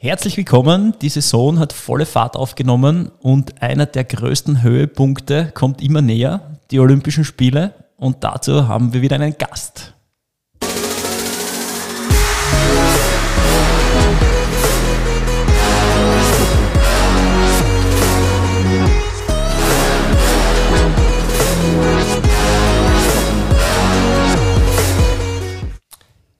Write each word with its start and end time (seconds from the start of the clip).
Herzlich 0.00 0.36
willkommen. 0.36 0.94
Die 1.02 1.08
Saison 1.08 1.58
hat 1.58 1.72
volle 1.72 2.06
Fahrt 2.06 2.36
aufgenommen 2.36 3.10
und 3.18 3.60
einer 3.60 3.84
der 3.84 4.04
größten 4.04 4.62
Höhepunkte 4.62 5.50
kommt 5.52 5.82
immer 5.82 6.02
näher, 6.02 6.60
die 6.70 6.78
Olympischen 6.78 7.24
Spiele. 7.24 7.74
Und 7.96 8.22
dazu 8.22 8.68
haben 8.68 8.92
wir 8.92 9.02
wieder 9.02 9.16
einen 9.16 9.36
Gast. 9.36 9.94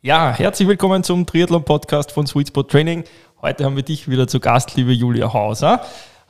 Ja, 0.00 0.32
herzlich 0.32 0.66
willkommen 0.66 1.02
zum 1.02 1.26
Triathlon-Podcast 1.26 2.12
von 2.12 2.26
Sweet 2.26 2.48
Spot 2.48 2.62
Training. 2.62 3.04
Heute 3.40 3.64
haben 3.64 3.76
wir 3.76 3.84
dich 3.84 4.08
wieder 4.08 4.26
zu 4.26 4.40
Gast, 4.40 4.74
liebe 4.74 4.92
Julia 4.92 5.32
Hauser. 5.32 5.82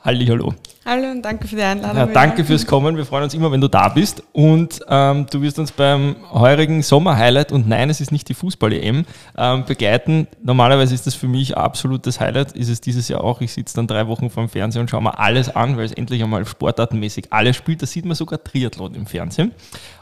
Halli, 0.05 0.27
hallo. 0.27 0.53
Hallo 0.85 1.09
und 1.09 1.23
danke 1.23 1.47
für 1.47 1.55
die 1.55 1.63
Einladung. 1.63 1.97
Ja, 1.97 2.05
danke 2.05 2.45
fürs 2.45 2.67
Kommen. 2.67 2.97
Wir 2.97 3.05
freuen 3.05 3.23
uns 3.23 3.33
immer, 3.33 3.51
wenn 3.51 3.61
du 3.61 3.67
da 3.67 3.89
bist. 3.89 4.21
Und 4.31 4.79
ähm, 4.87 5.25
du 5.31 5.41
wirst 5.41 5.57
uns 5.57 5.71
beim 5.71 6.17
heurigen 6.31 6.83
Sommer-Highlight, 6.83 7.51
und 7.51 7.67
nein, 7.67 7.89
es 7.89 7.99
ist 7.99 8.11
nicht 8.11 8.29
die 8.29 8.35
Fußball-EM, 8.35 9.05
ähm, 9.35 9.65
begleiten. 9.65 10.27
Normalerweise 10.43 10.93
ist 10.93 11.07
das 11.07 11.15
für 11.15 11.27
mich 11.27 11.57
absolutes 11.57 12.19
Highlight, 12.19 12.51
ist 12.51 12.69
es 12.69 12.79
dieses 12.79 13.07
Jahr 13.07 13.23
auch. 13.23 13.41
Ich 13.41 13.53
sitze 13.53 13.75
dann 13.75 13.87
drei 13.87 14.05
Wochen 14.05 14.29
vor 14.29 14.43
dem 14.43 14.49
Fernseher 14.49 14.81
und 14.81 14.91
schaue 14.91 15.01
mir 15.01 15.17
alles 15.17 15.55
an, 15.55 15.77
weil 15.77 15.85
es 15.85 15.93
endlich 15.93 16.21
einmal 16.21 16.45
sportartenmäßig 16.45 17.33
alles 17.33 17.55
spielt. 17.55 17.81
Da 17.81 17.87
sieht 17.87 18.05
man 18.05 18.13
sogar 18.13 18.43
Triathlon 18.43 18.93
im 18.93 19.07
Fernsehen. 19.07 19.51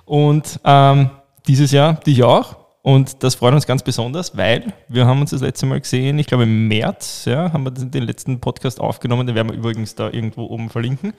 Und 0.04 0.60
ähm, 0.66 1.10
dieses 1.48 1.72
Jahr 1.72 1.94
dich 1.94 2.22
auch. 2.22 2.67
Und 2.88 3.22
das 3.22 3.36
freut 3.36 3.54
uns 3.54 3.68
ganz 3.68 3.84
besonders, 3.84 4.38
weil 4.38 4.72
wir 4.88 5.06
haben 5.06 5.20
uns 5.20 5.32
das 5.32 5.42
letzte 5.42 5.66
Mal 5.66 5.82
gesehen, 5.82 6.20
ich 6.20 6.26
glaube 6.28 6.44
im 6.44 6.70
März, 6.70 7.26
ja, 7.26 7.52
haben 7.52 7.66
wir 7.66 7.72
den 7.72 8.04
letzten 8.04 8.40
Podcast 8.40 8.80
aufgenommen, 8.80 9.28
den 9.28 9.36
werden 9.36 9.50
wir 9.50 9.58
übrigens 9.58 9.94
da 9.94 10.10
irgendwo 10.10 10.46
oben 10.46 10.70
verlinken. 10.70 11.12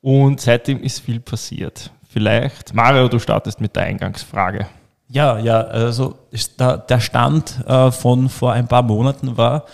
Und 0.00 0.40
seitdem 0.40 0.82
ist 0.82 1.00
viel 1.00 1.20
passiert. 1.20 1.90
Vielleicht, 2.08 2.72
Mario, 2.72 3.08
du 3.08 3.18
startest 3.18 3.60
mit 3.60 3.76
der 3.76 3.82
Eingangsfrage. 3.82 4.66
Ja, 5.08 5.38
ja, 5.38 5.60
also 5.60 6.14
der 6.58 7.00
Stand 7.00 7.62
äh, 7.66 7.90
von 7.90 8.30
vor 8.30 8.54
ein 8.54 8.66
paar 8.66 8.82
Monaten 8.82 9.36
war, 9.36 9.66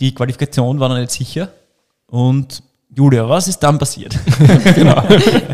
die 0.00 0.12
Qualifikation 0.12 0.80
war 0.80 0.88
noch 0.88 0.98
nicht 0.98 1.12
sicher. 1.12 1.50
Und 2.08 2.60
Julia, 2.92 3.28
was 3.28 3.46
ist 3.46 3.60
dann 3.60 3.78
passiert? 3.78 4.18
genau. 4.74 5.00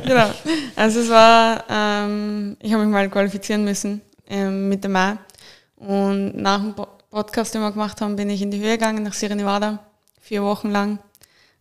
genau. 0.06 0.30
Also 0.74 1.00
es 1.00 1.10
war, 1.10 1.64
ähm, 1.70 2.56
ich 2.60 2.72
habe 2.72 2.82
mich 2.82 2.92
mal 2.94 3.10
qualifizieren 3.10 3.64
müssen 3.64 4.00
ähm, 4.28 4.68
mit 4.68 4.84
dem 4.84 4.92
Mai. 4.92 5.18
Und 5.78 6.36
nach 6.36 6.60
dem 6.60 6.74
Podcast, 7.10 7.54
den 7.54 7.62
wir 7.62 7.72
gemacht 7.72 8.00
haben, 8.00 8.16
bin 8.16 8.30
ich 8.30 8.42
in 8.42 8.50
die 8.50 8.60
Höhe 8.60 8.72
gegangen 8.72 9.04
nach 9.04 9.12
Sierra 9.12 9.34
Nevada, 9.34 9.78
vier 10.20 10.42
Wochen 10.42 10.70
lang 10.70 10.98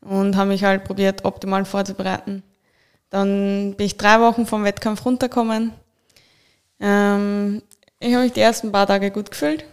und 0.01 0.35
habe 0.35 0.49
mich 0.49 0.63
halt 0.63 0.83
probiert, 0.83 1.25
optimal 1.25 1.65
vorzubereiten. 1.65 2.43
Dann 3.09 3.75
bin 3.77 3.85
ich 3.85 3.97
drei 3.97 4.19
Wochen 4.19 4.45
vom 4.45 4.63
Wettkampf 4.63 5.05
runtergekommen. 5.05 5.71
Ähm, 6.79 7.61
ich 7.99 8.13
habe 8.13 8.23
mich 8.23 8.33
die 8.33 8.41
ersten 8.41 8.71
paar 8.71 8.88
Tage 8.88 9.11
gut 9.11 9.31
gefühlt. 9.31 9.65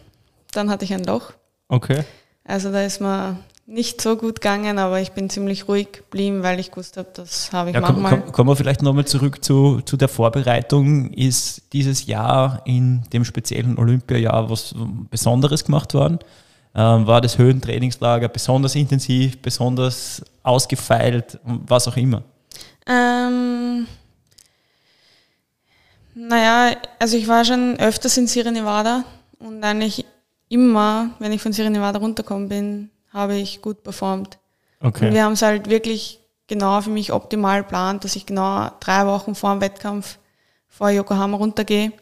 Dann 0.53 0.71
hatte 0.71 0.85
ich 0.85 0.95
ein 0.95 1.05
Loch. 1.05 1.33
Okay. 1.69 2.05
Also 2.45 2.71
da 2.71 2.83
ist 2.83 3.01
mir 3.01 3.39
nicht 3.67 4.01
so 4.01 4.17
gut 4.17 4.41
gegangen, 4.41 4.79
aber 4.79 5.01
ich 5.01 5.13
bin 5.13 5.31
ziemlich 5.31 5.69
ruhig 5.69 5.93
geblieben, 5.93 6.43
weil 6.43 6.61
ich 6.61 6.71
gewusst 6.71 6.97
habe, 6.97 7.09
das 7.15 7.51
habe 7.53 7.71
ich 7.71 7.75
ja, 7.75 7.81
manchmal. 7.81 8.11
Komm, 8.11 8.23
komm, 8.25 8.33
kommen 8.33 8.51
wir 8.51 8.57
vielleicht 8.57 8.83
nochmal 8.83 9.07
zurück 9.07 9.43
zu, 9.43 9.81
zu 9.85 9.97
der 9.97 10.09
Vorbereitung. 10.09 11.11
Ist 11.13 11.73
dieses 11.73 12.07
Jahr 12.07 12.61
in 12.67 13.03
dem 13.13 13.25
speziellen 13.25 13.79
Olympiajahr 13.79 14.51
was 14.51 14.75
Besonderes 15.11 15.65
gemacht 15.65 15.95
worden? 15.95 16.19
Ähm, 16.75 17.07
war 17.07 17.21
das 17.21 17.39
Höhentrainingslager 17.39 18.29
besonders 18.29 18.75
intensiv, 18.75 19.41
besonders 19.41 20.23
ausgefeilt, 20.43 21.39
was 21.45 21.89
auch 21.89 21.97
immer? 21.97 22.23
Ähm, 22.87 23.87
naja, 26.15 26.77
also 26.99 27.17
ich 27.17 27.29
war 27.29 27.45
schon 27.45 27.79
öfters 27.79 28.17
in 28.19 28.27
Sierra 28.27 28.51
Nevada 28.51 29.05
und 29.39 29.65
eigentlich 29.65 30.05
immer, 30.49 31.11
wenn 31.19 31.33
ich 31.33 31.41
von 31.41 31.53
Sierra 31.53 31.71
Nevada 31.71 31.99
runtergekommen 31.99 32.49
bin, 32.49 32.91
habe 33.15 33.37
ich 33.37 33.63
gut 33.63 33.83
performt. 33.83 34.39
Okay. 34.81 35.07
Und 35.07 35.15
wir 35.15 35.25
haben 35.25 35.33
es 35.33 35.43
halt 35.43 35.71
wirklich 35.71 36.21
genau 36.47 36.81
für 36.83 36.91
mich 36.91 37.13
optimal 37.13 37.63
geplant, 37.63 38.05
dass 38.05 38.17
ich 38.17 38.27
genau 38.27 38.71
drei 38.81 39.07
Wochen 39.07 39.35
vor 39.35 39.53
dem 39.53 39.63
Wettkampf 39.63 40.19
vor 40.69 40.91
Yokohama 40.91 41.37
runtergehe. 41.37 41.93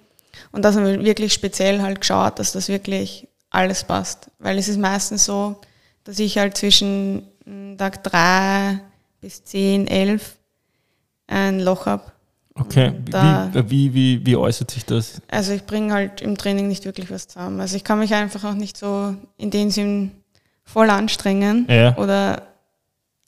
Und 0.50 0.64
das 0.64 0.74
haben 0.74 0.86
wir 0.86 1.04
wirklich 1.04 1.32
speziell 1.32 1.82
halt 1.82 2.00
geschaut, 2.00 2.38
dass 2.38 2.52
das 2.52 2.68
wirklich 2.68 3.28
alles 3.50 3.84
passt. 3.84 4.30
Weil 4.38 4.58
es 4.58 4.66
ist 4.66 4.78
meistens 4.78 5.26
so, 5.26 5.60
dass 6.04 6.18
ich 6.18 6.38
halt 6.38 6.56
zwischen 6.56 7.28
hm, 7.44 7.76
Tag 7.76 8.02
drei 8.02 8.80
bis 9.20 9.44
zehn, 9.44 9.86
elf 9.86 10.38
ein 11.26 11.60
Loch 11.60 11.86
habe. 11.86 12.10
Okay, 12.54 12.92
wie, 13.06 13.70
wie, 13.70 13.94
wie, 13.94 14.26
wie 14.26 14.36
äußert 14.36 14.70
sich 14.70 14.84
das? 14.84 15.22
Also 15.28 15.52
ich 15.52 15.64
bringe 15.64 15.94
halt 15.94 16.20
im 16.20 16.36
Training 16.36 16.68
nicht 16.68 16.84
wirklich 16.84 17.10
was 17.10 17.28
zusammen. 17.28 17.60
Also 17.60 17.76
ich 17.76 17.84
kann 17.84 17.98
mich 17.98 18.12
einfach 18.14 18.44
auch 18.44 18.54
nicht 18.54 18.76
so 18.76 19.14
in 19.38 19.50
dem 19.50 19.70
Sinn 19.70 20.12
voll 20.64 20.90
anstrengen. 20.90 21.66
Ja. 21.68 21.96
Oder 21.96 22.42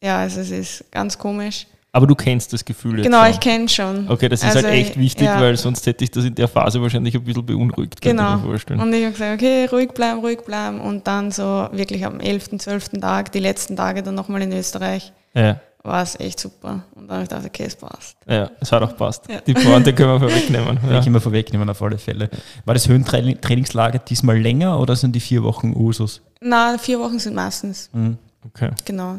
ja, 0.02 0.18
also 0.18 0.40
es 0.40 0.50
ist 0.50 0.90
ganz 0.90 1.18
komisch. 1.18 1.66
Aber 1.94 2.08
du 2.08 2.16
kennst 2.16 2.52
das 2.52 2.64
Gefühl 2.64 2.98
jetzt 2.98 3.04
Genau, 3.04 3.22
schon. 3.22 3.30
ich 3.30 3.40
kenne 3.40 3.68
schon. 3.68 4.10
Okay, 4.10 4.28
das 4.28 4.40
ist 4.40 4.46
halt 4.46 4.56
also 4.56 4.68
halt 4.68 4.78
echt 4.78 4.98
wichtig, 4.98 5.26
ja. 5.26 5.40
weil 5.40 5.56
sonst 5.56 5.86
hätte 5.86 6.02
ich 6.02 6.10
das 6.10 6.24
in 6.24 6.34
der 6.34 6.48
Phase 6.48 6.82
wahrscheinlich 6.82 7.14
ein 7.14 7.22
bisschen 7.22 7.46
beunruhigt. 7.46 8.00
Genau. 8.00 8.34
Und 8.34 8.92
ich 8.92 9.04
habe 9.04 9.12
gesagt, 9.12 9.34
okay, 9.34 9.66
ruhig 9.66 9.92
bleiben, 9.92 10.18
ruhig 10.18 10.40
bleiben. 10.44 10.80
Und 10.80 11.06
dann 11.06 11.30
so 11.30 11.68
wirklich 11.70 12.04
am 12.04 12.18
11., 12.18 12.58
12. 12.58 12.88
Tag, 13.00 13.30
die 13.30 13.38
letzten 13.38 13.76
Tage 13.76 14.02
dann 14.02 14.16
nochmal 14.16 14.42
in 14.42 14.52
Österreich, 14.52 15.12
ja. 15.34 15.60
war 15.84 16.02
es 16.02 16.18
echt 16.18 16.40
super. 16.40 16.84
Und 16.96 17.06
dann 17.06 17.18
habe 17.18 17.22
ich 17.22 17.28
gedacht, 17.28 17.46
okay, 17.46 17.64
es 17.64 17.76
passt. 17.76 18.16
Ja, 18.26 18.50
es 18.58 18.72
hat 18.72 18.82
auch 18.82 18.96
passt. 18.96 19.30
Ja. 19.30 19.40
Die 19.46 19.54
Pointe 19.54 19.94
können 19.94 20.20
wir 20.20 20.28
vorwegnehmen. 20.28 20.80
ja. 20.90 21.00
können 21.00 21.14
wir 21.14 21.20
vorwegnehmen 21.20 21.70
auf 21.70 21.80
alle 21.80 21.98
Fälle. 21.98 22.28
War 22.64 22.74
das 22.74 22.88
Höhentrainingslager 22.88 24.00
diesmal 24.00 24.36
länger 24.36 24.80
oder 24.80 24.96
sind 24.96 25.14
die 25.14 25.20
vier 25.20 25.44
Wochen 25.44 25.72
Usus? 25.76 26.22
Na, 26.46 26.76
vier 26.76 27.00
Wochen 27.00 27.18
sind 27.18 27.34
meistens. 27.34 27.88
Mhm. 27.92 28.18
Okay. 28.46 28.70
Genau. 28.84 29.18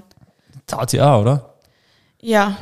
Zahlt 0.67 0.91
sie 0.91 1.01
auch, 1.01 1.21
oder? 1.21 1.55
Ja, 2.21 2.55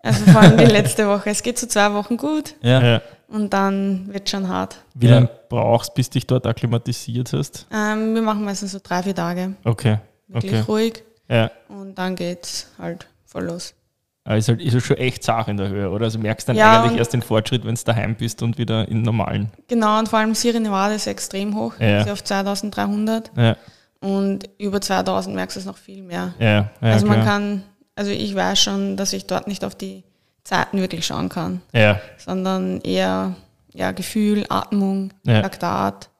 also 0.00 0.24
vor 0.30 0.40
allem 0.40 0.56
die 0.56 0.64
letzte 0.66 1.08
Woche. 1.08 1.30
Es 1.30 1.42
geht 1.42 1.58
so 1.58 1.66
zwei 1.66 1.92
Wochen 1.94 2.16
gut 2.16 2.54
ja. 2.62 2.80
ja. 2.80 3.02
und 3.26 3.52
dann 3.52 4.12
wird 4.12 4.26
es 4.26 4.30
schon 4.30 4.48
hart. 4.48 4.76
Wie 4.94 5.06
ja. 5.06 5.16
lange 5.16 5.30
brauchst 5.48 5.90
du, 5.90 5.94
bis 5.94 6.10
dich 6.10 6.26
dort 6.28 6.46
akklimatisiert 6.46 7.32
hast? 7.32 7.66
Ähm, 7.72 8.14
wir 8.14 8.22
machen 8.22 8.44
meistens 8.44 8.70
so 8.70 8.78
drei, 8.80 9.02
vier 9.02 9.16
Tage. 9.16 9.54
Okay. 9.64 9.98
Wirklich 10.28 10.52
okay. 10.52 10.64
ruhig. 10.68 11.02
Ja. 11.28 11.50
Und 11.68 11.96
dann 11.96 12.14
geht 12.14 12.44
es 12.44 12.68
halt 12.78 13.08
voll 13.24 13.44
los. 13.44 13.74
Aber 14.22 14.36
ist 14.36 14.48
halt 14.48 14.62
ist 14.62 14.74
halt 14.74 14.84
schon 14.84 14.96
echt 14.96 15.24
Sache 15.24 15.50
in 15.50 15.56
der 15.56 15.68
Höhe, 15.68 15.90
oder? 15.90 16.04
Also 16.04 16.20
merkst 16.20 16.48
dann 16.48 16.56
ja, 16.56 16.82
eigentlich 16.82 16.98
erst 16.98 17.12
den 17.12 17.22
Fortschritt, 17.22 17.64
wenn 17.64 17.74
du 17.74 17.82
daheim 17.84 18.14
bist 18.14 18.42
und 18.42 18.58
wieder 18.58 18.88
in 18.88 19.02
normalen. 19.02 19.50
Genau, 19.68 19.98
und 19.98 20.08
vor 20.08 20.20
allem 20.20 20.34
Sierra 20.34 20.60
Nevada 20.60 20.94
ist 20.94 21.06
extrem 21.06 21.56
hoch, 21.56 21.74
ja. 21.80 22.02
ist 22.02 22.10
auf 22.10 22.22
2300. 22.22 23.32
Ja. 23.36 23.56
Und 24.00 24.48
über 24.58 24.80
2000 24.80 25.34
merkst 25.34 25.56
du 25.56 25.60
es 25.60 25.66
noch 25.66 25.78
viel 25.78 26.02
mehr. 26.02 26.34
Ja, 26.38 26.46
ja, 26.46 26.70
also 26.80 27.06
man 27.06 27.22
klar. 27.22 27.26
kann, 27.26 27.62
also 27.94 28.10
ich 28.10 28.34
weiß 28.34 28.60
schon, 28.60 28.96
dass 28.96 29.12
ich 29.12 29.26
dort 29.26 29.46
nicht 29.48 29.64
auf 29.64 29.74
die 29.74 30.04
Zeiten 30.42 30.78
wirklich 30.78 31.06
schauen 31.06 31.30
kann, 31.30 31.62
ja. 31.72 32.00
sondern 32.18 32.80
eher 32.82 33.34
ja, 33.72 33.92
Gefühl, 33.92 34.44
Atmung, 34.48 35.12
ja. 35.24 35.40
Laktat. 35.40 36.10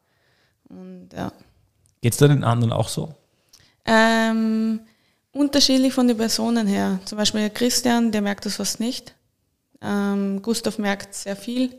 Und 0.68 1.10
ja. 1.14 1.30
Geht 2.00 2.12
es 2.12 2.18
da 2.18 2.28
den 2.28 2.42
anderen 2.42 2.72
auch 2.72 2.88
so? 2.88 3.14
Ähm, 3.84 4.80
unterschiedlich 5.32 5.92
von 5.92 6.08
den 6.08 6.16
Personen 6.16 6.66
her. 6.66 6.98
Zum 7.04 7.18
Beispiel 7.18 7.50
Christian, 7.50 8.12
der 8.12 8.22
merkt 8.22 8.46
das 8.46 8.56
fast 8.56 8.80
nicht. 8.80 9.14
Ähm, 9.82 10.40
Gustav 10.42 10.78
merkt 10.78 11.14
sehr 11.14 11.36
viel. 11.36 11.78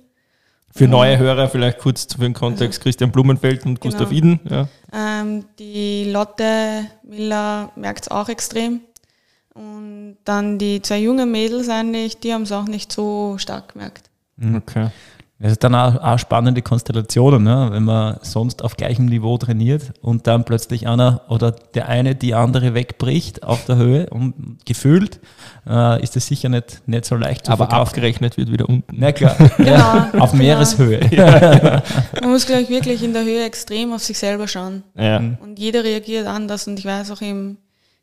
Für 0.77 0.89
neue 0.89 1.17
Hörer 1.17 1.47
vielleicht 1.47 1.77
kurz 1.77 2.13
für 2.13 2.21
den 2.21 2.33
Kontext, 2.33 2.81
Christian 2.81 3.09
Blumenfeld 3.09 3.65
und 3.65 3.79
genau. 3.79 3.93
Gustav 3.93 4.11
Iden. 4.11 4.41
Ja. 4.49 4.67
Ähm, 4.91 5.45
die 5.57 6.11
Lotte 6.11 6.87
Miller 7.03 7.71
merkt 7.77 8.03
es 8.03 8.11
auch 8.11 8.27
extrem. 8.27 8.81
Und 9.53 10.17
dann 10.25 10.59
die 10.59 10.81
zwei 10.81 10.99
jungen 10.99 11.31
Mädels 11.31 11.69
eigentlich, 11.69 12.19
die 12.19 12.33
haben 12.33 12.41
es 12.41 12.51
auch 12.51 12.65
nicht 12.65 12.91
so 12.91 13.37
stark 13.37 13.73
gemerkt. 13.73 14.09
Okay. 14.37 14.89
Das 15.37 15.51
ist 15.51 15.63
dann 15.65 15.75
auch, 15.75 15.95
auch 16.01 16.17
spannende 16.17 16.61
Konstellationen, 16.61 17.43
ne? 17.43 17.67
wenn 17.71 17.83
man 17.83 18.17
sonst 18.21 18.63
auf 18.63 18.77
gleichem 18.77 19.05
Niveau 19.05 19.37
trainiert 19.37 19.91
und 20.01 20.27
dann 20.27 20.45
plötzlich 20.45 20.87
einer 20.87 21.23
oder 21.27 21.51
der 21.51 21.89
eine 21.89 22.15
die 22.15 22.33
andere 22.33 22.73
wegbricht 22.73 23.43
auf 23.43 23.65
der 23.65 23.75
Höhe 23.75 24.09
und 24.09 24.59
gefühlt 24.65 25.19
äh, 25.67 26.01
ist 26.01 26.15
das 26.15 26.27
sicher 26.27 26.47
nicht, 26.47 26.87
nicht 26.87 27.03
so 27.03 27.15
leicht 27.15 27.47
zu 27.47 27.51
Aber 27.51 27.65
verkaufen. 27.65 27.89
abgerechnet 27.89 28.37
wird 28.37 28.49
wieder 28.49 28.69
unten. 28.69 28.95
Na 28.97 29.11
klar, 29.11 29.35
genau, 29.57 30.05
auf 30.23 30.31
Meereshöhe. 30.31 31.01
Ja. 31.11 31.83
Man 32.21 32.31
muss 32.31 32.45
gleich 32.45 32.69
wirklich 32.69 33.03
in 33.03 33.11
der 33.11 33.25
Höhe 33.25 33.43
extrem 33.43 33.91
auf 33.91 34.03
sich 34.03 34.17
selber 34.17 34.47
schauen. 34.47 34.83
Ja. 34.97 35.17
Und 35.17 35.59
jeder 35.59 35.83
reagiert 35.83 36.27
anders 36.27 36.65
und 36.69 36.79
ich 36.79 36.85
weiß 36.85 37.11
auch 37.11 37.21
im, 37.21 37.57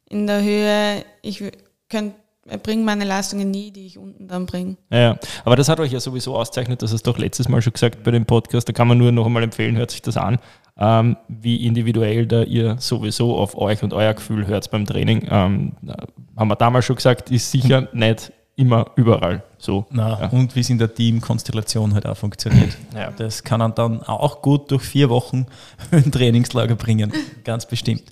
in 0.07 0.27
der 0.27 0.43
Höhe, 0.43 1.03
ich 1.23 1.43
könnte 1.89 2.15
bringe 2.63 2.85
meine 2.85 3.05
Leistungen 3.05 3.51
nie, 3.51 3.71
die 3.71 3.87
ich 3.87 3.99
unten 3.99 4.29
dann 4.29 4.47
bringe. 4.47 4.77
Ja, 4.91 5.17
aber 5.45 5.57
das 5.57 5.69
hat 5.69 5.81
euch 5.81 5.93
ja 5.93 6.01
sowieso 6.01 6.37
auszeichnet, 6.37 6.83
das 6.83 6.93
hast 6.93 7.07
du 7.07 7.13
doch 7.13 7.19
letztes 7.19 7.49
Mal 7.49 7.63
schon 7.63 7.73
gesagt 7.73 8.03
bei 8.03 8.11
dem 8.11 8.27
Podcast, 8.27 8.69
da 8.69 8.73
kann 8.73 8.89
man 8.89 8.99
nur 8.99 9.13
noch 9.13 9.27
einmal 9.27 9.43
empfehlen, 9.43 9.77
hört 9.77 9.91
sich 9.91 10.03
das 10.03 10.17
an. 10.17 10.39
ähm, 10.79 11.17
wie 11.29 11.67
individuell 11.67 12.27
da 12.27 12.43
ihr 12.43 12.77
sowieso 12.79 13.37
auf 13.37 13.57
euch 13.57 13.83
und 13.83 13.93
euer 13.93 14.15
Gefühl 14.15 14.47
hört 14.47 14.71
beim 14.71 14.87
Training. 14.87 15.29
Ähm, 15.31 15.73
haben 16.37 16.49
wir 16.49 16.57
damals 16.57 16.87
schon 16.87 16.97
gesagt, 16.97 17.31
ist 17.31 17.51
sicher 17.51 17.89
nicht 17.93 18.33
immer 18.57 18.87
überall 18.97 19.43
so. 19.59 19.87
Na, 19.91 20.21
ja. 20.21 20.29
Und 20.29 20.55
wie 20.57 20.61
es 20.61 20.71
in 20.71 20.79
der 20.79 20.93
Teamkonstellation 20.93 21.95
halt 21.95 22.07
auch 22.07 22.17
funktioniert. 22.17 22.77
Ja. 22.95 23.11
Das 23.17 23.43
kann 23.43 23.61
man 23.61 23.75
dann 23.75 24.03
auch 24.03 24.43
gut 24.43 24.71
durch 24.71 24.83
vier 24.83 25.09
Wochen 25.09 25.47
ein 25.91 26.11
Trainingslager 26.11 26.75
bringen, 26.75 27.13
ganz 27.45 27.67
bestimmt. 27.67 28.03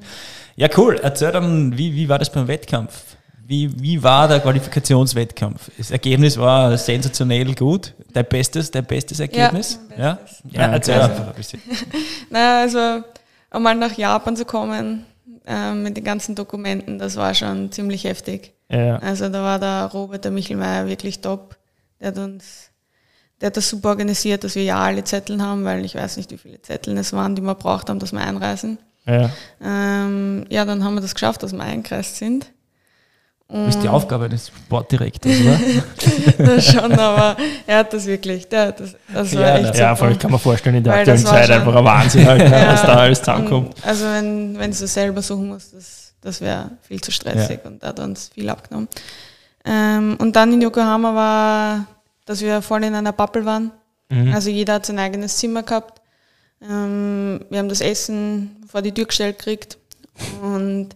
Ja, 0.56 0.68
cool. 0.76 0.98
Erzähl 1.02 1.32
dann, 1.32 1.76
wie, 1.76 1.94
wie 1.94 2.08
war 2.08 2.18
das 2.18 2.30
beim 2.30 2.48
Wettkampf? 2.48 3.16
Wie, 3.50 3.68
wie 3.82 4.00
war 4.00 4.28
der 4.28 4.38
Qualifikationswettkampf? 4.38 5.72
Das 5.76 5.90
Ergebnis 5.90 6.38
war 6.38 6.78
sensationell 6.78 7.52
gut. 7.56 7.94
Dein 8.12 8.24
bestes, 8.26 8.70
dein 8.70 8.84
bestes 8.84 9.18
Ergebnis? 9.18 9.80
Ja, 9.98 10.14
bestes. 10.14 10.42
ja? 10.52 10.60
ja 10.60 10.72
erzähl 10.72 10.94
also, 10.94 11.10
einfach 11.10 11.26
ein 11.26 11.34
bisschen. 11.34 11.60
naja, 12.30 12.60
also 12.60 13.04
einmal 13.50 13.74
nach 13.74 13.98
Japan 13.98 14.36
zu 14.36 14.44
kommen 14.44 15.04
äh, 15.48 15.72
mit 15.72 15.96
den 15.96 16.04
ganzen 16.04 16.36
Dokumenten, 16.36 17.00
das 17.00 17.16
war 17.16 17.34
schon 17.34 17.72
ziemlich 17.72 18.04
heftig. 18.04 18.52
Ja. 18.68 18.98
Also 18.98 19.28
da 19.28 19.42
war 19.42 19.58
der 19.58 19.86
Robert, 19.86 20.24
der 20.24 20.30
Michelmeier 20.30 20.86
wirklich 20.86 21.20
top. 21.20 21.56
Der 21.98 22.08
hat 22.08 22.18
uns, 22.18 22.70
der 23.40 23.48
hat 23.48 23.56
das 23.56 23.68
super 23.68 23.88
organisiert, 23.88 24.44
dass 24.44 24.54
wir 24.54 24.62
ja 24.62 24.78
alle 24.78 25.02
Zettel 25.02 25.42
haben, 25.42 25.64
weil 25.64 25.84
ich 25.84 25.96
weiß 25.96 26.18
nicht, 26.18 26.30
wie 26.30 26.38
viele 26.38 26.62
Zettel 26.62 26.96
es 26.96 27.12
waren, 27.12 27.34
die 27.34 27.42
wir 27.42 27.56
braucht 27.56 27.90
haben, 27.90 27.98
dass 27.98 28.12
wir 28.12 28.20
einreisen. 28.20 28.78
Ja. 29.06 29.28
Ähm, 29.60 30.46
ja, 30.50 30.64
dann 30.64 30.84
haben 30.84 30.94
wir 30.94 31.00
das 31.00 31.14
geschafft, 31.14 31.42
dass 31.42 31.52
wir 31.52 31.64
eingereist 31.64 32.14
sind. 32.14 32.46
Das 33.52 33.74
ist 33.74 33.82
die 33.82 33.88
Aufgabe 33.88 34.28
des 34.28 34.48
Sportdirektors, 34.48 35.34
oder? 35.40 35.60
das 36.38 36.66
schon, 36.66 36.92
aber 36.92 37.36
er 37.66 37.78
hat 37.78 37.92
das 37.92 38.06
wirklich. 38.06 38.48
Der, 38.48 38.70
das, 38.70 38.94
das 39.12 39.34
war 39.34 39.42
ja, 39.42 39.58
echt 39.58 39.76
ja, 39.76 39.96
voll, 39.96 40.12
ich 40.12 40.18
kann 40.20 40.30
mir 40.30 40.38
vorstellen, 40.38 40.76
in 40.76 40.84
der 40.84 40.92
Weil 40.92 41.00
aktuellen 41.00 41.26
Zeit 41.26 41.50
einfach 41.50 41.74
ein 41.74 41.84
Wahnsinn, 41.84 42.26
halt, 42.26 42.42
ja, 42.50 42.72
was 42.72 42.82
da 42.82 42.94
alles 42.94 43.18
zusammenkommt. 43.18 43.74
also 43.82 44.04
wenn, 44.04 44.56
wenn 44.56 44.70
du 44.70 44.86
selber 44.86 45.20
suchen 45.20 45.48
musst, 45.48 45.74
das, 45.74 46.14
das 46.20 46.40
wäre 46.40 46.70
viel 46.82 47.00
zu 47.00 47.10
stressig 47.10 47.60
ja. 47.64 47.70
und 47.70 47.82
da 47.82 47.88
hat 47.88 47.98
uns 47.98 48.30
viel 48.32 48.48
abgenommen. 48.48 48.88
Ähm, 49.64 50.16
und 50.20 50.36
dann 50.36 50.52
in 50.52 50.62
Yokohama 50.62 51.14
war, 51.14 51.86
dass 52.26 52.40
wir 52.42 52.62
voll 52.62 52.84
in 52.84 52.94
einer 52.94 53.12
Bubble 53.12 53.44
waren. 53.44 53.72
Mhm. 54.10 54.32
Also 54.32 54.50
jeder 54.50 54.74
hat 54.74 54.86
sein 54.86 54.98
eigenes 55.00 55.36
Zimmer 55.38 55.64
gehabt. 55.64 56.00
Ähm, 56.62 57.44
wir 57.50 57.58
haben 57.58 57.68
das 57.68 57.80
Essen 57.80 58.64
vor 58.68 58.82
die 58.82 58.92
Tür 58.92 59.06
gestellt 59.06 59.38
gekriegt 59.38 59.78
und 60.40 60.90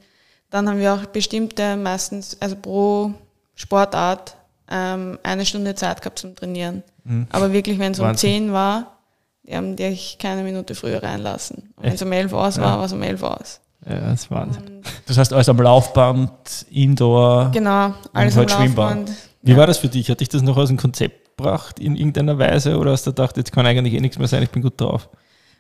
dann 0.55 0.69
haben 0.69 0.79
wir 0.79 0.95
auch 0.95 1.05
bestimmte, 1.07 1.77
meistens, 1.77 2.37
also 2.41 2.55
pro 2.55 3.13
Sportart, 3.57 4.37
ähm, 4.71 5.19
eine 5.25 5.45
Stunde 5.45 5.75
Zeit 5.75 6.01
gehabt 6.01 6.21
zum 6.21 6.37
Trainieren. 6.37 6.85
Mhm. 7.03 7.27
Aber 7.31 7.53
wirklich, 7.53 7.81
wenn 7.81 7.91
es 7.91 7.99
um 7.99 8.15
10 8.15 8.53
war, 8.53 8.99
die 9.43 9.57
haben 9.57 9.75
dich 9.75 10.17
keine 10.21 10.45
Minute 10.45 10.77
früher 10.77 11.03
reinlassen. 11.03 11.75
Wenn 11.77 11.95
es 11.95 12.03
um 12.03 12.13
11 12.13 12.33
Uhr 12.33 12.39
war, 12.39 12.51
ja. 12.53 12.63
war 12.63 12.85
es 12.85 12.93
um 12.93 13.03
11 13.03 13.23
Uhr. 13.23 13.39
Ja, 13.87 13.99
das 13.99 14.23
ist 14.23 14.31
Wahnsinn. 14.31 14.63
Und 14.63 14.85
das 15.07 15.19
heißt, 15.19 15.33
alles 15.33 15.49
am 15.49 15.61
Laufband, 15.61 16.31
Indoor. 16.71 17.51
Genau, 17.53 17.93
alles 18.13 18.37
halt 18.37 18.53
am 18.53 18.67
Laufband. 18.67 19.11
Wie 19.43 19.51
ja. 19.51 19.57
war 19.57 19.67
das 19.67 19.79
für 19.79 19.89
dich? 19.89 20.09
Hat 20.09 20.21
dich 20.21 20.29
das 20.29 20.43
noch 20.43 20.57
aus 20.57 20.69
dem 20.69 20.77
Konzept 20.77 21.37
gebracht 21.37 21.81
in 21.81 21.97
irgendeiner 21.97 22.39
Weise 22.39 22.79
oder 22.79 22.93
hast 22.93 23.09
du 23.09 23.11
gedacht, 23.11 23.37
jetzt 23.37 23.51
kann 23.51 23.67
eigentlich 23.67 23.95
eh 23.95 24.01
nichts 24.01 24.19
mehr 24.19 24.29
sein, 24.29 24.45
ich 24.45 24.51
bin 24.51 24.63
gut 24.63 24.81
drauf? 24.81 25.09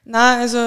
Na, 0.04 0.38
also 0.38 0.58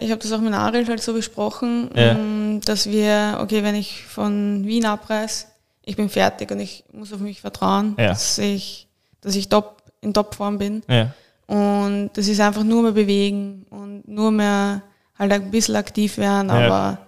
ich 0.00 0.10
habe 0.10 0.20
das 0.20 0.32
auch 0.32 0.40
mit 0.40 0.52
Ariel 0.52 0.86
halt 0.88 1.00
so 1.00 1.12
besprochen, 1.12 1.90
ja. 1.94 2.12
Ähm, 2.12 2.60
dass 2.64 2.86
wir, 2.88 3.38
okay, 3.40 3.62
wenn 3.62 3.76
ich 3.76 4.04
von 4.04 4.66
Wien 4.66 4.84
abreise, 4.84 5.46
ich 5.84 5.96
bin 5.96 6.08
fertig 6.08 6.50
und 6.50 6.60
ich 6.60 6.84
muss 6.92 7.12
auf 7.12 7.20
mich 7.20 7.40
vertrauen, 7.40 7.94
ja. 7.98 8.08
dass 8.08 8.38
ich, 8.38 8.88
dass 9.20 9.36
ich 9.36 9.48
top, 9.48 9.82
in 10.00 10.12
Topform 10.12 10.58
bin. 10.58 10.82
Ja. 10.88 11.12
Und 11.46 12.10
das 12.14 12.26
ist 12.26 12.40
einfach 12.40 12.64
nur 12.64 12.82
mehr 12.82 12.92
bewegen 12.92 13.66
und 13.70 14.08
nur 14.08 14.30
mehr 14.32 14.82
halt 15.18 15.32
ein 15.32 15.50
bisschen 15.50 15.76
aktiv 15.76 16.18
werden, 16.18 16.50
aber 16.50 16.98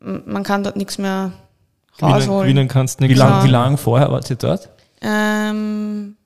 man 0.00 0.42
kann 0.44 0.62
dort 0.62 0.76
nichts 0.76 0.98
mehr 0.98 1.32
rausholen. 2.00 2.42
Gewinnen 2.42 2.68
kannst 2.68 3.00
nichts. 3.00 3.14
Wie 3.14 3.18
lange 3.18 3.44
wie 3.44 3.50
lang 3.50 3.76
vorher 3.76 4.10
wart 4.12 4.30
ihr 4.30 4.36
dort? 4.36 4.68
Ähm, 5.00 6.16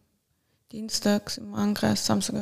Dienstags 0.71 1.39
im 1.39 1.55
Angreis, 1.55 2.05
Samstag, 2.05 2.37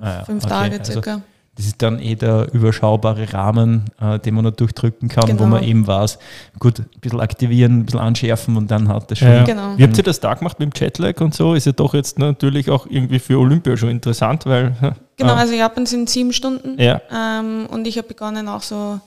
ah, 0.00 0.24
fünf 0.24 0.44
okay. 0.44 0.52
Tage 0.52 0.78
also 0.78 0.92
circa. 0.92 1.10
Also 1.12 1.22
das 1.56 1.66
ist 1.66 1.82
dann 1.82 2.00
eh 2.00 2.14
der 2.14 2.48
überschaubare 2.54 3.30
Rahmen, 3.34 3.84
äh, 4.00 4.18
den 4.18 4.34
man 4.34 4.44
noch 4.44 4.52
durchdrücken 4.52 5.10
kann, 5.10 5.26
genau. 5.26 5.40
wo 5.40 5.46
man 5.46 5.62
eben 5.62 5.86
weiß, 5.86 6.18
gut, 6.58 6.80
ein 6.80 6.86
bisschen 7.00 7.20
aktivieren, 7.20 7.80
ein 7.80 7.84
bisschen 7.84 8.00
anschärfen 8.00 8.56
und 8.56 8.70
dann 8.70 8.88
hat 8.88 9.10
das 9.10 9.18
schon. 9.18 9.28
Ja. 9.28 9.44
Genau. 9.44 9.76
Wie 9.76 9.82
habt 9.82 9.96
ihr 9.98 10.02
das 10.02 10.18
da 10.18 10.32
gemacht 10.32 10.58
mit 10.58 10.74
dem 10.74 10.80
Jetlag 10.80 11.20
und 11.20 11.34
so? 11.34 11.52
Ist 11.52 11.66
ja 11.66 11.72
doch 11.72 11.92
jetzt 11.92 12.18
natürlich 12.18 12.70
auch 12.70 12.86
irgendwie 12.88 13.18
für 13.18 13.38
Olympia 13.38 13.76
schon 13.76 13.90
interessant, 13.90 14.46
weil. 14.46 14.96
Genau, 15.18 15.34
ah. 15.34 15.36
also 15.36 15.52
Japan 15.52 15.84
sind 15.84 16.08
sieben 16.08 16.32
Stunden 16.32 16.80
ja. 16.80 17.02
ähm, 17.12 17.66
und 17.70 17.86
ich 17.86 17.98
habe 17.98 18.08
begonnen 18.08 18.48
auch 18.48 18.62
so 18.62 18.98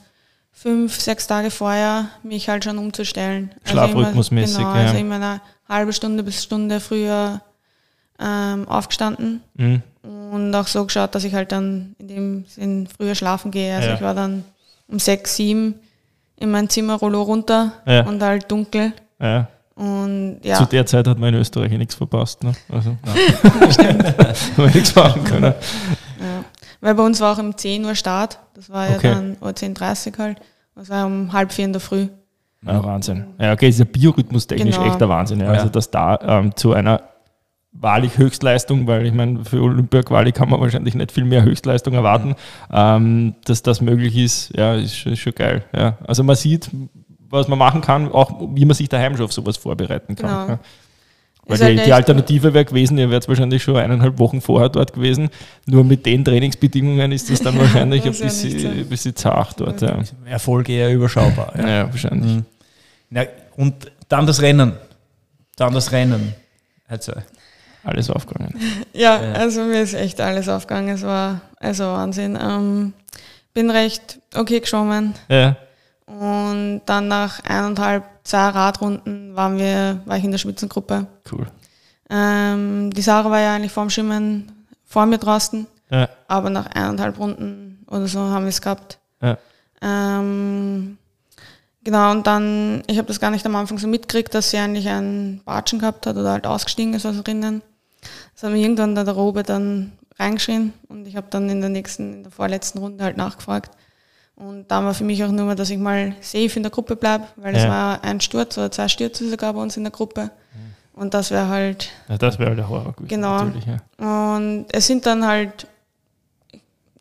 fünf, 0.52 1.00
sechs 1.00 1.26
Tage 1.26 1.50
vorher 1.50 2.06
mich 2.22 2.48
halt 2.48 2.62
schon 2.62 2.78
umzustellen. 2.78 3.50
Also 3.64 3.72
Schlafrhythmusmäßig. 3.72 4.56
Also 4.56 4.68
genau, 4.68 4.76
ja. 4.76 4.86
also 4.86 4.96
immer 4.98 5.16
eine 5.16 5.40
halbe 5.68 5.92
Stunde 5.92 6.22
bis 6.22 6.44
Stunde 6.44 6.78
früher 6.78 7.40
ähm, 8.20 8.68
aufgestanden. 8.68 9.42
Mhm 9.56 9.82
und 10.30 10.54
auch 10.54 10.66
so 10.66 10.84
geschaut, 10.84 11.14
dass 11.14 11.24
ich 11.24 11.34
halt 11.34 11.52
dann 11.52 11.94
in 11.98 12.08
dem 12.08 12.44
Sinn 12.46 12.86
früher 12.86 13.14
schlafen 13.14 13.50
gehe. 13.50 13.74
Also 13.74 13.88
ja. 13.88 13.94
ich 13.94 14.00
war 14.00 14.14
dann 14.14 14.44
um 14.88 14.98
sechs, 14.98 15.36
sieben 15.36 15.76
in 16.36 16.50
mein 16.50 16.68
Zimmer, 16.68 16.94
Rollo 16.94 17.22
runter 17.22 17.72
ja. 17.86 18.06
und 18.06 18.22
halt 18.22 18.50
dunkel. 18.50 18.92
Ja. 19.20 19.48
Und, 19.74 20.40
ja. 20.42 20.56
Zu 20.56 20.64
der 20.64 20.86
Zeit 20.86 21.06
hat 21.06 21.18
man 21.18 21.34
in 21.34 21.40
Österreich 21.40 21.70
nichts 21.72 21.94
verpasst. 21.94 22.42
Ne? 22.42 22.52
Also, 22.70 22.96
Stimmt. 23.70 24.14
nichts 24.74 24.94
machen 24.94 25.24
können. 25.24 25.54
Ja. 26.18 26.44
Weil 26.80 26.94
bei 26.94 27.02
uns 27.02 27.20
war 27.20 27.34
auch 27.34 27.38
um 27.38 27.56
10 27.56 27.84
Uhr 27.84 27.94
Start. 27.94 28.38
Das 28.54 28.70
war 28.70 28.88
ja 28.88 28.96
okay. 28.96 29.10
dann 29.10 29.36
oder 29.40 29.50
10.30 29.50 30.12
Uhr 30.12 30.24
halt. 30.24 30.40
Das 30.74 30.88
war 30.88 31.06
um 31.06 31.32
halb 31.32 31.52
vier 31.52 31.66
in 31.66 31.72
der 31.72 31.80
Früh. 31.80 32.08
Ja, 32.66 32.82
Wahnsinn. 32.82 33.26
Ja, 33.38 33.52
okay, 33.52 33.68
ist 33.68 33.78
ja 33.78 33.84
Biorhythmus 33.84 34.46
technisch 34.46 34.76
genau. 34.76 34.88
echt 34.88 35.00
der 35.00 35.08
Wahnsinn. 35.08 35.40
Ja. 35.40 35.48
Also, 35.48 35.68
dass 35.68 35.90
da 35.90 36.18
ähm, 36.22 36.56
zu 36.56 36.72
einer 36.72 37.02
wahrlich 37.80 38.18
Höchstleistung, 38.18 38.86
weil 38.86 39.06
ich 39.06 39.12
meine, 39.12 39.44
für 39.44 39.60
Olympia-Quali 39.62 40.32
kann 40.32 40.48
man 40.48 40.60
wahrscheinlich 40.60 40.94
nicht 40.94 41.12
viel 41.12 41.24
mehr 41.24 41.42
Höchstleistung 41.42 41.94
erwarten. 41.94 42.34
Ähm, 42.72 43.34
dass 43.44 43.62
das 43.62 43.80
möglich 43.80 44.16
ist, 44.16 44.56
ja, 44.56 44.74
ist, 44.74 45.06
ist 45.06 45.18
schon 45.18 45.34
geil. 45.34 45.64
Ja. 45.74 45.98
Also 46.06 46.22
man 46.22 46.36
sieht, 46.36 46.70
was 47.28 47.48
man 47.48 47.58
machen 47.58 47.80
kann, 47.80 48.10
auch 48.10 48.48
wie 48.54 48.64
man 48.64 48.74
sich 48.74 48.88
daheim 48.88 49.16
schon 49.16 49.26
auf 49.26 49.32
sowas 49.32 49.56
vorbereiten 49.56 50.16
kann. 50.16 50.30
Genau. 50.30 50.48
Ja. 50.48 50.58
Weil 51.48 51.76
die, 51.76 51.84
die, 51.84 51.92
Alternative 51.92 52.54
wäre 52.54 52.64
gewesen, 52.64 52.98
ihr 52.98 53.08
wärt 53.08 53.28
wahrscheinlich 53.28 53.62
schon 53.62 53.76
eineinhalb 53.76 54.18
Wochen 54.18 54.40
vorher 54.40 54.68
dort 54.68 54.92
gewesen. 54.92 55.30
Nur 55.66 55.84
mit 55.84 56.04
den 56.04 56.24
Trainingsbedingungen 56.24 57.12
ist 57.12 57.30
das 57.30 57.40
dann 57.40 57.56
wahrscheinlich 57.60 58.04
ein 58.04 58.10
bisschen, 58.10 58.58
ja 58.58 58.70
ein 58.70 58.88
bisschen 58.88 59.14
zart 59.14 59.60
dort. 59.60 59.80
Ja. 59.80 59.96
Erfolg 60.24 60.68
eher 60.68 60.92
überschaubar. 60.92 61.52
Ja, 61.56 61.68
ja 61.68 61.84
wahrscheinlich. 61.84 62.32
Mhm. 62.32 62.44
Ja, 63.10 63.22
und 63.56 63.74
dann 64.08 64.26
das 64.26 64.42
Rennen. 64.42 64.72
Dann 65.56 65.72
das 65.72 65.92
Rennen. 65.92 66.34
Also 66.88 67.12
alles 67.86 68.10
aufgegangen. 68.10 68.54
Ja, 68.92 69.22
ja, 69.22 69.32
also 69.32 69.62
mir 69.62 69.82
ist 69.82 69.94
echt 69.94 70.20
alles 70.20 70.48
aufgegangen. 70.48 70.94
Es 70.94 71.02
war 71.02 71.40
also 71.58 71.84
Wahnsinn. 71.84 72.38
Ähm, 72.40 72.92
bin 73.54 73.70
recht 73.70 74.20
okay 74.34 74.60
geschwommen. 74.60 75.14
Ja. 75.28 75.56
Und 76.06 76.82
dann 76.86 77.08
nach 77.08 77.42
eineinhalb, 77.44 78.04
zwei 78.22 78.48
Radrunden 78.48 79.34
waren 79.34 79.58
wir, 79.58 80.00
war 80.04 80.16
ich 80.16 80.24
in 80.24 80.30
der 80.30 80.38
Spitzengruppe. 80.38 81.06
Cool. 81.30 81.46
Ähm, 82.08 82.92
die 82.92 83.02
Sarah 83.02 83.30
war 83.30 83.40
ja 83.40 83.54
eigentlich 83.54 83.72
vorm 83.72 83.90
Schwimmen 83.90 84.52
vor 84.84 85.06
mir 85.06 85.18
draußen. 85.18 85.66
Ja. 85.90 86.08
Aber 86.28 86.50
nach 86.50 86.66
eineinhalb 86.66 87.18
Runden 87.18 87.84
oder 87.88 88.06
so 88.06 88.20
haben 88.20 88.44
wir 88.44 88.50
es 88.50 88.60
gehabt. 88.60 88.98
Ja. 89.20 89.38
Ähm, 89.82 90.98
genau, 91.82 92.10
und 92.10 92.26
dann, 92.26 92.82
ich 92.86 92.98
habe 92.98 93.08
das 93.08 93.20
gar 93.20 93.30
nicht 93.30 93.46
am 93.46 93.56
Anfang 93.56 93.78
so 93.78 93.86
mitgekriegt, 93.88 94.34
dass 94.34 94.50
sie 94.50 94.58
eigentlich 94.58 94.88
einen 94.88 95.42
Batschen 95.44 95.78
gehabt 95.78 96.06
hat 96.06 96.16
oder 96.16 96.32
halt 96.32 96.46
ausgestiegen 96.46 96.94
ist 96.94 97.06
aus 97.06 97.22
Rinnen. 97.26 97.62
Das 98.36 98.44
hat 98.44 98.52
mir 98.52 98.60
irgendwann 98.60 98.94
der 98.94 99.08
Robert 99.08 99.48
dann 99.48 99.92
reingeschrien 100.18 100.74
und 100.88 101.08
ich 101.08 101.16
habe 101.16 101.26
dann 101.30 101.48
in 101.48 101.62
der 101.62 101.70
nächsten, 101.70 102.12
in 102.12 102.22
der 102.22 102.32
vorletzten 102.32 102.78
Runde 102.78 103.02
halt 103.02 103.16
nachgefragt. 103.16 103.70
Und 104.34 104.70
da 104.70 104.84
war 104.84 104.92
für 104.92 105.04
mich 105.04 105.24
auch 105.24 105.30
nur, 105.30 105.54
dass 105.54 105.70
ich 105.70 105.78
mal 105.78 106.14
safe 106.20 106.52
in 106.56 106.62
der 106.62 106.70
Gruppe 106.70 106.96
bleibe, 106.96 107.26
weil 107.36 107.56
es 107.56 107.62
ja. 107.62 107.70
war 107.70 108.04
ein 108.04 108.20
Sturz 108.20 108.58
oder 108.58 108.70
zwei 108.70 108.88
Stürze 108.88 109.28
sogar 109.30 109.54
bei 109.54 109.60
uns 109.62 109.78
in 109.78 109.84
der 109.84 109.90
Gruppe. 109.90 110.24
Mhm. 110.24 111.00
Und 111.00 111.14
das 111.14 111.30
wäre 111.30 111.48
halt. 111.48 111.88
Ja, 112.08 112.18
das 112.18 112.38
wäre 112.38 112.50
halt 112.50 112.58
der 112.58 112.68
Horror 112.68 112.92
gewesen. 112.92 113.08
Genau. 113.08 113.46
Ja. 113.98 114.26
Und 114.28 114.66
es 114.70 114.86
sind 114.86 115.06
dann 115.06 115.26
halt 115.26 115.66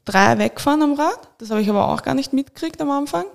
drei 0.06 0.38
weggefahren 0.38 0.82
am 0.84 0.94
Rad. 0.94 1.20
Das 1.40 1.50
habe 1.50 1.62
ich 1.62 1.70
aber 1.70 1.90
auch 1.90 2.04
gar 2.04 2.14
nicht 2.14 2.32
mitgekriegt 2.32 2.80
am 2.80 2.92
Anfang. 2.92 3.26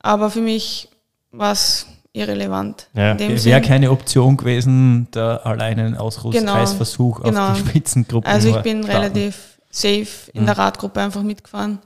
Aber 0.00 0.28
für 0.28 0.42
mich 0.42 0.90
war 1.30 1.52
es 1.52 1.86
irrelevant. 2.12 2.88
Ja. 2.94 3.18
Wäre 3.18 3.60
keine 3.60 3.90
Option 3.90 4.36
gewesen, 4.36 5.08
da 5.10 5.36
alleine 5.36 5.84
einen 5.84 5.96
Ausreißversuch 5.96 7.22
genau, 7.22 7.48
auf 7.48 7.52
die 7.54 7.60
genau. 7.60 7.70
Spitzengruppe 7.70 8.28
Also 8.28 8.48
ich 8.50 8.62
bin 8.62 8.82
starten. 8.82 8.98
relativ 8.98 9.58
safe 9.70 10.30
in 10.32 10.42
mhm. 10.42 10.46
der 10.46 10.58
Radgruppe 10.58 11.00
einfach 11.00 11.22
mitgefahren. 11.22 11.78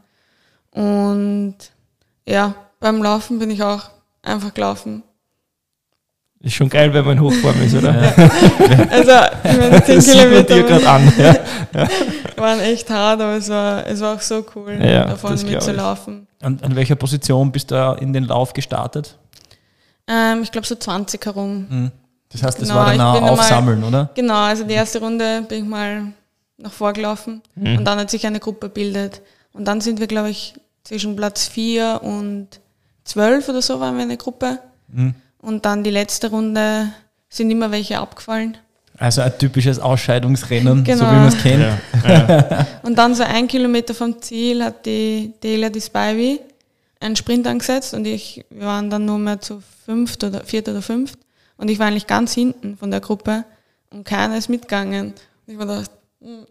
Und 0.70 1.56
ja, 2.26 2.54
beim 2.80 3.02
Laufen 3.02 3.38
bin 3.38 3.50
ich 3.50 3.62
auch 3.62 3.90
einfach 4.22 4.52
gelaufen. 4.52 5.02
Ist 6.40 6.54
schon 6.54 6.68
geil, 6.68 6.92
wenn 6.92 7.04
man 7.04 7.20
Hochform 7.20 7.60
ist, 7.62 7.74
oder? 7.74 7.94
Ja. 7.94 8.12
also, 8.90 9.12
ich 9.42 9.56
meine, 9.56 9.82
10 9.82 9.96
das 9.96 10.10
Kilometer 10.10 10.54
sieht 10.54 10.70
man 10.70 10.78
dir 10.78 10.88
an. 10.88 11.12
Ja. 11.16 11.36
Ja. 11.74 11.88
waren 12.36 12.60
echt 12.60 12.90
hart, 12.90 13.20
aber 13.20 13.36
es 13.36 13.48
war, 13.48 13.86
es 13.86 14.00
war 14.00 14.14
auch 14.14 14.20
so 14.20 14.44
cool, 14.54 14.78
davon 14.78 15.34
mitzulaufen. 15.42 16.26
An, 16.42 16.58
an 16.62 16.76
welcher 16.76 16.96
Position 16.96 17.50
bist 17.50 17.70
du 17.70 17.96
in 18.00 18.12
den 18.12 18.24
Lauf 18.24 18.52
gestartet? 18.52 19.18
Ähm, 20.08 20.42
ich 20.42 20.52
glaube 20.52 20.66
so 20.66 20.74
20 20.74 21.24
herum. 21.24 21.66
Mhm. 21.68 21.92
Das 22.28 22.42
heißt, 22.42 22.60
das 22.60 22.68
genau, 22.68 22.80
war 22.80 22.90
dann 22.90 23.00
auch 23.00 23.22
Aufsammeln, 23.22 23.80
mal, 23.80 23.88
oder? 23.88 24.10
Genau, 24.14 24.34
also 24.34 24.64
die 24.64 24.74
erste 24.74 24.98
Runde 24.98 25.42
bin 25.48 25.64
ich 25.64 25.68
mal 25.68 26.12
nach 26.58 26.72
vorgelaufen 26.72 27.42
mhm. 27.54 27.78
und 27.78 27.84
dann 27.84 27.98
hat 27.98 28.10
sich 28.10 28.26
eine 28.26 28.40
Gruppe 28.40 28.68
bildet. 28.68 29.22
Und 29.52 29.66
dann 29.66 29.80
sind 29.80 30.00
wir, 30.00 30.06
glaube 30.06 30.30
ich, 30.30 30.54
zwischen 30.84 31.16
Platz 31.16 31.46
4 31.46 32.00
und 32.02 32.48
12 33.04 33.48
oder 33.48 33.62
so 33.62 33.80
waren 33.80 33.96
wir 33.96 34.02
eine 34.02 34.16
Gruppe. 34.16 34.58
Mhm. 34.88 35.14
Und 35.38 35.64
dann 35.64 35.84
die 35.84 35.90
letzte 35.90 36.30
Runde 36.30 36.88
sind 37.28 37.50
immer 37.50 37.70
welche 37.70 37.98
abgefallen. 37.98 38.58
Also 38.98 39.20
ein 39.20 39.38
typisches 39.38 39.78
Ausscheidungsrennen, 39.78 40.82
genau. 40.82 41.04
so 41.04 41.10
wie 41.10 41.14
man 41.14 41.28
es 41.28 41.42
kennt. 41.42 41.62
Ja. 41.62 41.78
Ja. 42.08 42.66
und 42.82 42.96
dann 42.96 43.14
so 43.14 43.22
ein 43.22 43.46
Kilometer 43.46 43.94
vom 43.94 44.20
Ziel 44.22 44.64
hat 44.64 44.86
die 44.86 45.32
Delia 45.42 45.68
die 45.68 45.80
Spivey 45.80 46.40
einen 47.00 47.16
Sprint 47.16 47.46
angesetzt 47.46 47.94
und 47.94 48.06
ich, 48.06 48.44
wir 48.50 48.66
waren 48.66 48.90
dann 48.90 49.04
nur 49.04 49.18
mehr 49.18 49.40
zu 49.40 49.62
fünft 49.84 50.24
oder 50.24 50.44
viert 50.44 50.68
oder 50.68 50.82
fünft. 50.82 51.18
Und 51.56 51.70
ich 51.70 51.78
war 51.78 51.86
eigentlich 51.86 52.06
ganz 52.06 52.34
hinten 52.34 52.76
von 52.76 52.90
der 52.90 53.00
Gruppe 53.00 53.44
und 53.90 54.04
keiner 54.04 54.36
ist 54.36 54.48
mitgegangen. 54.48 55.08
Und 55.46 55.52
ich 55.52 55.58
war 55.58 55.66
da, 55.66 55.82
hm, 56.20 56.46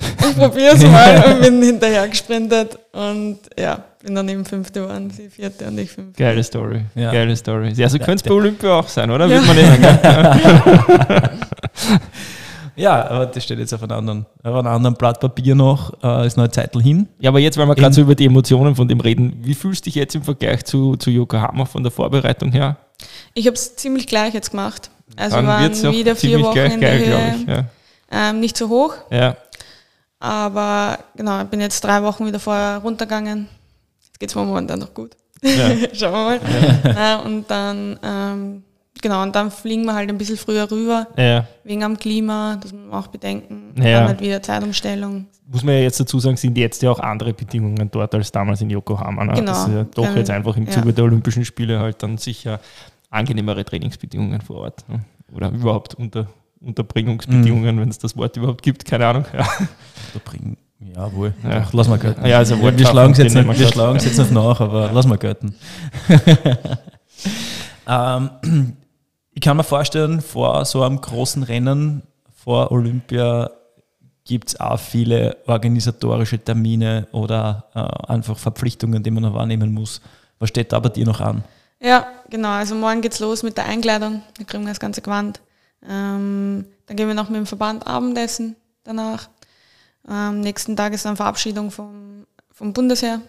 ich 0.00 0.36
probiere 0.36 0.74
es 0.74 0.82
mal 0.86 1.32
und 1.32 1.40
bin 1.40 1.62
hinterher 1.62 2.08
gesprintet 2.08 2.78
und 2.92 3.38
ja, 3.58 3.84
bin 4.02 4.14
dann 4.14 4.28
eben 4.28 4.44
Fünfte 4.44 4.82
geworden, 4.82 5.10
sie 5.10 5.28
Vierte 5.28 5.66
und 5.66 5.78
ich 5.78 5.90
Fünfte. 5.90 6.22
Geile 6.22 6.42
Story, 6.42 6.82
ja. 6.94 7.12
geile 7.12 7.36
Story. 7.36 7.72
Ja, 7.74 7.88
so 7.88 7.98
könnte 7.98 8.16
es 8.16 8.22
bei 8.22 8.30
Olympia 8.30 8.78
auch 8.78 8.88
sein, 8.88 9.10
oder? 9.10 9.26
Ja. 9.26 9.36
Wird 9.36 9.46
man 9.46 9.56
nehmen, 9.56 9.80
Ja, 12.78 13.10
aber 13.10 13.26
das 13.26 13.42
steht 13.42 13.58
jetzt 13.58 13.74
auf 13.74 13.82
einem 13.82 13.98
anderen, 13.98 14.26
auf 14.42 14.54
einem 14.54 14.68
anderen 14.68 14.94
Blatt 14.94 15.18
Papier 15.18 15.54
noch, 15.54 15.92
äh, 16.02 16.26
ist 16.26 16.36
noch 16.36 16.44
eine 16.44 16.52
Zeit 16.52 16.72
hin. 16.76 17.08
Ja, 17.18 17.30
aber 17.30 17.40
jetzt, 17.40 17.58
weil 17.58 17.66
wir 17.66 17.74
gerade 17.74 17.94
so 17.94 18.00
über 18.02 18.14
die 18.14 18.26
Emotionen 18.26 18.76
von 18.76 18.86
dem 18.86 19.00
reden, 19.00 19.36
wie 19.42 19.54
fühlst 19.54 19.84
du 19.84 19.90
dich 19.90 19.96
jetzt 19.96 20.14
im 20.14 20.22
Vergleich 20.22 20.64
zu, 20.64 20.96
zu 20.96 21.10
Yokohama 21.10 21.64
von 21.64 21.82
der 21.82 21.90
Vorbereitung 21.90 22.52
her? 22.52 22.76
Ich 23.34 23.46
habe 23.46 23.54
es 23.54 23.76
ziemlich 23.76 24.06
gleich 24.06 24.32
jetzt 24.32 24.50
gemacht. 24.50 24.90
Also 25.16 25.36
Dann 25.36 25.46
waren 25.46 25.92
wieder 25.92 26.14
vier 26.14 26.40
Wochen 26.40 26.58
in 26.58 26.80
der 26.80 26.98
Höhe. 26.98 27.34
Ich, 27.40 27.48
ja. 27.48 27.64
ähm, 28.10 28.40
nicht 28.40 28.56
so 28.56 28.68
hoch. 28.68 28.94
Ja. 29.10 29.36
Aber 30.20 30.98
genau, 31.16 31.42
ich 31.42 31.48
bin 31.48 31.60
jetzt 31.60 31.82
drei 31.82 32.02
Wochen 32.02 32.26
wieder 32.26 32.40
vorher 32.40 32.78
runtergegangen. 32.78 33.48
Jetzt 34.00 34.20
geht 34.20 34.28
es 34.28 34.34
momentan 34.34 34.78
noch 34.78 34.94
gut. 34.94 35.16
Ja. 35.42 35.70
Schauen 35.92 36.12
wir 36.12 36.40
mal. 36.40 36.40
Ja. 36.84 37.14
Äh, 37.14 37.26
und 37.26 37.50
dann, 37.50 37.98
ähm, 38.02 38.62
genau, 39.02 39.22
und 39.22 39.34
dann 39.34 39.50
fliegen 39.50 39.84
wir 39.84 39.94
halt 39.94 40.08
ein 40.08 40.18
bisschen 40.18 40.36
früher 40.36 40.70
rüber. 40.70 41.06
Ja. 41.16 41.46
Wegen 41.64 41.82
am 41.84 41.96
Klima, 41.96 42.58
das 42.60 42.72
muss 42.72 42.82
man 42.90 43.00
auch 43.00 43.06
bedenken. 43.08 43.74
Ja. 43.76 44.00
Dann 44.00 44.08
halt 44.08 44.20
wieder 44.20 44.42
Zeitumstellung. 44.42 45.26
Muss 45.46 45.62
man 45.62 45.74
ja 45.74 45.80
jetzt 45.80 45.98
dazu 45.98 46.20
sagen, 46.20 46.36
sind 46.36 46.58
jetzt 46.58 46.82
ja 46.82 46.90
auch 46.90 47.00
andere 47.00 47.32
Bedingungen 47.32 47.90
dort 47.90 48.14
als 48.14 48.30
damals 48.30 48.60
in 48.60 48.70
Yokohama. 48.70 49.24
Ne? 49.24 49.32
Genau. 49.34 49.52
Das 49.52 49.66
ist 49.66 49.74
ja 49.74 49.84
doch 49.84 50.06
ähm, 50.06 50.16
jetzt 50.16 50.30
einfach 50.30 50.56
im 50.56 50.70
Zuge 50.70 50.92
der 50.92 51.04
Olympischen 51.04 51.44
Spiele 51.44 51.78
halt 51.80 52.02
dann 52.02 52.18
sicher 52.18 52.60
angenehmere 53.10 53.64
Trainingsbedingungen 53.64 54.40
vor 54.40 54.56
Ort. 54.56 54.84
Ne? 54.88 55.00
Oder 55.32 55.50
überhaupt 55.50 55.94
unter 55.94 56.26
Unterbringungsbedingungen, 56.60 57.76
mhm. 57.76 57.80
wenn 57.80 57.88
es 57.88 57.98
das 57.98 58.16
Wort 58.16 58.36
überhaupt 58.36 58.62
gibt, 58.62 58.84
keine 58.84 59.06
Ahnung. 59.06 59.24
Ja. 59.32 59.46
Unterbringen. 60.12 60.56
Ja, 60.80 61.12
wohl. 61.12 61.34
Ja. 61.42 61.66
Lass 61.72 61.88
mal 61.88 61.98
gelten. 61.98 62.24
Ja, 62.24 62.38
also 62.38 62.60
wir 62.60 62.86
schlagen 62.86 63.12
es 63.12 63.18
jetzt, 63.18 63.34
nicht, 63.34 63.58
wir 63.58 63.68
schlagen 63.68 63.98
jetzt 63.98 64.18
nicht 64.18 64.32
nach, 64.32 64.60
aber 64.60 64.90
lass 64.92 65.06
mal 65.06 65.18
gelten. 65.18 65.54
ähm, 67.88 68.76
ich 69.38 69.42
kann 69.42 69.56
mir 69.56 69.62
vorstellen, 69.62 70.20
vor 70.20 70.64
so 70.64 70.82
einem 70.82 71.00
großen 71.00 71.44
Rennen, 71.44 72.02
vor 72.34 72.72
Olympia, 72.72 73.48
gibt 74.24 74.48
es 74.48 74.58
auch 74.58 74.80
viele 74.80 75.36
organisatorische 75.46 76.40
Termine 76.40 77.06
oder 77.12 77.66
äh, 77.72 78.12
einfach 78.12 78.36
Verpflichtungen, 78.36 79.00
die 79.00 79.12
man 79.12 79.22
noch 79.22 79.34
wahrnehmen 79.34 79.72
muss. 79.72 80.00
Was 80.40 80.48
steht 80.48 80.72
da 80.72 80.80
bei 80.80 80.88
dir 80.88 81.06
noch 81.06 81.20
an? 81.20 81.44
Ja, 81.80 82.08
genau. 82.28 82.48
Also 82.48 82.74
morgen 82.74 83.00
geht's 83.00 83.20
los 83.20 83.44
mit 83.44 83.56
der 83.56 83.66
Einkleidung. 83.66 84.22
Da 84.36 84.42
kriegen 84.42 84.64
wir 84.64 84.70
das 84.70 84.80
ganze 84.80 85.02
Gewand. 85.02 85.40
Ähm, 85.88 86.66
dann 86.86 86.96
gehen 86.96 87.06
wir 87.06 87.14
noch 87.14 87.28
mit 87.28 87.38
dem 87.38 87.46
Verband 87.46 87.86
Abendessen 87.86 88.56
danach. 88.82 89.28
Am 90.02 90.40
nächsten 90.40 90.74
Tag 90.74 90.94
ist 90.94 91.04
dann 91.04 91.16
Verabschiedung 91.16 91.70
vom, 91.70 92.26
vom 92.50 92.72
Bundesheer 92.72 93.20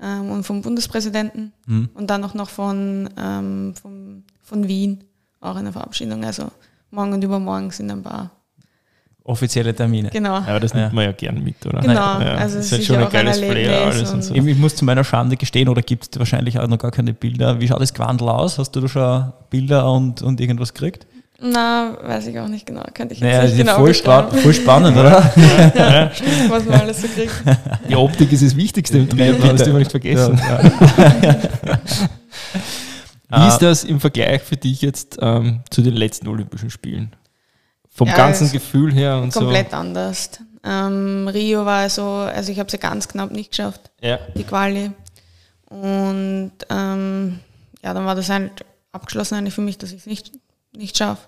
ähm, 0.00 0.30
und 0.30 0.44
vom 0.44 0.62
Bundespräsidenten 0.62 1.52
mhm. 1.66 1.90
und 1.92 2.08
dann 2.08 2.24
auch 2.24 2.32
noch 2.32 2.48
von, 2.48 3.10
ähm, 3.18 3.74
vom, 3.74 4.24
von 4.52 4.68
Wien 4.68 5.04
auch 5.40 5.56
eine 5.56 5.72
Verabschiedung. 5.72 6.24
Also 6.24 6.50
morgen 6.90 7.14
und 7.14 7.24
übermorgen 7.24 7.70
sind 7.70 7.90
ein 7.90 8.02
paar 8.02 8.30
offizielle 9.24 9.74
Termine. 9.74 10.10
Genau. 10.10 10.34
Aber 10.34 10.60
das 10.60 10.74
nimmt 10.74 10.88
ja. 10.88 10.94
man 10.94 11.04
ja 11.04 11.12
gern 11.12 11.42
mit, 11.42 11.64
oder? 11.64 11.80
Genau, 11.80 11.94
ja. 11.94 12.34
also 12.34 12.58
es 12.58 12.66
ist 12.66 12.72
halt 12.72 12.84
schon 12.84 12.96
ein 12.96 13.08
geiles 13.08 13.40
ein 13.40 13.50
Flair 13.50 13.86
alles 13.86 14.12
und 14.12 14.22
so. 14.22 14.34
Ich 14.34 14.58
muss 14.58 14.76
zu 14.76 14.84
meiner 14.84 15.04
Schande 15.04 15.36
gestehen, 15.36 15.70
oder 15.70 15.80
gibt 15.80 16.08
es 16.12 16.18
wahrscheinlich 16.18 16.58
auch 16.58 16.66
noch 16.66 16.78
gar 16.78 16.90
keine 16.90 17.14
Bilder. 17.14 17.60
Wie 17.60 17.68
schaut 17.68 17.80
das 17.80 17.94
Quandel 17.94 18.28
aus? 18.28 18.58
Hast 18.58 18.72
du 18.72 18.80
da 18.80 18.88
schon 18.88 19.32
Bilder 19.48 19.90
und, 19.90 20.20
und 20.20 20.38
irgendwas 20.38 20.74
gekriegt? 20.74 21.06
Na, 21.40 21.96
weiß 22.02 22.26
ich 22.26 22.38
auch 22.38 22.48
nicht 22.48 22.66
genau. 22.66 22.82
Könnte 22.92 23.14
ich 23.14 23.20
jetzt 23.20 23.30
naja, 23.30 23.44
nicht 23.44 23.56
genau 23.56 23.76
voll, 23.76 23.94
spa 23.94 24.28
voll 24.28 24.54
spannend, 24.54 24.96
oder? 24.96 25.32
ja, 25.74 26.10
stimmt, 26.12 26.50
was 26.50 26.64
man 26.66 26.80
alles 26.80 27.00
so 27.00 27.08
kriegt. 27.08 27.32
Die 27.88 27.96
Optik 27.96 28.30
ist 28.32 28.44
das 28.44 28.54
Wichtigste 28.54 28.98
im 28.98 29.08
Triathlon, 29.08 29.48
das 29.48 29.62
dürfen 29.62 29.72
wir 29.72 29.78
nicht 29.78 29.90
vergessen. 29.90 30.38
Wie 33.40 33.48
ist 33.48 33.58
das 33.58 33.84
im 33.84 34.00
Vergleich 34.00 34.42
für 34.42 34.56
dich 34.56 34.82
jetzt 34.82 35.18
ähm, 35.20 35.60
zu 35.70 35.82
den 35.82 35.94
letzten 35.94 36.28
Olympischen 36.28 36.70
Spielen? 36.70 37.14
Vom 37.88 38.08
ja, 38.08 38.14
ganzen 38.14 38.50
Gefühl 38.50 38.92
her 38.92 39.16
und 39.16 39.32
komplett 39.32 39.34
so? 39.34 39.40
Komplett 39.40 39.74
anders. 39.74 40.30
Ähm, 40.64 41.28
Rio 41.28 41.64
war 41.64 41.88
so, 41.90 42.04
also 42.04 42.52
ich 42.52 42.58
habe 42.58 42.68
es 42.68 42.72
ja 42.72 42.78
ganz 42.78 43.08
knapp 43.08 43.30
nicht 43.30 43.50
geschafft, 43.50 43.90
ja. 44.00 44.18
die 44.36 44.44
Quali. 44.44 44.92
Und 45.68 46.52
ähm, 46.70 47.40
ja, 47.82 47.94
dann 47.94 48.06
war 48.06 48.14
das 48.14 48.28
halt 48.28 48.64
abgeschlossen 48.92 49.36
eigentlich 49.36 49.54
für 49.54 49.62
mich, 49.62 49.78
dass 49.78 49.92
ich 49.92 50.00
es 50.00 50.06
nicht, 50.06 50.32
nicht 50.76 50.96
schaffe. 50.96 51.26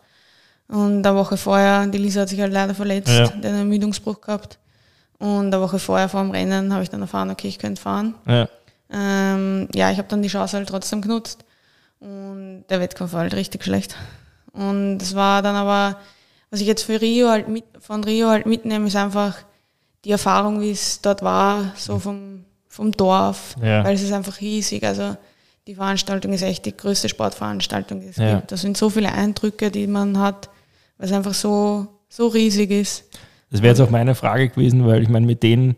Und 0.69 1.07
eine 1.07 1.17
Woche 1.17 1.37
vorher, 1.37 1.87
die 1.87 1.99
Lisa 1.99 2.23
hat 2.23 2.29
sich 2.29 2.41
halt 2.41 2.53
leider 2.53 2.75
verletzt, 2.75 3.09
ja. 3.09 3.25
hat 3.25 3.35
einen 3.35 3.59
Ermüdungsbruch 3.59 4.21
gehabt. 4.21 4.59
Und 5.19 5.47
eine 5.47 5.61
Woche 5.61 5.79
vorher 5.79 6.09
vor 6.09 6.23
dem 6.23 6.31
Rennen 6.31 6.73
habe 6.73 6.83
ich 6.83 6.91
dann 6.91 7.01
erfahren, 7.01 7.31
okay, 7.31 7.49
ich 7.49 7.59
könnte 7.59 7.81
fahren. 7.81 8.15
Ja, 8.27 8.49
ähm, 8.91 9.69
ja 9.75 9.91
ich 9.91 9.99
habe 9.99 10.09
dann 10.09 10.23
die 10.23 10.29
Chance 10.29 10.57
halt 10.57 10.69
trotzdem 10.69 11.01
genutzt. 11.03 11.44
Und 12.05 12.65
der 12.69 12.81
Wettkampf 12.81 13.13
war 13.13 13.21
halt 13.21 13.35
richtig 13.35 13.65
schlecht. 13.65 13.97
Und 14.53 14.99
es 15.01 15.15
war 15.15 15.43
dann 15.43 15.57
aber, 15.57 15.99
was 16.51 16.61
ich 16.61 16.67
jetzt 16.67 16.83
für 16.83 17.01
Rio 17.01 17.29
halt 17.29 17.49
mit, 17.49 17.65
von 17.81 18.05
Rio 18.05 18.29
halt 18.29 18.47
mitnehme, 18.47 18.87
ist 18.87 18.97
einfach 18.97 19.39
die 20.05 20.11
Erfahrung, 20.11 20.61
wie 20.61 20.71
es 20.71 21.01
dort 21.01 21.23
war, 21.23 21.73
so 21.77 21.99
vom, 21.99 22.45
vom 22.69 22.93
Dorf, 22.93 23.57
ja. 23.63 23.83
weil 23.85 23.95
es 23.95 24.03
ist 24.03 24.13
einfach 24.13 24.41
riesig. 24.41 24.85
Also 24.85 25.17
die 25.67 25.75
Veranstaltung 25.75 26.33
ist 26.35 26.43
echt 26.43 26.67
die 26.67 26.77
größte 26.77 27.09
Sportveranstaltung, 27.09 28.01
die 28.01 28.09
es 28.09 28.17
ja. 28.17 28.37
gibt. 28.37 28.53
Da 28.53 28.57
sind 28.57 28.77
so 28.77 28.91
viele 28.91 29.11
Eindrücke, 29.11 29.71
die 29.71 29.87
man 29.87 30.19
hat 30.19 30.51
weil 30.99 31.07
es 31.07 31.13
einfach 31.13 31.35
so, 31.35 31.87
so 32.09 32.29
riesig 32.29 32.71
ist. 32.71 33.05
Das 33.51 33.63
wäre 33.63 33.73
jetzt 33.73 33.81
auch 33.81 33.91
meine 33.91 34.15
Frage 34.15 34.49
gewesen, 34.49 34.87
weil 34.87 35.03
ich 35.03 35.09
meine, 35.09 35.27
mit 35.27 35.43
denen, 35.43 35.77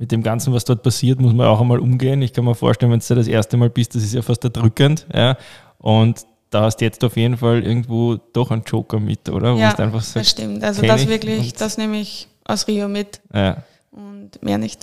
mit 0.00 0.10
dem 0.12 0.22
Ganzen, 0.22 0.54
was 0.54 0.64
dort 0.64 0.82
passiert, 0.82 1.20
muss 1.20 1.34
man 1.34 1.46
auch 1.46 1.60
einmal 1.60 1.78
umgehen. 1.78 2.22
Ich 2.22 2.32
kann 2.32 2.46
mir 2.46 2.54
vorstellen, 2.54 2.90
wenn 2.90 3.00
du 3.06 3.14
das 3.14 3.28
erste 3.28 3.58
Mal 3.58 3.68
bist, 3.68 3.94
das 3.94 4.02
ist 4.02 4.14
ja 4.14 4.22
fast 4.22 4.42
erdrückend. 4.42 5.06
Ja? 5.12 5.36
Und 5.76 6.22
da 6.48 6.62
hast 6.62 6.78
du 6.78 6.86
jetzt 6.86 7.04
auf 7.04 7.18
jeden 7.18 7.36
Fall 7.36 7.62
irgendwo 7.62 8.16
doch 8.32 8.50
einen 8.50 8.62
Joker 8.64 8.98
mit, 8.98 9.28
oder? 9.28 9.54
Ja, 9.56 9.74
einfach 9.76 10.02
sagst, 10.02 10.16
das 10.16 10.30
stimmt. 10.30 10.64
Also 10.64 10.80
das 10.80 11.06
wirklich, 11.06 11.52
das 11.52 11.76
nehme 11.76 12.00
ich 12.00 12.28
aus 12.46 12.66
Rio 12.66 12.88
mit. 12.88 13.20
Ja. 13.34 13.62
Und 13.90 14.42
mehr 14.42 14.56
nicht. 14.56 14.82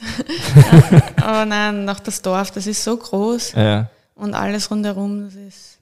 Aber 1.18 1.46
nein, 1.46 1.84
noch 1.84 2.00
das 2.00 2.22
Dorf, 2.22 2.52
das 2.52 2.68
ist 2.68 2.84
so 2.84 2.96
groß. 2.96 3.54
Ja. 3.54 3.90
Und 4.14 4.36
alles 4.36 4.70
rundherum, 4.70 5.24
das 5.24 5.34
ist 5.34 5.80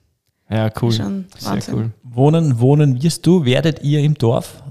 ja, 0.48 0.70
cool. 0.80 0.92
Schon 0.92 1.26
Sehr 1.36 1.58
cool. 1.74 1.90
Wohnen, 2.02 2.58
wohnen 2.58 3.02
wirst 3.02 3.26
du, 3.26 3.44
werdet 3.44 3.82
ihr 3.82 4.00
im 4.00 4.14
Dorf? 4.14 4.62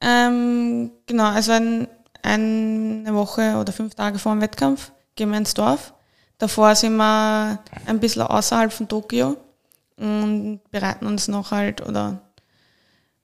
Ähm, 0.00 0.92
genau, 1.06 1.24
also 1.24 1.52
ein, 1.52 1.88
eine 2.22 3.14
Woche 3.14 3.56
oder 3.56 3.72
fünf 3.72 3.94
Tage 3.94 4.18
vor 4.18 4.32
dem 4.32 4.40
Wettkampf 4.40 4.92
gehen 5.16 5.30
wir 5.30 5.38
ins 5.38 5.54
Dorf. 5.54 5.92
Davor 6.38 6.74
sind 6.74 6.96
wir 6.96 7.58
ein 7.86 8.00
bisschen 8.00 8.22
außerhalb 8.22 8.72
von 8.72 8.88
Tokio 8.88 9.36
und 9.96 10.60
bereiten 10.70 11.06
uns 11.06 11.28
noch 11.28 11.50
halt 11.50 11.86
oder 11.86 12.20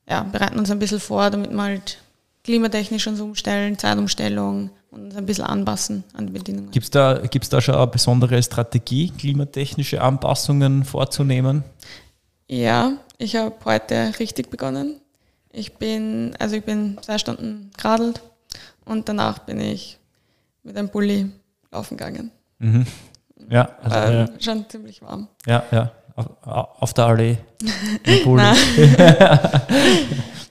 ja, 0.09 0.23
bereiten 0.23 0.59
uns 0.59 0.71
ein 0.71 0.79
bisschen 0.79 1.01
vor, 1.01 1.31
damit 1.31 1.53
wir 1.53 1.63
halt 1.63 1.99
klimatechnisch 2.45 3.07
uns 3.07 3.21
umstellen, 3.21 3.79
Zeitumstellung, 3.79 4.71
und 4.91 5.05
uns 5.05 5.17
ein 5.17 5.27
bisschen 5.27 5.45
anpassen 5.45 6.05
an 6.15 6.27
die 6.27 6.33
Bedingungen. 6.33 6.71
Gibt 6.71 6.85
es 6.85 6.91
da, 6.91 7.19
gibt's 7.19 7.49
da 7.49 7.61
schon 7.61 7.75
eine 7.75 7.87
besondere 7.87 8.43
Strategie, 8.43 9.11
klimatechnische 9.11 10.01
Anpassungen 10.01 10.85
vorzunehmen? 10.85 11.65
Ja, 12.47 12.93
ich 13.19 13.37
habe 13.37 13.55
heute 13.65 14.15
richtig 14.19 14.51
begonnen. 14.51 15.01
Ich 15.53 15.75
bin, 15.75 16.35
also 16.39 16.57
ich 16.57 16.65
bin 16.65 16.99
zwei 17.03 17.19
Stunden 17.19 17.71
geradelt 17.77 18.23
und 18.89 19.09
danach 19.09 19.41
bin 19.41 19.61
ich 19.61 19.99
mit 20.63 20.77
einem 20.77 20.89
Pulli 20.89 21.31
laufen 21.71 21.97
gegangen. 21.97 22.31
Mhm. 22.59 22.87
Ja, 23.51 23.69
also, 23.83 24.13
ja. 24.13 24.27
schon 24.41 24.69
ziemlich 24.69 25.01
warm. 25.03 25.29
Ja, 25.47 25.63
ja. 25.71 25.93
auf, 26.17 26.27
auf 26.43 26.95
der 26.95 27.07
Allee 27.07 27.39
im 28.05 28.23
Pool. 28.25 28.37
Nein, 28.37 28.57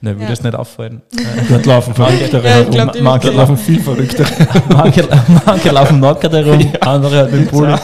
würde 0.00 0.24
ja. 0.24 0.30
es 0.30 0.42
nicht 0.42 0.54
auffallen. 0.54 1.02
Dort 1.48 1.66
laufen 1.66 1.94
Verrücktere 1.94 2.44
ja, 2.44 2.54
herum. 2.54 2.70
Glaub, 2.70 3.00
manche 3.00 3.30
laufen 3.30 3.56
viel 3.56 3.80
Verrücktere. 3.80 4.28
manche, 4.68 5.08
manche 5.44 5.70
laufen 5.70 6.00
nackert 6.00 6.32
herum, 6.32 6.60
ja. 6.60 6.80
andere 6.80 7.16
halt 7.18 7.32
mit 7.32 7.50
Pool. 7.50 7.68
Ja. 7.68 7.78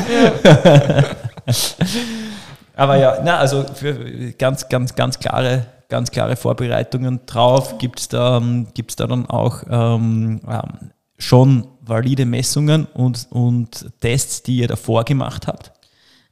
Aber 2.77 2.97
ja, 2.97 3.19
na, 3.23 3.39
also 3.39 3.65
für 3.75 3.95
ganz, 4.33 4.69
ganz, 4.69 4.95
ganz 4.95 5.19
klare, 5.19 5.67
ganz 5.95 6.11
klare 6.11 6.35
Vorbereitungen 6.35 7.21
drauf. 7.25 7.79
Gibt 7.79 8.01
es 8.01 8.09
da, 8.09 8.43
gibt's 8.75 8.97
da 8.97 9.07
dann 9.07 9.27
auch 9.27 9.63
ähm, 9.71 10.41
ähm, 10.49 10.91
schon 11.19 11.69
valide 11.83 12.27
Messungen 12.27 12.87
und, 12.87 13.29
und 13.31 13.87
Tests, 14.01 14.43
die 14.43 14.57
ihr 14.57 14.67
davor 14.67 15.05
gemacht 15.05 15.47
habt? 15.47 15.71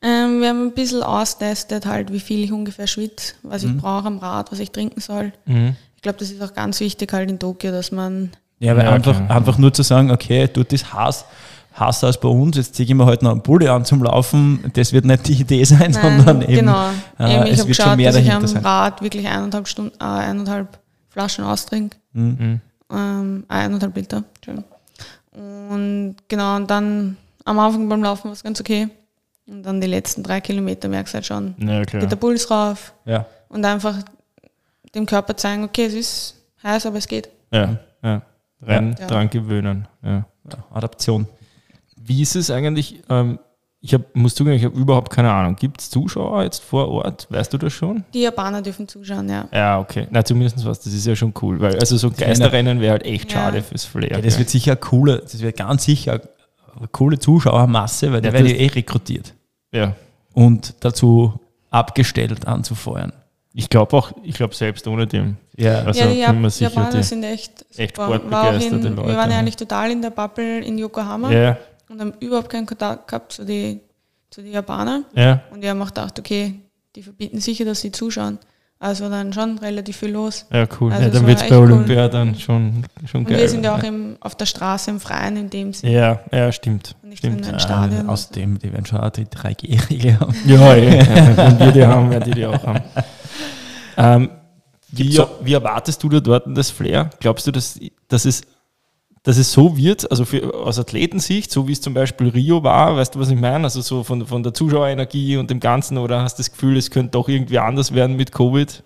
Ähm, 0.02 0.40
wir 0.40 0.49
haben 0.49 0.66
ein 0.66 0.75
bisschen 0.75 1.04
austestet, 1.04 1.87
halt, 1.87 2.12
wie 2.12 2.19
viel 2.19 2.42
ich 2.42 2.50
ungefähr 2.50 2.88
schwitze, 2.88 3.35
was 3.45 3.62
mhm. 3.62 3.71
ich 3.71 3.83
brauche 3.83 4.09
am 4.09 4.19
Rad, 4.19 4.50
was 4.50 4.59
ich 4.59 4.73
trinken 4.73 5.00
soll. 5.00 5.33
Mhm. 5.47 5.76
Ich 5.95 6.02
glaube, 6.02 6.19
das 6.19 6.33
ist 6.33 6.42
auch 6.42 6.54
ganz 6.54 6.81
wichtig 6.81 7.12
halt 7.12 7.31
in 7.31 7.38
Tokio, 7.38 7.71
dass 7.71 7.92
man. 7.92 8.31
Ja, 8.59 8.76
weil 8.76 8.87
ja, 8.87 8.90
einfach, 8.90 9.14
okay. 9.14 9.33
einfach 9.33 9.59
nur 9.59 9.73
zu 9.73 9.85
sagen, 9.85 10.11
okay, 10.11 10.49
tut 10.49 10.73
das 10.73 10.92
Hass, 10.92 11.25
Hass 11.73 12.05
als 12.05 12.21
bei 12.21 12.29
uns, 12.29 12.57
jetzt 12.57 12.75
ziehe 12.75 12.87
ich 12.87 12.95
mir 12.95 13.07
halt 13.07 13.23
noch 13.23 13.31
einen 13.31 13.43
Pulli 13.43 13.69
an 13.69 13.85
zum 13.85 14.02
Laufen, 14.02 14.71
das 14.75 14.93
wird 14.93 15.05
nicht 15.05 15.29
die 15.29 15.41
Idee 15.41 15.64
sein, 15.64 15.91
Nein, 15.93 15.93
sondern 15.93 16.43
eben, 16.43 16.55
genau. 16.55 16.91
Äh, 17.19 17.37
eben 17.37 17.47
ich 17.47 17.52
es 17.52 17.59
wird 17.59 17.69
geschaut, 17.69 17.87
schon 17.87 17.97
mehr 17.97 18.12
dass 18.12 18.21
ich 18.21 18.33
am 18.33 18.47
sein. 18.47 18.64
Rad 18.64 19.00
wirklich 19.02 19.26
eineinhalb 19.26 19.67
Stunden, 19.67 19.93
äh, 19.99 20.05
eineinhalb 20.05 20.79
Flaschen 21.09 21.45
austrinke. 21.45 21.97
Mhm. 22.12 22.61
Ähm, 22.91 23.45
eineinhalb 23.49 23.97
Liter, 23.97 24.25
Und 25.33 26.17
genau, 26.29 26.57
und 26.57 26.71
dann 26.71 27.17
am 27.45 27.59
Anfang 27.59 27.88
beim 27.88 28.02
Laufen 28.02 28.25
war 28.25 28.33
es 28.33 28.43
ganz 28.43 28.61
okay. 28.61 28.88
Und 29.47 29.64
dann 29.64 29.81
die 29.81 29.87
letzten 29.87 30.23
drei 30.23 30.41
Kilometer 30.41 30.88
merkst 30.88 31.14
du 31.14 31.17
halt 31.17 31.26
schon, 31.26 31.55
ja, 31.59 31.83
geht 31.83 32.11
der 32.11 32.17
Puls 32.17 32.50
rauf. 32.50 32.93
Ja. 33.05 33.26
Und 33.49 33.64
einfach 33.64 33.97
dem 34.95 35.07
Körper 35.07 35.37
zeigen, 35.37 35.64
okay, 35.64 35.87
es 35.87 35.95
ist 35.95 36.35
heiß, 36.62 36.87
aber 36.87 36.99
es 36.99 37.09
geht. 37.09 37.29
Ja, 37.50 37.76
ja. 38.02 38.23
Rein 38.61 38.97
ja. 38.99 39.07
dran 39.07 39.29
gewöhnen. 39.29 39.88
Ja. 40.02 40.25
Adaption. 40.73 41.26
Wie 42.04 42.23
ist 42.23 42.37
es 42.37 42.50
eigentlich? 42.50 43.02
Ähm, 43.09 43.38
ich 43.85 43.94
hab, 43.94 44.14
muss 44.14 44.37
zugeben, 44.37 44.56
ich 44.56 44.64
habe 44.64 44.78
überhaupt 44.78 45.11
keine 45.11 45.32
Ahnung. 45.32 45.56
Gibt 45.56 45.80
es 45.80 45.90
Zuschauer 45.90 46.44
jetzt 46.44 46.62
vor 46.62 46.88
Ort? 46.88 47.26
Weißt 47.30 47.52
du 47.52 47.59
das 47.59 47.73
schon? 47.73 48.04
Die 48.14 48.23
Japaner 48.23 48.62
dürfen 48.62 48.87
zuschauen, 48.87 49.28
ja. 49.28 49.49
Ja, 49.52 49.80
okay. 49.80 50.06
Na, 50.11 50.25
zumindest 50.25 50.64
was, 50.64 50.80
das 50.80 50.92
ist 50.92 51.04
ja 51.04 51.16
schon 51.16 51.35
cool. 51.42 51.61
Weil 51.61 51.78
also 51.80 51.97
so 51.97 52.11
Geisterrennen 52.11 52.80
wäre 52.80 52.92
halt 52.92 53.04
echt 53.04 53.32
schade 53.32 53.61
fürs 53.61 53.85
Flair. 53.85 54.12
Ja, 54.12 54.21
das 54.21 54.38
wird 54.38 54.50
sicher 54.50 54.76
coole, 54.76 55.18
das 55.18 55.40
wird 55.40 55.56
ganz 55.56 55.85
sicher 55.85 56.21
eine 56.76 56.88
coole 56.88 57.18
Zuschauermasse, 57.18 58.12
weil 58.12 58.21
der 58.21 58.32
wird 58.32 58.49
ja 58.49 58.54
eh 58.54 58.66
rekrutiert. 58.68 59.35
Ja. 59.73 59.97
Und 60.32 60.75
dazu 60.80 61.40
abgestellt 61.71 62.47
anzufeuern. 62.47 63.12
Ich 63.54 63.68
glaube 63.68 63.97
auch, 63.97 64.12
ich 64.23 64.35
glaube 64.35 64.54
selbst 64.54 64.87
ohne 64.87 65.06
dem. 65.06 65.37
Ja, 65.56 65.80
also 65.82 66.00
ja 66.00 66.06
die 66.06 66.18
Jap 66.21 66.61
Japaner 66.61 66.90
die 66.97 67.02
sind 67.02 67.23
echt, 67.23 67.66
echt 67.76 67.97
sportbegeisterte 67.97 68.88
Leute. 68.88 69.09
Wir 69.09 69.16
waren 69.16 69.30
ja 69.30 69.38
eigentlich 69.38 69.56
total 69.56 69.90
in 69.90 70.00
der 70.00 70.11
Bubble 70.11 70.61
in 70.61 70.78
Yokohama 70.78 71.30
ja. 71.30 71.59
Und 71.93 72.01
haben 72.01 72.15
überhaupt 72.21 72.49
keinen 72.49 72.67
Kontakt 72.67 73.09
gehabt 73.09 73.33
zu 73.33 73.45
den 73.45 73.81
zu 74.31 74.43
die 74.43 74.51
Japanern. 74.51 75.05
Ja. 75.15 75.43
Und 75.51 75.65
haben 75.65 75.83
auch 75.83 75.89
gedacht, 75.89 76.19
okay, 76.19 76.61
die 76.97 77.03
verbieten 77.03 77.41
sicher, 77.41 77.65
dass 77.65 77.83
sie 77.83 77.93
zuschauen. 77.93 78.39
Also 78.79 79.09
dann 79.09 79.33
schon 79.33 79.59
relativ 79.59 79.99
viel 79.99 80.11
los. 80.11 80.45
Ja, 80.53 80.67
cool. 80.81 80.91
Also 80.91 81.05
ja, 81.05 81.11
dann 81.11 81.27
wird 81.27 81.41
es 81.41 81.49
bei 81.49 81.57
Olympia 81.57 82.05
cool. 82.05 82.11
dann 82.11 82.35
schon, 82.35 82.85
schon 83.07 83.21
und 83.21 83.29
geil. 83.29 83.39
Wir 83.39 83.49
sind 83.49 83.65
ja 83.65 83.77
auch 83.77 83.83
im, 83.83 84.17
auf 84.19 84.35
der 84.35 84.47
Straße 84.47 84.91
im 84.91 84.99
Freien 84.99 85.37
in 85.37 85.51
dem 85.51 85.73
Sinne. 85.73 85.93
Ja, 85.93 86.21
ja, 86.33 86.51
stimmt. 86.51 86.97
Und 87.01 87.11
nicht 87.11 87.19
stimmt. 87.19 87.43
in 87.43 87.45
einem 87.45 87.61
Stadion. 87.61 88.07
Äh, 88.07 88.11
außerdem, 88.11 88.59
die 88.59 88.73
werden 88.73 88.85
schon 88.85 88.99
auch 88.99 89.11
die 89.11 89.27
3G-Regel 89.27 90.19
haben. 90.19 90.35
Ja, 90.47 90.75
ja, 90.75 90.95
ja. 90.95 91.37
wenn 91.37 91.59
wir 91.61 91.73
die 91.73 91.87
haben, 91.87 92.11
werden 92.11 92.25
die 92.25 92.31
die 92.33 92.47
auch 92.47 92.67
haben. 92.67 92.83
Ähm, 93.97 94.31
wie, 94.89 95.13
so, 95.13 95.29
wie, 95.43 95.53
erwartest 95.53 96.03
du 96.03 96.09
da 96.09 96.19
dort 96.19 96.45
das 96.49 96.71
Flair? 96.71 97.11
Glaubst 97.21 97.47
du, 97.47 97.53
dass, 97.53 97.79
dass, 98.09 98.25
es, 98.25 98.43
dass 99.23 99.37
es 99.37 99.52
so 99.52 99.76
wird, 99.76 100.11
also 100.11 100.25
für, 100.25 100.55
aus 100.55 100.79
Athletensicht, 100.79 101.52
so 101.52 101.69
wie 101.69 101.73
es 101.73 101.81
zum 101.81 101.95
Beispiel 101.95 102.29
Rio 102.29 102.62
war, 102.64 102.97
weißt 102.97 103.14
du, 103.14 103.21
was 103.21 103.31
ich 103.31 103.38
meine? 103.38 103.64
Also 103.64 103.81
so 103.81 104.02
von, 104.02 104.26
von 104.26 104.43
der 104.43 104.52
Zuschauerenergie 104.52 105.37
und 105.37 105.50
dem 105.50 105.61
Ganzen, 105.61 105.99
oder 105.99 106.23
hast 106.23 106.38
du 106.38 106.41
das 106.41 106.50
Gefühl, 106.50 106.76
es 106.76 106.91
könnte 106.91 107.12
doch 107.12 107.29
irgendwie 107.29 107.59
anders 107.59 107.95
werden 107.95 108.17
mit 108.17 108.33
Covid? 108.33 108.83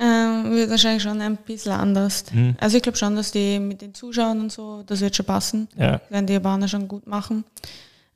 Ähm, 0.00 0.50
wird 0.52 0.70
wahrscheinlich 0.70 1.02
schon 1.02 1.20
ein 1.20 1.36
bisschen 1.36 1.72
anders. 1.72 2.24
Mhm. 2.32 2.56
Also 2.58 2.78
ich 2.78 2.82
glaube 2.82 2.96
schon, 2.96 3.14
dass 3.14 3.30
die 3.30 3.58
mit 3.58 3.82
den 3.82 3.92
Zuschauern 3.92 4.40
und 4.40 4.50
so, 4.50 4.82
das 4.86 5.00
wird 5.00 5.14
schon 5.14 5.26
passen. 5.26 5.68
Ja. 5.76 6.00
Werden 6.08 6.26
die 6.26 6.32
Japaner 6.32 6.66
schon 6.66 6.88
gut 6.88 7.06
machen. 7.06 7.44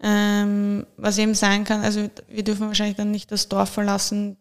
Ähm, 0.03 0.87
was 0.97 1.19
eben 1.19 1.35
sein 1.35 1.65
kann, 1.65 1.83
also 1.83 2.09
wir 2.29 2.45
dürfen 2.45 2.67
wahrscheinlich 2.67 2.97
dann 2.97 3.11
nicht 3.11 3.33
das 3.33 3.49
Dorf 3.49 3.71
verlassen, 3.71 4.37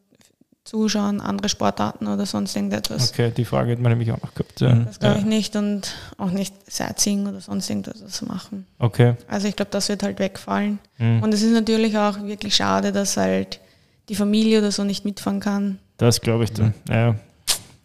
zuschauen, 0.65 1.21
andere 1.21 1.47
Sportarten 1.47 2.07
oder 2.07 2.25
sonst 2.25 2.55
irgendetwas. 2.55 3.11
Okay, 3.11 3.31
die 3.35 3.45
Frage 3.45 3.71
hat 3.71 3.79
man 3.79 3.91
nämlich 3.91 4.11
auch 4.11 4.21
noch 4.21 4.33
gehabt. 4.33 4.59
Ja. 4.61 4.73
Das 4.73 4.99
glaube 4.99 5.17
ich 5.17 5.23
ja. 5.23 5.29
nicht 5.29 5.55
und 5.55 5.95
auch 6.17 6.31
nicht 6.31 6.53
Sightseeing 6.69 7.27
oder 7.27 7.39
sonst 7.39 7.69
irgendetwas 7.69 8.21
machen. 8.23 8.65
Okay. 8.79 9.13
Also 9.27 9.47
ich 9.47 9.55
glaube, 9.55 9.71
das 9.71 9.87
wird 9.89 10.01
halt 10.01 10.17
wegfallen. 10.19 10.79
Mhm. 10.97 11.21
Und 11.21 11.33
es 11.33 11.43
ist 11.43 11.53
natürlich 11.53 11.97
auch 11.97 12.21
wirklich 12.23 12.55
schade, 12.55 12.91
dass 12.91 13.15
halt 13.15 13.59
die 14.09 14.15
Familie 14.15 14.59
oder 14.59 14.71
so 14.71 14.83
nicht 14.83 15.05
mitfahren 15.05 15.39
kann. 15.39 15.79
Das 15.97 16.19
glaube 16.19 16.43
ich 16.43 16.51
dann, 16.51 16.73
ja. 16.89 17.15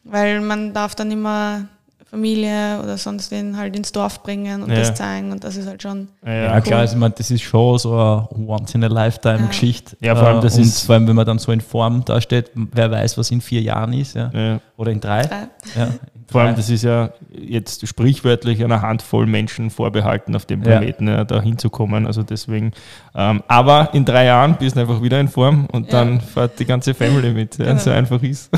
Weil 0.05 0.41
man 0.41 0.73
darf 0.73 0.95
dann 0.95 1.11
immer 1.11 1.69
Familie 2.11 2.81
oder 2.83 2.99
sonst 2.99 3.31
wen 3.31 3.57
halt 3.57 3.77
ins 3.77 3.93
Dorf 3.93 4.25
bringen 4.25 4.63
und 4.63 4.71
ja. 4.71 4.77
das 4.81 4.95
zeigen 4.95 5.31
und 5.31 5.45
das 5.45 5.57
ist 5.57 5.69
halt 5.69 5.81
schon. 5.81 6.09
Ja, 6.27 6.33
ja 6.33 6.55
cool. 6.57 6.63
klar, 6.63 6.81
also 6.81 6.95
ich 6.95 7.01
meine, 7.01 7.15
das 7.17 7.31
ist 7.31 7.43
schon 7.43 7.79
so 7.79 7.93
eine 7.95 8.29
Once-in-a-Lifetime-Geschichte. 8.49 9.97
Ja. 10.01 10.17
vor 10.17 10.27
allem 10.27 10.41
das 10.41 10.57
und 10.57 10.63
ist. 10.63 10.87
vor 10.87 10.97
allem, 10.97 11.07
wenn 11.07 11.15
man 11.15 11.25
dann 11.25 11.39
so 11.39 11.53
in 11.53 11.61
Form 11.61 12.05
dasteht, 12.05 12.51
wer 12.55 12.91
weiß, 12.91 13.17
was 13.17 13.31
in 13.31 13.41
vier 13.41 13.61
Jahren 13.63 13.93
ist, 13.93 14.17
ja. 14.17 14.61
Oder 14.77 14.91
in 14.91 15.01
drei. 15.01 15.23
drei. 15.23 15.49
Ja. 15.77 15.89
Vor 16.31 16.43
allem, 16.43 16.55
das 16.55 16.71
ist 16.71 16.85
ja 16.85 17.11
jetzt 17.33 17.87
sprichwörtlich 17.87 18.63
einer 18.63 18.83
Handvoll 18.83 19.27
Menschen 19.27 19.69
vorbehalten, 19.69 20.37
auf 20.37 20.47
dem 20.47 20.61
Planeten 20.61 21.09
ja. 21.09 21.25
da 21.25 21.43
hinzukommen. 21.43 22.07
Also 22.07 22.23
deswegen, 22.23 22.71
ähm, 23.17 23.43
aber 23.49 23.93
in 23.95 24.05
drei 24.05 24.27
Jahren 24.27 24.57
bist 24.57 24.77
du 24.77 24.81
einfach 24.81 25.03
wieder 25.03 25.19
in 25.19 25.27
Form 25.27 25.67
und 25.73 25.93
dann 25.93 26.21
fährt 26.21 26.61
die 26.61 26.67
ganze 26.67 26.95
Family 26.95 27.33
mit. 27.33 27.59
Ja, 27.59 27.67
genau. 27.67 27.79
So 27.79 27.91
einfach 27.91 28.23
ist. 28.23 28.49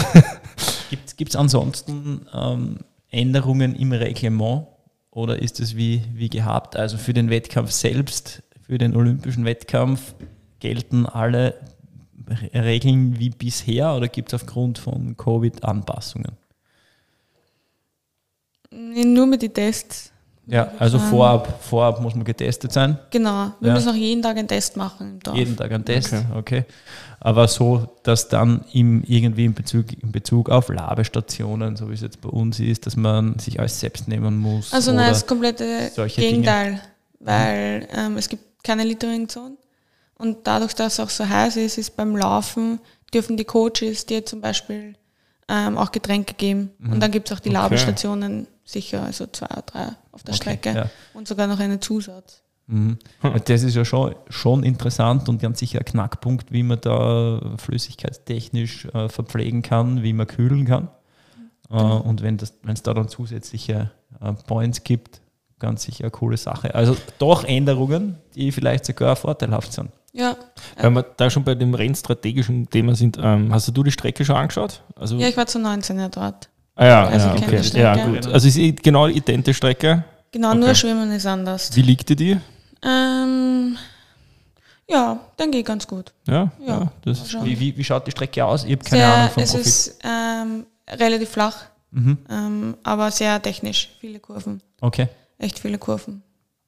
Gibt 1.17 1.31
es 1.31 1.37
ansonsten 1.37 2.27
ähm, 2.35 2.77
Änderungen 3.13 3.75
im 3.77 3.93
Reglement 3.93 4.67
oder 5.11 5.41
ist 5.41 5.61
es 5.61 5.77
wie, 5.77 6.03
wie 6.15 6.29
gehabt? 6.29 6.75
Also 6.77 6.97
für 6.97 7.13
den 7.13 7.31
Wettkampf 7.31 7.71
selbst, 7.71 8.43
für 8.63 8.79
den 8.79 8.97
olympischen 8.97 9.45
Wettkampf 9.45 10.15
gelten 10.59 11.07
alle 11.07 11.55
Regeln 12.55 13.19
wie 13.19 13.31
bisher 13.31 13.95
oder 13.95 14.09
gibt 14.09 14.33
es 14.33 14.43
aufgrund 14.43 14.79
von 14.79 15.17
Covid 15.17 15.63
Anpassungen? 15.65 16.33
Nur 18.71 19.27
mit 19.27 19.43
den 19.43 19.53
Tests. 19.53 20.12
Ja, 20.47 20.73
also 20.79 20.99
vorab, 20.99 21.63
vorab 21.63 22.01
muss 22.01 22.15
man 22.15 22.25
getestet 22.25 22.73
sein. 22.73 22.99
Genau, 23.11 23.53
wir 23.61 23.69
ja. 23.69 23.75
müssen 23.75 23.91
auch 23.91 23.95
jeden 23.95 24.23
Tag 24.23 24.37
einen 24.37 24.49
Test 24.49 24.77
machen 24.77 25.13
im 25.13 25.21
Dorf. 25.21 25.37
Jeden 25.37 25.57
Tag 25.57 25.71
einen 25.71 25.85
Test, 25.85 26.13
okay. 26.13 26.25
okay. 26.37 26.65
Aber 27.21 27.47
so, 27.47 27.87
dass 28.03 28.29
dann 28.29 28.65
im, 28.73 29.05
irgendwie 29.07 29.45
in 29.45 29.55
Bezug, 29.55 29.93
in 29.93 30.11
Bezug 30.11 30.51
auf 30.51 30.69
Labestationen, 30.69 31.77
so 31.77 31.89
wie 31.89 31.95
es 31.95 32.01
jetzt 32.01 32.21
bei 32.21 32.29
uns 32.29 32.59
ist, 32.59 32.87
dass 32.87 32.97
man 32.97 33.39
sich 33.39 33.61
alles 33.61 33.79
selbst 33.79 34.09
nehmen 34.09 34.37
muss. 34.37 34.73
Also 34.73 34.93
nein, 34.93 35.11
das 35.11 35.25
komplette 35.25 35.93
Gegenteil, 36.17 36.71
Dinge. 36.71 36.81
weil 37.21 37.89
ähm, 37.97 38.17
es 38.17 38.29
gibt 38.29 38.65
keine 38.65 38.83
Littering-Zone 38.83 39.57
und 40.19 40.39
dadurch, 40.45 40.75
dass 40.75 40.95
es 40.95 41.01
auch 41.01 41.11
so 41.11 41.29
heiß 41.29 41.57
ist, 41.57 41.79
ist 41.79 41.97
beim 41.97 42.17
Laufen 42.17 42.81
dürfen 43.13 43.37
die 43.37 43.45
Coaches 43.45 44.07
dir 44.07 44.25
zum 44.25 44.41
Beispiel 44.41 44.95
ähm, 45.53 45.77
auch 45.77 45.93
Getränke 45.93 46.35
geben. 46.35 46.71
Mhm. 46.79 46.93
Und 46.95 47.01
dann 47.01 47.11
gibt 47.11 47.31
es 47.31 47.37
auch 47.37 47.41
die 47.41 47.51
okay. 47.51 47.59
Labestationen 47.59 48.47
sicher, 48.65 49.03
also 49.03 49.27
zwei 49.27 49.47
oder 49.47 49.63
drei 49.63 49.87
auf 50.13 50.23
der 50.23 50.35
okay, 50.35 50.43
Strecke 50.43 50.73
ja. 50.75 50.91
und 51.13 51.29
sogar 51.29 51.47
noch 51.47 51.61
einen 51.61 51.81
Zusatz. 51.81 52.43
Mhm. 52.67 52.99
Das 53.45 53.63
ist 53.63 53.75
ja 53.75 53.85
schon, 53.85 54.15
schon 54.31 54.63
interessant 54.63 55.29
und 55.29 55.43
ganz 55.43 55.59
sicher 55.59 55.81
ein 55.81 55.85
Knackpunkt, 55.85 56.53
wie 56.53 56.63
man 56.63 56.81
da 56.81 57.41
flüssigkeitstechnisch 57.59 58.87
äh, 58.87 59.09
verpflegen 59.09 59.63
kann, 59.63 60.03
wie 60.03 60.15
man 60.15 60.27
kühlen 60.27 60.65
kann. 60.65 60.89
Äh, 61.69 61.77
genau. 61.77 61.99
und 61.99 62.23
wenn 62.23 62.37
es 62.37 62.83
da 62.83 62.95
dann 62.95 63.09
zusätzliche 63.09 63.91
äh, 64.21 64.33
Points 64.47 64.85
gibt, 64.85 65.21
ganz 65.59 65.83
sicher 65.83 66.05
eine 66.05 66.11
coole 66.13 66.37
Sache. 66.37 66.75
Also 66.75 66.97
doch 67.19 67.45
Änderungen, 67.45 68.17
die 68.35 68.53
vielleicht 68.53 68.87
sogar 68.87 69.17
vorteilhaft 69.17 69.73
sind. 69.73 69.91
Ja. 70.13 70.37
Wenn 70.77 70.93
wir 70.93 71.03
da 71.03 71.31
schon 71.31 71.43
bei 71.43 71.55
dem 71.55 71.75
rennstrategischen 71.75 72.69
Thema 72.69 72.95
sind, 72.95 73.19
ähm, 73.21 73.53
hast 73.53 73.75
du 73.75 73.83
die 73.83 73.91
Strecke 73.91 74.25
schon 74.25 74.37
angeschaut? 74.37 74.83
Also 74.95 75.17
ja, 75.17 75.29
ich 75.29 75.37
war 75.37 75.47
zu 75.47 75.59
19 75.59 75.99
ja 75.99 76.09
dort. 76.09 76.51
Ah 76.75 76.87
ja, 76.87 77.07
also 77.07 77.29
ja 77.29 77.35
okay. 77.35 77.61
Ja, 77.75 78.07
gut. 78.07 78.27
Also 78.27 78.49
ist 78.49 78.83
genau 78.83 79.07
die 79.07 79.17
identische 79.17 79.57
Strecke? 79.57 80.05
Genau, 80.31 80.51
okay. 80.51 80.59
nur 80.59 80.75
Schwimmen 80.75 81.11
ist 81.13 81.27
anders. 81.27 81.75
Wie 81.75 81.83
liegt 81.83 82.09
die 82.11 82.17
dir? 82.17 82.41
Ähm, 82.83 83.77
ja, 84.89 85.21
dann 85.37 85.51
geht 85.51 85.67
ganz 85.67 85.87
gut. 85.87 86.13
Ja, 86.27 86.51
ja. 86.61 86.67
ja 86.67 86.93
das 87.05 87.35
wie, 87.43 87.59
wie, 87.59 87.77
wie, 87.77 87.85
schaut 87.85 88.07
die 88.07 88.11
Strecke 88.11 88.45
aus? 88.45 88.65
Ich 88.65 88.73
habe 88.73 88.85
keine 88.85 89.03
sehr, 89.03 89.15
Ahnung 89.15 89.31
vom 89.31 89.43
Es 89.43 89.51
Profil. 89.51 89.67
ist 89.67 89.99
ähm, 90.05 90.67
relativ 90.89 91.29
flach, 91.31 91.57
mhm. 91.91 92.19
ähm, 92.29 92.77
aber 92.83 93.11
sehr 93.11 93.41
technisch. 93.41 93.91
Viele 94.01 94.21
Kurven. 94.21 94.63
Okay. 94.81 95.09
Echt 95.39 95.59
viele 95.59 95.79
Kurven 95.79 96.23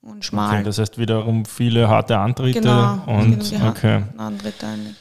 und 0.05 0.25
schmal. 0.25 0.55
Okay, 0.55 0.65
das 0.65 0.79
heißt 0.79 0.99
wiederum 0.99 1.45
viele 1.45 1.89
harte 1.89 2.19
Antritte 2.19 2.61
genau, 2.61 3.03
und 3.07 3.53
okay. 3.67 4.03
Antritte 4.17 4.67
eigentlich. 4.67 4.97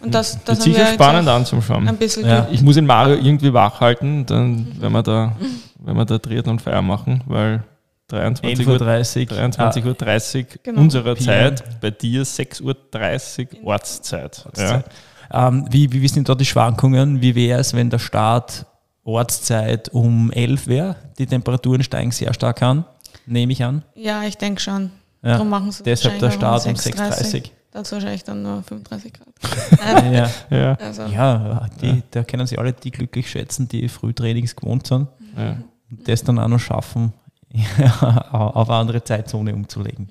Und 0.00 0.12
das, 0.12 0.42
das 0.44 0.58
ist 0.58 0.64
sicher 0.64 0.86
spannend 0.86 1.28
anzuschauen. 1.28 1.88
Ein 1.88 1.96
bisschen 1.96 2.26
ja. 2.26 2.48
Ich 2.50 2.60
muss 2.62 2.74
den 2.74 2.86
Mario 2.86 3.14
irgendwie 3.14 3.52
wach 3.52 3.80
halten, 3.80 4.26
dann, 4.26 4.66
wenn 4.80 4.90
wir 4.92 5.02
da, 5.02 5.36
wenn 5.78 5.96
wir 5.96 6.04
da 6.04 6.18
Triathlon 6.18 6.58
Feier 6.58 6.82
machen, 6.82 7.22
weil 7.26 7.62
23 8.08 8.66
Uhr 8.66 8.78
30, 8.78 9.28
23 9.28 9.84
Uhr 9.84 9.94
30 9.94 10.46
genau. 10.62 10.80
unserer 10.80 11.14
PM. 11.14 11.24
Zeit, 11.24 11.80
bei 11.80 11.90
dir 11.90 12.24
6.30 12.24 12.62
Uhr 12.62 12.74
genau. 13.46 13.68
Ortszeit. 13.68 14.42
Ortszeit. 14.44 14.84
Ja. 15.32 15.48
Ähm, 15.48 15.66
wie, 15.70 15.90
wie 15.90 16.08
sind 16.08 16.28
da 16.28 16.34
die 16.34 16.44
Schwankungen? 16.44 17.22
Wie 17.22 17.34
wäre 17.34 17.60
es, 17.60 17.72
wenn 17.72 17.88
der 17.88 17.98
Start 17.98 18.66
Ortszeit 19.04 19.88
um 19.90 20.30
11 20.30 20.66
wäre? 20.66 20.96
Die 21.18 21.26
Temperaturen 21.26 21.82
steigen 21.82 22.10
sehr 22.10 22.34
stark 22.34 22.60
an, 22.62 22.84
nehme 23.26 23.52
ich 23.52 23.64
an. 23.64 23.82
Ja, 23.94 24.22
ich 24.24 24.36
denke 24.36 24.60
schon. 24.60 24.90
Ja. 25.22 25.32
Darum 25.32 25.50
machen 25.50 25.70
sie 25.70 25.82
Deshalb 25.84 26.18
der 26.18 26.30
Start 26.30 26.66
um 26.66 26.74
6.30 26.74 27.34
Uhr. 27.36 27.50
Dazu 27.70 27.92
wahrscheinlich 27.94 28.24
dann 28.24 28.42
nur 28.42 28.62
35 28.62 29.12
Grad. 29.14 30.04
ja, 30.12 30.30
ja. 30.50 30.74
Also. 30.74 31.02
ja 31.04 31.66
die, 31.80 32.02
da 32.10 32.22
können 32.22 32.46
sie 32.46 32.58
alle 32.58 32.72
die 32.74 32.90
glücklich 32.90 33.30
schätzen, 33.30 33.66
die 33.66 33.88
Frühtrainings 33.88 34.54
gewohnt 34.54 34.86
sind. 34.86 35.08
Ja. 35.36 35.56
Und 35.90 36.06
das 36.06 36.22
dann 36.22 36.38
auch 36.38 36.48
noch 36.48 36.58
schaffen, 36.58 37.14
auf 38.00 38.68
eine 38.68 38.78
andere 38.78 39.02
Zeitzone 39.04 39.54
umzulegen. 39.54 40.10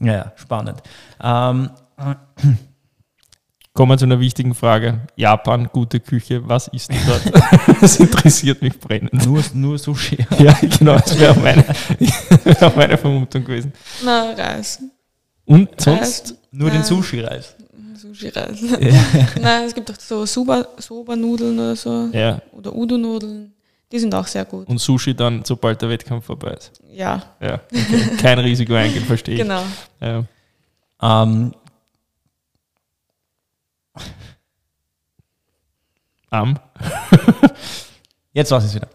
Ja, 0.00 0.32
spannend. 0.36 0.82
Ähm, 1.22 1.70
Kommen 3.78 3.92
wir 3.92 3.98
zu 3.98 4.06
einer 4.06 4.18
wichtigen 4.18 4.56
Frage. 4.56 5.02
Japan, 5.14 5.68
gute 5.72 6.00
Küche, 6.00 6.42
was 6.48 6.66
ist 6.66 6.90
denn 6.90 6.98
dort? 7.06 7.22
das 7.80 8.00
interessiert 8.00 8.60
mich 8.60 8.76
brennend. 8.76 9.24
Nur, 9.24 9.40
nur 9.54 9.78
Sushi. 9.78 10.18
ja, 10.40 10.52
genau, 10.76 10.98
das 10.98 11.16
wäre 11.16 11.30
auch 11.30 11.36
meine, 11.36 11.64
wär 12.44 12.72
meine 12.74 12.98
Vermutung 12.98 13.44
gewesen. 13.44 13.72
Na, 14.04 14.32
Reis. 14.32 14.82
Und 15.44 15.80
sonst? 15.80 16.34
Nur 16.50 16.70
Nein. 16.70 16.78
den 16.78 16.86
Sushi-Reis. 16.86 17.54
Sushi-Reis. 17.94 18.62
Ja. 18.80 19.28
Nein, 19.40 19.66
es 19.66 19.74
gibt 19.76 19.88
auch 19.92 20.00
so 20.00 20.26
Soba-Nudeln 20.26 21.56
oder 21.56 21.76
so. 21.76 22.08
Ja. 22.12 22.42
Oder 22.50 22.74
Udo-Nudeln. 22.74 23.52
Die 23.92 23.98
sind 24.00 24.12
auch 24.12 24.26
sehr 24.26 24.44
gut. 24.44 24.66
Und 24.66 24.80
Sushi 24.80 25.14
dann, 25.14 25.44
sobald 25.44 25.80
der 25.80 25.88
Wettkampf 25.88 26.24
vorbei 26.24 26.50
ist. 26.50 26.72
Ja. 26.90 27.22
Ja. 27.40 27.60
Okay. 27.72 28.16
Kein 28.20 28.40
Risiko 28.40 28.74
eingehen, 28.74 29.04
verstehe 29.04 29.36
ich. 29.36 29.40
Genau. 29.40 29.62
Ja. 30.00 30.24
Ähm, 31.00 31.52
Am. 36.30 36.58
Jetzt 38.32 38.50
weiß 38.50 38.64
ich 38.64 38.70
es 38.70 38.74
wieder. 38.76 38.88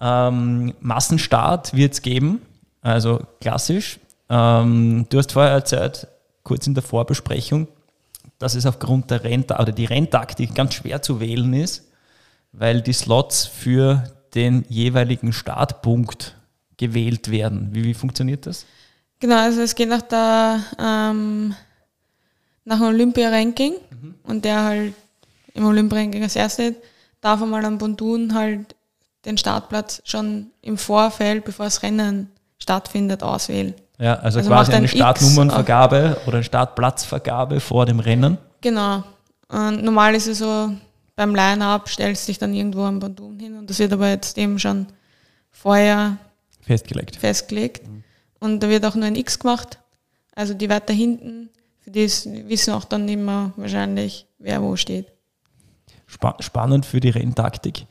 Ähm, 0.00 0.74
Massenstart 0.80 1.74
wird 1.74 1.94
es 1.94 2.02
geben, 2.02 2.42
also 2.82 3.20
klassisch. 3.40 3.98
Ähm, 4.28 5.06
du 5.08 5.18
hast 5.18 5.32
vorher 5.32 5.52
erzählt, 5.52 6.08
kurz 6.42 6.66
in 6.66 6.74
der 6.74 6.82
Vorbesprechung, 6.82 7.68
dass 8.38 8.54
es 8.54 8.66
aufgrund 8.66 9.10
der 9.10 9.24
Renntaktik 9.24 9.62
oder 9.62 9.72
die 9.72 9.84
Renntaktik 9.86 10.54
ganz 10.54 10.74
schwer 10.74 11.02
zu 11.02 11.20
wählen 11.20 11.52
ist, 11.54 11.90
weil 12.52 12.82
die 12.82 12.92
Slots 12.92 13.46
für 13.46 14.04
den 14.34 14.64
jeweiligen 14.68 15.32
Startpunkt 15.32 16.36
gewählt 16.76 17.30
werden. 17.30 17.70
Wie, 17.72 17.84
wie 17.84 17.94
funktioniert 17.94 18.46
das? 18.46 18.66
Genau, 19.18 19.36
also 19.36 19.62
es 19.62 19.74
geht 19.74 19.88
nach 19.88 20.02
der 20.02 20.60
ähm, 20.78 21.54
nach 22.64 22.78
dem 22.78 22.88
Olympia-Ranking 22.88 23.74
mhm. 23.90 24.14
und 24.24 24.44
der 24.44 24.62
halt 24.62 24.94
im 25.56 25.64
Olympia-Ranking 25.64 26.22
als 26.22 26.36
erster 26.36 26.72
darf 27.20 27.42
einmal 27.42 27.64
am 27.64 27.78
Bondun 27.78 28.34
halt 28.34 28.74
den 29.24 29.38
Startplatz 29.38 30.02
schon 30.04 30.48
im 30.62 30.78
Vorfeld, 30.78 31.44
bevor 31.44 31.66
das 31.66 31.82
Rennen 31.82 32.30
stattfindet, 32.58 33.22
auswählen. 33.22 33.74
Ja, 33.98 34.14
also, 34.16 34.38
also 34.38 34.50
quasi 34.50 34.72
eine 34.72 34.88
Startnummernvergabe 34.88 36.18
oder 36.26 36.36
eine 36.36 36.44
Startplatzvergabe 36.44 37.60
vor 37.60 37.86
dem 37.86 37.98
Rennen. 37.98 38.38
Genau. 38.60 39.02
Und 39.48 39.82
normal 39.82 40.14
ist 40.14 40.26
es 40.26 40.38
so, 40.38 40.70
beim 41.14 41.34
Line-Up 41.34 41.88
stellst 41.88 42.24
du 42.24 42.30
dich 42.30 42.38
dann 42.38 42.52
irgendwo 42.52 42.84
am 42.84 43.00
Bandun 43.00 43.38
hin 43.38 43.56
und 43.56 43.70
das 43.70 43.78
wird 43.78 43.92
aber 43.92 44.08
jetzt 44.08 44.36
eben 44.36 44.58
schon 44.58 44.86
vorher 45.50 46.18
festgelegt. 46.60 47.16
festgelegt. 47.16 47.88
Mhm. 47.88 48.04
Und 48.38 48.60
da 48.60 48.68
wird 48.68 48.84
auch 48.84 48.94
nur 48.94 49.06
ein 49.06 49.16
X 49.16 49.38
gemacht. 49.38 49.78
Also 50.34 50.52
die 50.52 50.68
weiter 50.68 50.92
hinten, 50.92 51.48
für 51.80 51.90
die 51.90 52.06
wissen 52.48 52.74
auch 52.74 52.84
dann 52.84 53.08
immer 53.08 53.52
wahrscheinlich, 53.56 54.26
wer 54.38 54.62
wo 54.62 54.76
steht. 54.76 55.06
Spannend 56.06 56.86
für 56.86 57.00
die 57.00 57.10
Renntaktik. 57.10 57.86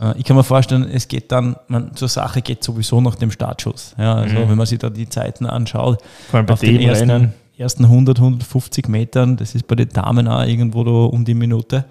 Äh, 0.00 0.18
ich 0.18 0.24
kann 0.24 0.36
mir 0.36 0.44
vorstellen, 0.44 0.88
es 0.92 1.08
geht 1.08 1.30
dann, 1.32 1.56
man, 1.68 1.94
zur 1.94 2.08
Sache 2.08 2.42
geht 2.42 2.64
sowieso 2.64 3.00
nach 3.00 3.16
dem 3.16 3.30
Startschuss. 3.30 3.94
Ja, 3.98 4.14
also 4.14 4.36
mhm. 4.36 4.50
wenn 4.50 4.58
man 4.58 4.66
sich 4.66 4.78
da 4.78 4.90
die 4.90 5.08
Zeiten 5.08 5.46
anschaut, 5.46 6.02
Vor 6.30 6.38
allem 6.38 6.46
bei 6.46 6.54
auf 6.54 6.60
den 6.60 6.80
ersten, 6.80 7.10
Rennen. 7.10 7.32
ersten 7.56 7.84
100, 7.84 8.18
150 8.18 8.88
Metern, 8.88 9.36
das 9.36 9.54
ist 9.54 9.66
bei 9.66 9.74
den 9.74 9.88
Damen 9.88 10.28
auch 10.28 10.44
irgendwo 10.44 10.84
da 10.84 10.90
um 10.90 11.24
die 11.24 11.34
Minute, 11.34 11.84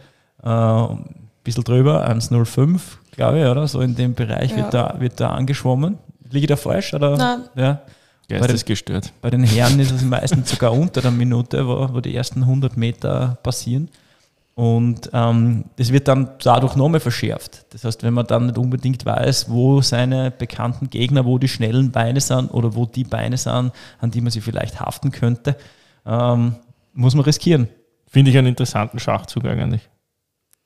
äh, 0.44 0.50
ein 0.50 1.06
bisschen 1.44 1.64
drüber, 1.64 2.08
1,05, 2.10 2.80
glaube 3.12 3.40
ich, 3.40 3.46
oder? 3.46 3.68
So 3.68 3.82
in 3.82 3.96
dem 3.96 4.14
Bereich 4.14 4.52
ja. 4.52 4.58
wird, 4.58 4.74
da, 4.74 4.96
wird 5.00 5.20
da 5.20 5.30
angeschwommen. 5.30 5.98
Liege 6.32 6.46
ich 6.46 6.48
da 6.48 6.56
falsch? 6.56 6.94
Oder? 6.94 7.18
Nein. 7.18 7.40
Ja. 7.56 7.82
Geistesgestört. 8.30 9.12
Bei 9.22 9.32
den 9.32 9.44
Herren 9.44 9.80
ist 9.80 9.92
es 9.92 10.04
meistens 10.04 10.52
sogar 10.52 10.72
unter 10.72 11.02
der 11.02 11.10
Minute, 11.10 11.68
wo, 11.68 11.90
wo 11.92 12.00
die 12.00 12.16
ersten 12.16 12.44
100 12.44 12.78
Meter 12.78 13.40
passieren. 13.42 13.90
Und 14.60 15.10
ähm, 15.14 15.64
das 15.78 15.94
wird 15.94 16.10
dann 16.10 16.32
dadurch 16.44 16.76
nochmal 16.76 17.00
verschärft. 17.00 17.66
Das 17.70 17.86
heißt, 17.86 18.04
wenn 18.04 18.14
man 18.14 18.28
dann 18.28 18.48
nicht 18.48 18.58
unbedingt 18.58 19.06
weiß, 19.06 19.50
wo 19.50 19.82
seine 19.82 20.32
bekannten 20.32 20.90
Gegner, 20.90 21.24
wo 21.24 21.38
die 21.38 21.48
schnellen 21.48 21.94
Beine 21.94 22.20
sind 22.20 22.50
oder 22.50 22.76
wo 22.76 22.86
die 22.86 23.06
Beine 23.06 23.38
sind, 23.38 23.72
an 24.02 24.12
die 24.12 24.20
man 24.20 24.32
sie 24.32 24.42
vielleicht 24.42 24.82
haften 24.82 25.14
könnte, 25.14 25.56
ähm, 26.06 26.58
muss 26.92 27.16
man 27.16 27.24
riskieren. 27.24 27.70
Finde 28.06 28.32
ich 28.32 28.38
einen 28.38 28.48
interessanten 28.48 29.00
Schachzug 29.00 29.46
eigentlich. 29.46 29.88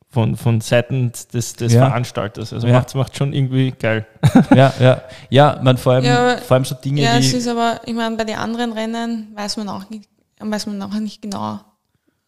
Von, 0.09 0.37
von 0.37 0.59
Seiten 0.59 1.11
des, 1.31 1.53
des 1.53 1.73
ja. 1.73 1.85
Veranstalters. 1.85 2.51
Also 2.51 2.65
ja. 2.65 2.73
macht 2.73 2.95
es 2.95 3.15
schon 3.15 3.31
irgendwie 3.31 3.75
geil. 3.77 4.07
Ja, 4.55 4.73
ja. 4.79 5.01
Ja, 5.29 5.59
man 5.61 5.77
vor 5.77 5.93
allem, 5.93 6.05
ja, 6.05 6.37
vor 6.37 6.55
allem 6.55 6.65
so 6.65 6.73
Dinge 6.73 7.01
ja, 7.01 7.09
wie. 7.09 7.13
Ja, 7.13 7.19
es 7.19 7.31
ist 7.31 7.47
aber, 7.47 7.79
ich 7.85 7.93
meine, 7.93 8.17
bei 8.17 8.23
den 8.23 8.37
anderen 8.37 8.73
Rennen 8.73 9.33
weiß 9.35 9.57
man 9.57 9.69
auch 9.69 9.87
nicht, 9.91 10.09
weiß 10.39 10.65
man 10.65 10.81
auch 10.81 10.95
nicht 10.95 11.21
genau, 11.21 11.59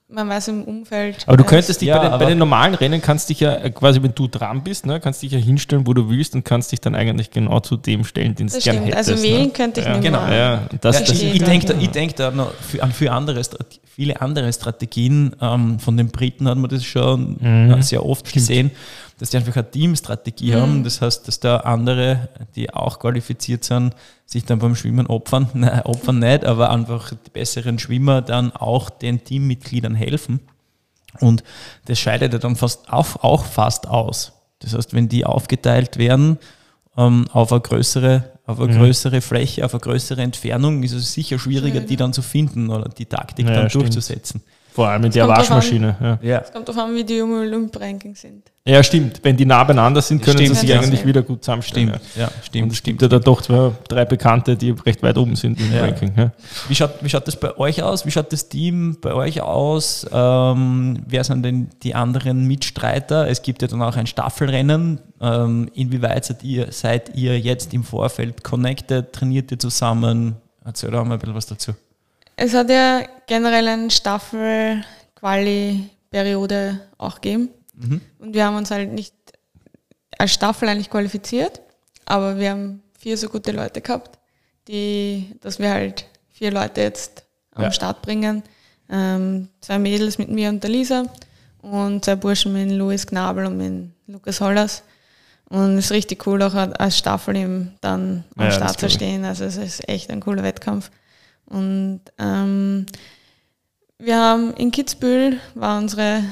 man 0.08 0.30
weiß 0.30 0.50
im 0.50 0.63
Umfeld. 0.63 1.24
Aber 1.26 1.38
du 1.38 1.44
könntest 1.44 1.82
dich 1.82 1.88
ja, 1.88 1.98
bei, 1.98 2.10
den, 2.10 2.20
bei, 2.20 2.26
den, 2.26 2.38
normalen 2.38 2.76
Rennen 2.76 3.02
kannst 3.02 3.30
dich 3.30 3.39
ja 3.39 3.56
äh, 3.56 3.72
quasi, 3.72 4.04
wenn 4.04 4.13
du 4.13 4.28
dran 4.28 4.63
bist, 4.63 4.86
ne, 4.86 5.00
kannst 5.00 5.24
dich 5.24 5.32
ja 5.32 5.39
hinstellen, 5.39 5.88
wo 5.88 5.94
du 5.94 6.10
willst 6.10 6.36
und 6.36 6.46
kannst 6.46 6.72
dich 6.72 6.80
dann 6.80 6.94
eigentlich 6.94 7.32
genau 7.32 7.60
zu 7.60 7.76
dem 7.76 8.04
stellen, 8.04 8.36
den 8.36 8.48
du 8.48 8.60
gerne 8.60 8.82
hättest. 8.82 9.10
Also 9.10 9.24
wählen 9.24 9.46
ne? 9.46 9.50
könnte 9.50 9.80
ich 9.80 9.88
ja. 9.88 9.94
nicht 9.94 10.04
genau. 10.04 10.28
Ja, 10.28 10.68
das, 10.82 11.04
das, 11.04 11.22
ich 11.22 11.44
denke 11.44 11.68
da, 11.68 11.74
denk 11.74 12.15
da 12.18 12.32
noch 12.32 12.54
für, 12.54 12.84
an 12.84 12.91
für 12.91 13.12
andere, 13.12 13.41
viele 13.84 14.22
andere 14.22 14.54
Strategien. 14.54 15.36
Ähm, 15.41 15.80
von 15.80 15.98
den 15.98 16.10
Briten 16.10 16.48
hat 16.48 16.58
man 16.58 16.70
das 16.70 16.84
schon 16.84 17.38
mhm. 17.39 17.82
sehr 17.82 18.06
oft 18.06 18.28
Stimmt. 18.28 18.34
gesehen 18.34 18.72
dass 19.17 19.30
die 19.30 19.38
einfach 19.38 19.56
eine 19.56 19.69
Teamstrategie 19.69 20.51
mhm. 20.51 20.62
haben. 20.62 20.84
Das 20.84 21.01
heißt, 21.01 21.28
dass 21.28 21.39
da 21.39 21.58
andere, 21.58 22.30
die 22.56 22.73
auch 22.73 22.99
qualifiziert 22.99 23.63
sind, 23.63 23.95
sich 24.25 24.45
dann 24.45 24.60
beim 24.60 24.75
Schwimmen 24.75 25.08
opfern. 25.08 25.49
Nein, 25.54 25.82
opfern 25.82 26.19
nicht, 26.19 26.45
aber 26.45 26.69
einfach 26.69 27.12
die 27.12 27.30
besseren 27.32 27.80
Schwimmer 27.80 28.21
dann 28.21 28.51
auch 28.51 28.89
den 28.89 29.23
Teammitgliedern 29.23 29.95
helfen. 29.95 30.41
Und 31.19 31.43
das 31.86 31.99
scheidet 31.99 32.34
ja 32.34 32.39
dann 32.39 32.56
fast 32.56 32.91
auch, 32.91 33.23
auch 33.23 33.45
fast 33.45 33.88
aus. 33.88 34.34
Das 34.60 34.73
heißt, 34.73 34.93
wenn 34.93 35.08
die 35.08 35.25
aufgeteilt 35.25 35.97
werden 35.97 36.38
ähm, 36.97 37.25
auf 37.32 37.51
eine 37.51 37.62
größere 37.62 38.36
auf 38.47 38.60
eine 38.60 38.73
mhm. 38.73 38.78
größere 38.78 39.21
Fläche, 39.21 39.65
auf 39.65 39.73
eine 39.73 39.82
größere 39.82 40.21
Entfernung, 40.21 40.84
ist 40.84 40.93
es 40.93 41.13
sicher 41.13 41.39
schwieriger, 41.39 41.80
die 41.80 41.95
dann 41.95 42.13
zu 42.13 42.21
finden 42.21 42.69
oder 42.69 42.89
die 42.89 43.08
Taktik 43.08 43.47
ja, 43.47 43.56
dann 43.56 43.69
stimmt. 43.71 43.86
Vor 44.76 44.90
allem 44.90 45.06
in 45.06 45.12
der 45.12 45.26
Waschmaschine. 45.26 45.96
An, 46.02 46.20
ja. 46.22 46.40
Es 46.40 46.52
kommt 46.52 46.68
darauf 46.68 46.84
an, 46.84 46.94
wie 46.94 47.06
die 47.06 47.22
Olymp-Rankings 47.22 48.20
sind. 48.20 48.52
Ja, 48.68 48.84
stimmt. 48.84 49.22
Wenn 49.24 49.38
die 49.38 49.46
nah 49.46 49.64
beieinander 49.64 50.02
sind, 50.02 50.22
können 50.22 50.38
stimmt, 50.38 50.58
sie 50.58 50.68
sich 50.68 50.78
eigentlich 50.78 51.00
ja. 51.00 51.06
wieder 51.06 51.22
gut 51.22 51.46
zusammenstellen. 51.46 51.94
Stimmt, 51.94 52.16
ja, 52.18 52.30
stimmt. 52.44 52.64
Und 52.64 52.72
es 52.74 52.84
gibt 52.84 53.02
ja 53.02 53.08
da 53.08 53.20
doch 53.20 53.42
zwei, 53.42 53.72
drei 53.88 54.04
Bekannte, 54.04 54.58
die 54.58 54.72
recht 54.72 55.02
weit 55.02 55.18
oben 55.18 55.38
sind 55.38 55.62
im 55.62 55.72
ja. 55.72 55.80
Ranking. 55.80 56.12
Ja. 56.18 56.32
Wie, 56.68 56.76
schaut, 56.76 56.92
wie 57.00 57.08
schaut 57.08 57.26
das 57.26 57.40
bei 57.40 57.58
euch 57.58 57.84
aus? 57.84 58.06
Wie 58.06 58.12
schaut 58.12 58.34
das 58.34 58.50
Team 58.50 58.98
bei 59.00 59.14
euch 59.14 59.40
aus? 59.40 60.06
Ähm, 60.12 61.00
wer 61.08 61.24
sind 61.24 61.44
denn 61.44 61.70
die 61.84 61.96
anderen 61.96 62.46
Mitstreiter? 62.46 63.30
Es 63.30 63.44
gibt 63.44 63.62
ja 63.62 63.70
dann 63.70 63.82
auch 63.82 63.96
ein 63.96 64.08
Staffelrennen. 64.08 65.00
Ähm, 65.22 65.70
inwieweit 65.74 66.26
seid 66.26 66.44
ihr, 66.44 66.74
seid 66.74 67.16
ihr 67.16 67.40
jetzt 67.40 67.74
im 67.74 67.86
Vorfeld 67.86 68.44
connected? 68.44 69.14
Trainiert 69.14 69.52
ihr 69.52 69.60
zusammen? 69.60 70.36
Erzähl 70.66 70.92
doch 70.92 71.06
mal 71.06 71.14
ein 71.14 71.20
bisschen 71.20 71.36
was 71.36 71.46
dazu. 71.46 71.72
Es 72.36 72.54
hat 72.54 72.69
ja 72.69 73.02
generell 73.28 73.67
eine 73.67 73.89
Staffel-Quali-Periode 73.89 76.82
auch 76.98 77.15
gegeben. 77.15 77.50
Mhm. 77.76 78.02
Und 78.19 78.34
wir 78.34 78.45
haben 78.45 78.58
uns 78.58 78.71
halt 78.71 78.91
nicht 78.91 79.13
als 80.17 80.34
Staffel 80.34 80.67
eigentlich 80.69 80.89
qualifiziert, 80.89 81.62
aber 82.06 82.38
wir 82.38 82.52
haben 82.52 82.82
vier 82.98 83.17
so 83.17 83.28
gute 83.30 83.52
Leute 83.52 83.82
gehabt, 83.82 84.17
die, 84.67 85.36
dass 85.41 85.60
wir 85.60 85.69
halt 85.69 86.06
vier 86.32 86.52
Leute 86.52 86.82
jetzt 86.82 87.26
am 87.52 87.63
ja. 87.63 87.71
Start 87.71 88.02
bringen. 88.02 88.43
Ähm, 88.89 89.50
zwei 89.62 89.80
Mädels 89.80 90.17
mit 90.17 90.30
mir 90.30 90.50
und 90.50 90.63
der 90.63 90.69
Lisa 90.69 91.06
und 91.62 92.06
zwei 92.06 92.15
Burschen 92.15 92.54
mit 92.54 92.71
Louis 92.71 93.08
Knabel 93.08 93.45
und 93.45 93.58
mit 93.58 93.91
Lukas 94.08 94.41
Hollers. 94.41 94.84
Und 95.50 95.78
es 95.78 95.86
ist 95.86 95.91
richtig 95.91 96.26
cool, 96.28 96.41
auch 96.41 96.54
als 96.54 96.98
Staffel 96.98 97.36
eben 97.36 97.76
dann 97.82 98.24
am 98.36 98.45
ja, 98.45 98.52
Start 98.52 98.80
zu 98.80 98.89
stehen. 98.89 99.26
Also 99.26 99.45
es 99.45 99.58
ist 99.58 99.88
echt 99.88 100.10
ein 100.10 100.19
cooler 100.19 100.43
Wettkampf. 100.43 100.89
Und 101.47 102.01
ähm, 102.17 102.86
Wir 103.97 104.17
haben 104.17 104.53
in 104.55 104.71
Kitzbühel, 104.71 105.39
war 105.53 105.77
unsere, 105.77 106.23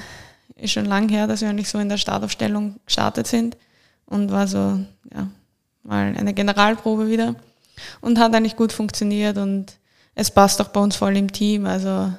ist 0.55 0.71
schon 0.71 0.85
lang 0.85 1.07
her, 1.09 1.27
dass 1.27 1.41
wir 1.41 1.49
eigentlich 1.49 1.69
so 1.69 1.79
in 1.79 1.89
der 1.89 1.97
Startaufstellung 1.97 2.79
gestartet 2.85 3.27
sind 3.27 3.57
und 4.05 4.31
war 4.31 4.47
so, 4.47 4.79
ja, 5.13 5.27
mal 5.83 6.13
eine 6.17 6.33
Generalprobe 6.33 7.09
wieder 7.09 7.35
und 8.01 8.19
hat 8.19 8.33
eigentlich 8.35 8.55
gut 8.55 8.71
funktioniert 8.73 9.37
und 9.37 9.77
es 10.15 10.29
passt 10.31 10.61
auch 10.61 10.69
bei 10.69 10.79
uns 10.79 10.95
voll 10.95 11.15
im 11.17 11.31
Team. 11.31 11.65
Also 11.65 12.11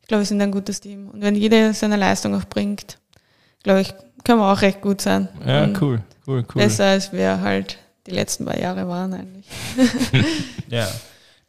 ich 0.00 0.08
glaube, 0.08 0.22
wir 0.22 0.26
sind 0.26 0.40
ein 0.40 0.52
gutes 0.52 0.80
Team. 0.80 1.08
Und 1.10 1.22
wenn 1.22 1.34
jeder 1.34 1.72
seine 1.74 1.96
Leistung 1.96 2.34
auch 2.34 2.44
bringt, 2.44 2.98
glaube 3.62 3.80
ich, 3.80 3.94
können 4.24 4.38
wir 4.40 4.52
auch 4.52 4.60
recht 4.62 4.80
gut 4.80 5.00
sein. 5.00 5.28
Ja, 5.46 5.64
und 5.64 5.80
cool, 5.82 6.00
cool, 6.26 6.44
cool. 6.54 6.62
Besser 6.62 6.84
als 6.84 7.12
wir 7.12 7.40
halt 7.40 7.78
die 8.06 8.12
letzten 8.12 8.44
paar 8.44 8.58
Jahre 8.58 8.86
waren 8.88 9.12
eigentlich. 9.14 9.46
ja. 10.68 10.88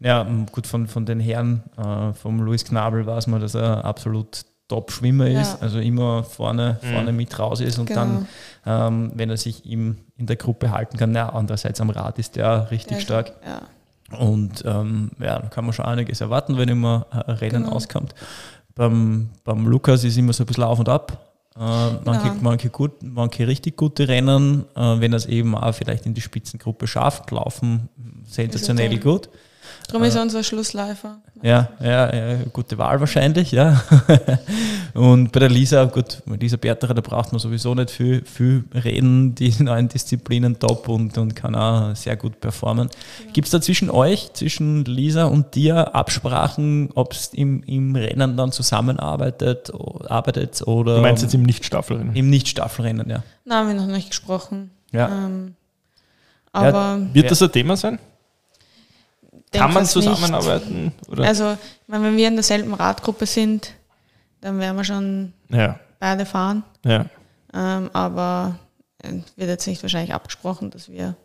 Ja, 0.03 0.27
gut, 0.51 0.67
von, 0.67 0.87
von 0.87 1.05
den 1.05 1.19
Herren, 1.19 1.63
äh, 1.77 2.13
vom 2.13 2.41
Luis 2.41 2.65
Knabel 2.65 3.05
weiß 3.05 3.27
man, 3.27 3.39
dass 3.39 3.55
er 3.55 3.85
absolut 3.85 4.45
Top-Schwimmer 4.67 5.27
ja. 5.27 5.41
ist, 5.41 5.61
also 5.61 5.79
immer 5.79 6.23
vorne, 6.23 6.77
mhm. 6.81 6.87
vorne 6.87 7.13
mit 7.13 7.37
raus 7.37 7.61
ist 7.61 7.79
und 7.79 7.85
genau. 7.85 8.01
dann, 8.01 8.27
ähm, 8.65 9.11
wenn 9.15 9.29
er 9.29 9.37
sich 9.37 9.65
im, 9.65 9.97
in 10.17 10.25
der 10.25 10.35
Gruppe 10.35 10.71
halten 10.71 10.97
kann, 10.97 11.13
ja, 11.15 11.29
andererseits 11.29 11.79
am 11.79 11.89
Rad 11.89 12.19
ist 12.19 12.35
der 12.35 12.69
richtig 12.71 12.97
der 12.97 13.01
stark. 13.01 13.27
Ist, 13.29 13.35
ja. 13.45 13.61
Und 14.17 14.63
ähm, 14.65 15.11
ja, 15.19 15.39
da 15.39 15.47
kann 15.47 15.65
man 15.65 15.73
schon 15.73 15.85
einiges 15.85 16.21
erwarten, 16.21 16.57
wenn 16.57 16.69
immer 16.69 17.07
ein 17.11 17.35
Rennen 17.35 17.63
genau. 17.63 17.75
auskommt. 17.75 18.13
Beim, 18.75 19.29
beim 19.43 19.67
Lukas 19.67 20.03
ist 20.03 20.17
immer 20.17 20.33
so 20.33 20.43
ein 20.43 20.47
bisschen 20.47 20.63
auf 20.63 20.79
und 20.79 20.89
ab. 20.89 21.33
Äh, 21.55 21.59
manche, 22.03 22.27
ja. 22.27 22.35
manche, 22.41 22.69
gut, 22.69 23.03
manche 23.03 23.47
richtig 23.47 23.77
gute 23.77 24.07
Rennen, 24.07 24.65
äh, 24.75 24.99
wenn 24.99 25.13
er 25.13 25.17
es 25.17 25.27
eben 25.27 25.55
auch 25.55 25.73
vielleicht 25.73 26.05
in 26.05 26.13
die 26.13 26.21
Spitzengruppe 26.21 26.87
schafft, 26.87 27.29
laufen 27.31 27.89
sensationell 28.25 28.97
gut. 28.99 29.29
Darum 29.87 30.03
ist 30.03 30.15
er 30.15 30.21
unser 30.21 30.43
Schlussläufer. 30.43 31.17
Ja, 31.41 31.69
ja, 31.81 32.15
ja, 32.15 32.37
gute 32.53 32.77
Wahl 32.77 32.99
wahrscheinlich, 32.99 33.51
ja. 33.51 33.83
Und 34.93 35.31
bei 35.31 35.39
der 35.39 35.49
Lisa, 35.49 35.83
gut, 35.85 36.21
Lisa 36.39 36.57
Berterer, 36.57 36.93
da 36.93 37.01
braucht 37.01 37.31
man 37.31 37.39
sowieso 37.39 37.73
nicht 37.75 37.89
viel, 37.89 38.23
viel 38.25 38.63
reden, 38.73 39.35
die 39.35 39.51
neuen 39.63 39.89
Disziplinen 39.89 40.59
top 40.59 40.87
und, 40.87 41.17
und 41.17 41.35
kann 41.35 41.55
auch 41.55 41.95
sehr 41.95 42.15
gut 42.15 42.39
performen. 42.39 42.89
Ja. 43.25 43.31
Gibt 43.33 43.47
es 43.47 43.51
da 43.51 43.59
zwischen 43.59 43.89
euch, 43.89 44.31
zwischen 44.33 44.85
Lisa 44.85 45.25
und 45.25 45.55
dir 45.55 45.95
Absprachen, 45.95 46.89
ob 46.95 47.13
es 47.13 47.33
im, 47.33 47.63
im 47.63 47.95
Rennen 47.95 48.37
dann 48.37 48.51
zusammenarbeitet 48.51 49.71
arbeitet 50.07 50.61
oder. 50.67 50.97
Du 50.97 51.01
meinst 51.01 51.23
jetzt 51.23 51.33
im 51.33 51.43
Nicht-Staffelrennen? 51.43 52.15
Im 52.15 52.29
Nicht-Staffelrennen, 52.29 53.09
ja. 53.09 53.23
Nein, 53.45 53.57
haben 53.57 53.67
wir 53.67 53.75
noch 53.75 53.87
nicht 53.87 54.09
gesprochen. 54.09 54.71
Ja. 54.91 55.07
Ähm, 55.07 55.55
aber 56.51 56.99
ja, 56.99 57.13
wird 57.13 57.31
das 57.31 57.41
ein 57.41 57.51
Thema 57.51 57.75
sein? 57.75 57.99
Kann 59.53 59.73
man 59.73 59.85
zusammenarbeiten? 59.85 60.93
Oder? 61.07 61.25
Also, 61.25 61.53
ich 61.53 61.87
meine, 61.87 62.05
wenn 62.05 62.17
wir 62.17 62.27
in 62.27 62.35
derselben 62.35 62.73
Radgruppe 62.73 63.25
sind, 63.25 63.73
dann 64.41 64.59
werden 64.59 64.75
wir 64.75 64.83
schon 64.83 65.33
ja. 65.49 65.79
beide 65.99 66.25
fahren. 66.25 66.63
Ja. 66.83 67.05
Ähm, 67.53 67.89
aber 67.93 68.59
äh, 68.99 69.13
wird 69.35 69.49
jetzt 69.49 69.67
nicht 69.67 69.81
wahrscheinlich 69.83 70.13
abgesprochen, 70.13 70.71
dass 70.71 70.89
wir 70.89 71.15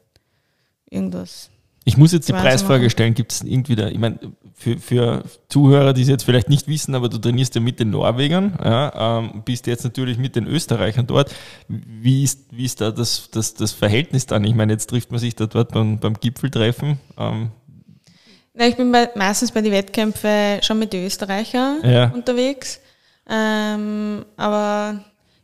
irgendwas. 0.90 1.50
Ich 1.84 1.96
muss 1.96 2.12
jetzt 2.12 2.28
die 2.28 2.32
Preisfrage 2.32 2.80
machen. 2.80 2.90
stellen, 2.90 3.14
gibt 3.14 3.32
es 3.32 3.42
irgendwie 3.42 3.74
da, 3.74 3.88
ich 3.88 3.98
meine, 3.98 4.18
für, 4.54 4.76
für 4.78 5.24
Zuhörer, 5.48 5.94
die 5.94 6.02
es 6.02 6.08
jetzt 6.08 6.24
vielleicht 6.24 6.50
nicht 6.50 6.68
wissen, 6.68 6.94
aber 6.94 7.08
du 7.08 7.16
trainierst 7.16 7.54
ja 7.54 7.62
mit 7.62 7.80
den 7.80 7.90
Norwegern, 7.90 8.58
ja, 8.62 9.20
ähm, 9.20 9.42
bist 9.44 9.66
jetzt 9.66 9.84
natürlich 9.84 10.18
mit 10.18 10.36
den 10.36 10.46
Österreichern 10.46 11.06
dort. 11.06 11.34
Wie 11.68 12.24
ist, 12.24 12.40
wie 12.50 12.64
ist 12.64 12.80
da 12.82 12.90
das, 12.90 13.30
das, 13.30 13.54
das 13.54 13.72
Verhältnis 13.72 14.26
dann? 14.26 14.44
Ich 14.44 14.54
meine, 14.54 14.72
jetzt 14.72 14.90
trifft 14.90 15.10
man 15.10 15.20
sich 15.20 15.34
da 15.34 15.46
dort 15.46 15.72
beim, 15.72 15.98
beim 15.98 16.14
Gipfeltreffen. 16.14 16.98
Ähm, 17.16 17.52
na, 18.58 18.66
ich 18.66 18.76
bin 18.76 18.90
bei, 18.90 19.08
meistens 19.14 19.52
bei 19.52 19.60
den 19.60 19.72
Wettkämpfen 19.72 20.62
schon 20.62 20.78
mit 20.80 20.92
den 20.92 21.06
Österreichern 21.06 21.78
ja. 21.84 22.10
unterwegs. 22.10 22.80
Ähm, 23.30 24.24
aber 24.36 25.00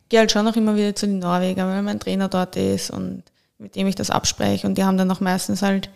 gehe 0.09 0.19
halt 0.19 0.31
schon 0.31 0.43
noch 0.43 0.55
immer 0.55 0.75
wieder 0.75 0.93
zu 0.93 1.07
den 1.07 1.19
Norwegern, 1.19 1.69
weil 1.69 1.81
mein 1.81 1.99
Trainer 1.99 2.27
dort 2.27 2.57
ist 2.57 2.91
und 2.91 3.23
mit 3.57 3.75
dem 3.75 3.87
ich 3.87 3.95
das 3.95 4.09
abspreche. 4.09 4.67
Und 4.67 4.77
die 4.77 4.83
haben 4.83 4.97
dann 4.97 5.09
auch 5.11 5.21
meistens 5.21 5.61
halt 5.61 5.89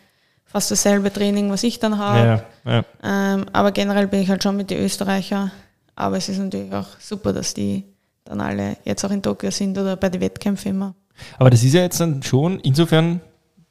fast 0.45 0.71
dasselbe 0.71 1.11
Training, 1.11 1.51
was 1.51 1.63
ich 1.63 1.79
dann 1.79 1.97
habe. 1.97 2.43
Ja, 2.65 2.71
ja. 2.71 2.85
ähm, 3.03 3.45
aber 3.51 3.73
generell 3.73 4.07
bin 4.07 4.21
ich 4.21 4.29
halt 4.29 4.41
schon 4.41 4.55
mit 4.55 4.69
den 4.69 4.79
Österreichern. 4.79 5.51
Aber 5.95 6.15
es 6.15 6.29
ist 6.29 6.37
natürlich 6.37 6.71
auch 6.73 6.87
super, 6.99 7.33
dass 7.33 7.53
die 7.53 7.83
dann 8.23 8.39
alle 8.39 8.77
jetzt 8.85 9.03
auch 9.03 9.11
in 9.11 9.21
Tokio 9.21 9.51
sind 9.51 9.77
oder 9.77 9.97
bei 9.97 10.07
den 10.07 10.21
Wettkämpfen 10.21 10.71
immer. 10.71 10.95
Aber 11.37 11.49
das 11.49 11.63
ist 11.63 11.73
ja 11.73 11.81
jetzt 11.81 11.99
dann 11.99 12.23
schon 12.23 12.61
insofern 12.61 13.19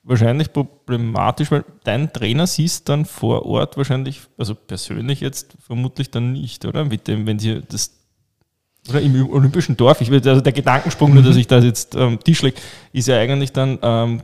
wahrscheinlich 0.09 0.53
problematisch, 0.53 1.51
weil 1.51 1.65
dein 1.85 2.13
Trainer 2.13 2.47
siehst 2.47 2.89
dann 2.89 3.05
vor 3.05 3.45
Ort 3.47 3.77
wahrscheinlich, 3.77 4.23
also 4.39 4.55
persönlich 4.55 5.21
jetzt 5.21 5.57
vermutlich 5.65 6.11
dann 6.11 6.33
nicht, 6.33 6.65
oder? 6.65 6.85
Mit 6.85 7.07
dem, 7.09 7.27
wenn 7.27 7.39
sie 7.39 7.61
das 7.69 7.95
oder 8.89 9.03
im 9.03 9.31
olympischen 9.31 9.77
Dorf, 9.77 10.01
ich 10.01 10.11
will, 10.11 10.27
also 10.27 10.41
der 10.41 10.53
Gedankensprung, 10.53 11.13
nur 11.13 11.23
dass 11.23 11.37
ich 11.37 11.47
das 11.47 11.63
jetzt 11.63 11.95
ähm, 11.95 12.19
Tisch 12.25 12.41
lege, 12.41 12.57
ist 12.93 13.07
ja 13.07 13.19
eigentlich 13.19 13.53
dann, 13.53 13.79
ähm, 13.83 14.23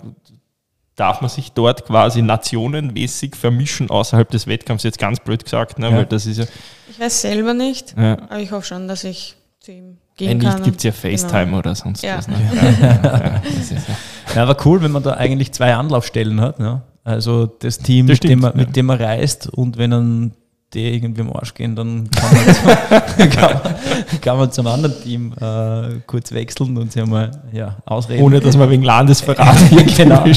darf 0.96 1.20
man 1.20 1.28
sich 1.28 1.52
dort 1.52 1.84
quasi 1.84 2.22
nationenmäßig 2.22 3.34
vermischen 3.34 3.90
außerhalb 3.90 4.30
des 4.30 4.46
Wettkampfs, 4.46 4.84
jetzt 4.84 4.98
ganz 4.98 5.20
blöd 5.20 5.44
gesagt, 5.44 5.78
ne? 5.78 5.90
Ja. 5.90 5.96
weil 5.96 6.06
das 6.06 6.24
ist 6.24 6.38
ja. 6.38 6.46
Ich 6.88 6.98
weiß 6.98 7.22
selber 7.22 7.52
nicht, 7.52 7.94
ja. 7.96 8.14
aber 8.22 8.38
ich 8.38 8.52
hoffe 8.52 8.66
schon, 8.66 8.88
dass 8.88 9.04
ich 9.04 9.36
zu 9.60 9.72
ihm 9.72 9.98
gehen 10.16 10.30
wenn 10.30 10.38
kann. 10.38 10.52
Wenn 10.52 10.58
nicht, 10.60 10.64
gibt 10.64 10.76
es 10.78 10.84
ja 10.84 10.92
FaceTime 10.92 11.46
genau. 11.46 11.58
oder 11.58 11.74
sonst 11.74 12.02
ja. 12.02 12.16
was. 12.16 12.28
Ne? 12.28 12.36
Ja. 13.70 13.96
Ja, 14.34 14.42
aber 14.42 14.56
cool, 14.64 14.82
wenn 14.82 14.92
man 14.92 15.02
da 15.02 15.14
eigentlich 15.14 15.52
zwei 15.52 15.74
Anlaufstellen 15.74 16.40
hat. 16.40 16.58
Ne? 16.58 16.82
Also 17.04 17.46
das 17.46 17.78
Team, 17.78 18.06
das 18.06 18.18
stimmt, 18.18 18.30
mit, 18.30 18.32
dem 18.32 18.40
man, 18.40 18.56
mit 18.56 18.76
dem 18.76 18.86
man 18.86 18.98
reist 19.00 19.48
und 19.48 19.76
wenn 19.78 19.90
dann 19.90 20.32
die 20.74 20.94
irgendwie 20.94 21.22
am 21.22 21.32
Arsch 21.32 21.54
gehen, 21.54 21.76
dann 21.76 22.10
kann 22.10 22.34
man, 22.34 22.54
zum, 22.54 22.66
kann 23.30 23.52
man, 23.52 24.20
kann 24.20 24.38
man 24.38 24.50
zum 24.52 24.66
anderen 24.66 25.00
Team 25.02 25.32
äh, 25.40 26.00
kurz 26.06 26.32
wechseln 26.32 26.76
und 26.76 26.92
sich 26.92 27.06
mal 27.06 27.30
ja, 27.52 27.76
ausreden. 27.86 28.22
Ohne 28.22 28.40
dass 28.40 28.56
man 28.56 28.68
wegen 28.70 28.82
Landesverrat 28.82 29.56
genau. 29.96 30.24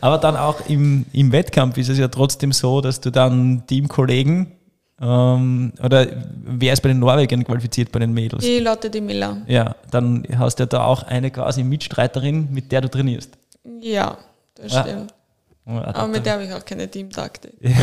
Aber 0.00 0.18
dann 0.18 0.36
auch 0.36 0.66
im, 0.68 1.06
im 1.12 1.32
Wettkampf 1.32 1.78
ist 1.78 1.88
es 1.88 1.98
ja 1.98 2.08
trotzdem 2.08 2.52
so, 2.52 2.80
dass 2.80 3.00
du 3.00 3.10
dann 3.10 3.62
Teamkollegen 3.66 4.48
ähm, 5.02 5.72
oder 5.82 6.06
wer 6.44 6.72
ist 6.72 6.80
bei 6.80 6.88
den 6.88 7.00
Norwegern 7.00 7.42
qualifiziert 7.44 7.90
bei 7.90 7.98
den 7.98 8.12
Mädels? 8.14 8.44
Die 8.44 8.60
Lotte 8.60 8.88
de 8.88 9.00
Miller. 9.00 9.42
Ja, 9.48 9.74
dann 9.90 10.24
hast 10.38 10.60
du 10.60 10.62
ja 10.62 10.66
da 10.66 10.84
auch 10.84 11.02
eine 11.02 11.32
quasi 11.32 11.64
Mitstreiterin, 11.64 12.48
mit 12.52 12.70
der 12.70 12.82
du 12.82 12.88
trainierst. 12.88 13.30
Ja, 13.80 14.16
das 14.54 14.72
ja. 14.72 14.82
stimmt. 14.82 15.12
Aber 15.64 16.08
mit 16.08 16.24
der 16.24 16.34
habe 16.34 16.44
ich 16.44 16.52
auch 16.52 16.64
keine 16.64 16.88
Teamtaktik. 16.88 17.52
das 17.60 17.82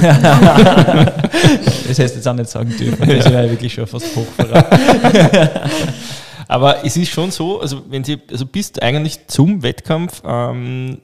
heißt 1.99 2.15
jetzt 2.15 2.27
auch 2.27 2.33
nicht 2.33 2.49
sagen 2.49 2.75
dürfen, 2.77 3.07
das 3.07 3.29
wäre 3.29 3.49
wirklich 3.49 3.73
schon 3.73 3.87
fast 3.87 4.15
Hochverrat. 4.15 5.69
Aber 6.47 6.85
es 6.85 6.97
ist 6.97 7.09
schon 7.09 7.31
so, 7.31 7.61
also 7.61 7.83
wenn 7.89 8.03
sie, 8.03 8.17
also 8.31 8.45
bist 8.45 8.81
eigentlich 8.81 9.27
zum 9.27 9.61
Wettkampf, 9.61 10.21
ähm, 10.25 10.99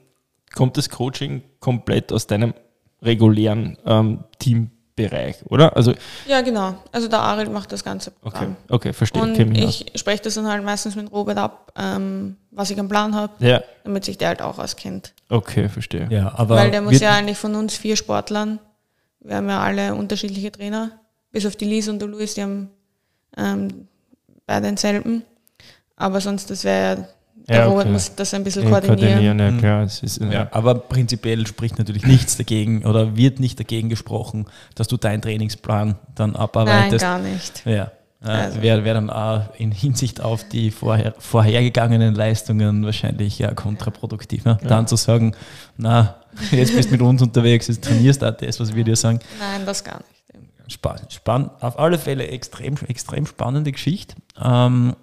kommt 0.54 0.76
das 0.76 0.90
Coaching 0.90 1.42
komplett 1.60 2.12
aus 2.12 2.26
deinem 2.26 2.52
regulären 3.00 3.78
ähm, 3.86 4.24
Team 4.38 4.70
Bereich, 4.96 5.36
oder? 5.50 5.76
Also 5.76 5.92
ja, 6.26 6.40
genau. 6.40 6.74
Also 6.90 7.06
der 7.06 7.20
Ariel 7.20 7.50
macht 7.50 7.70
das 7.70 7.84
ganze 7.84 8.10
Programm. 8.10 8.56
Okay, 8.64 8.74
okay 8.74 8.92
verstehe. 8.94 9.22
Und 9.22 9.38
ich 9.38 9.92
spreche 9.94 10.22
das 10.22 10.34
dann 10.34 10.48
halt 10.48 10.64
meistens 10.64 10.96
mit 10.96 11.12
Robert 11.12 11.36
ab, 11.36 11.70
ähm, 11.76 12.36
was 12.50 12.70
ich 12.70 12.80
am 12.80 12.88
Plan 12.88 13.14
habe, 13.14 13.32
ja. 13.44 13.62
damit 13.84 14.06
sich 14.06 14.16
der 14.16 14.28
halt 14.28 14.40
auch 14.40 14.58
auskennt. 14.58 15.12
Okay, 15.28 15.68
verstehe. 15.68 16.08
Ja, 16.10 16.32
aber 16.34 16.56
Weil 16.56 16.70
der 16.70 16.80
muss 16.80 16.98
ja 16.98 17.14
eigentlich 17.14 17.36
von 17.36 17.54
uns 17.54 17.76
vier 17.76 17.94
Sportlern, 17.94 18.58
wir 19.20 19.36
haben 19.36 19.48
ja 19.50 19.60
alle 19.60 19.94
unterschiedliche 19.94 20.50
Trainer, 20.50 20.92
bis 21.30 21.44
auf 21.44 21.56
die 21.56 21.66
Lise 21.66 21.90
und 21.90 21.98
der 21.98 22.08
Luis, 22.08 22.32
die 22.32 22.42
haben 22.42 22.70
ähm, 23.36 23.88
beide 24.46 24.66
denselben. 24.66 25.24
Aber 25.96 26.22
sonst, 26.22 26.50
das 26.50 26.64
wäre 26.64 27.08
der 27.48 27.58
ja, 27.58 27.66
Robert 27.66 27.88
muss 27.90 28.14
das 28.14 28.34
ein 28.34 28.42
bisschen 28.42 28.64
ja, 28.64 28.70
koordinieren. 28.70 29.38
koordinieren 29.38 29.60
ja, 29.62 29.80
mhm. 29.80 29.86
ist, 29.86 30.20
ja. 30.20 30.48
Aber 30.50 30.74
prinzipiell 30.74 31.46
spricht 31.46 31.78
natürlich 31.78 32.04
nichts 32.04 32.36
dagegen 32.36 32.84
oder 32.84 33.16
wird 33.16 33.38
nicht 33.38 33.60
dagegen 33.60 33.88
gesprochen, 33.88 34.46
dass 34.74 34.88
du 34.88 34.96
deinen 34.96 35.22
Trainingsplan 35.22 35.96
dann 36.14 36.34
abarbeitest. 36.34 37.04
Nein, 37.04 37.22
gar 37.22 37.30
nicht. 37.30 37.62
Ja. 37.64 37.92
Also. 38.20 38.62
Wäre 38.62 38.84
wär 38.84 38.94
dann 38.94 39.10
auch 39.10 39.42
in 39.58 39.70
Hinsicht 39.70 40.20
auf 40.20 40.42
die 40.48 40.70
vorher, 40.70 41.14
vorhergegangenen 41.18 42.14
Leistungen 42.14 42.84
wahrscheinlich 42.84 43.38
ja 43.38 43.54
kontraproduktiv. 43.54 44.44
Ne? 44.44 44.58
Dann 44.66 44.88
zu 44.88 44.96
sagen, 44.96 45.36
na, 45.76 46.16
jetzt 46.50 46.74
bist 46.74 46.88
du 46.88 46.94
mit 46.94 47.02
uns 47.02 47.22
unterwegs, 47.22 47.68
jetzt 47.68 47.84
trainierst 47.84 48.22
du 48.22 48.32
das, 48.32 48.58
was 48.58 48.74
wir 48.74 48.82
dir 48.82 48.96
sagen. 48.96 49.20
Nein, 49.38 49.64
das 49.66 49.84
gar 49.84 49.98
nicht. 49.98 50.72
Spannend, 50.72 51.12
spann, 51.12 51.50
auf 51.60 51.78
alle 51.78 51.96
Fälle 51.96 52.26
extrem, 52.26 52.74
extrem 52.88 53.26
spannende 53.26 53.70
Geschichte. 53.70 54.16
Ähm, 54.42 54.96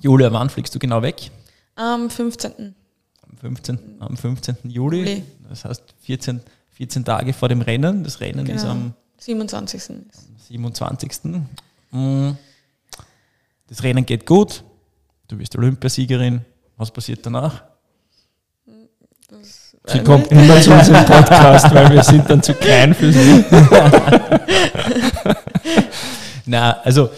Julia, 0.00 0.32
wann 0.32 0.50
fliegst 0.50 0.74
du 0.74 0.78
genau 0.78 1.02
weg? 1.02 1.30
Am 1.74 2.10
15. 2.10 2.74
Am 3.22 3.36
15. 3.36 3.78
Am 4.00 4.16
15. 4.16 4.56
Juli. 4.64 4.98
Juli. 4.98 5.22
Das 5.48 5.64
heißt 5.64 5.82
14, 6.02 6.40
14 6.70 7.04
Tage 7.04 7.32
vor 7.32 7.48
dem 7.48 7.60
Rennen. 7.60 8.04
Das 8.04 8.20
Rennen 8.20 8.44
genau. 8.44 8.58
ist 8.58 8.64
am 8.64 8.94
27. 9.18 9.82
27. 10.48 11.10
Mm. 11.90 12.30
Das 13.68 13.82
Rennen 13.82 14.06
geht 14.06 14.26
gut. 14.26 14.64
Du 15.28 15.36
bist 15.36 15.56
Olympiasiegerin. 15.56 16.44
Was 16.76 16.90
passiert 16.90 17.24
danach? 17.24 17.62
Das 19.28 19.76
Sie 19.86 20.00
kommt 20.00 20.26
immer 20.28 20.60
zu 20.60 20.72
unserem 20.72 21.06
Podcast, 21.06 21.70
weil 21.74 21.92
wir 21.92 22.02
sind 22.02 22.28
dann 22.28 22.42
zu 22.42 22.54
klein 22.54 22.94
für 22.94 23.12
sie. 23.12 23.44
Na, 26.46 26.72
also 26.80 27.10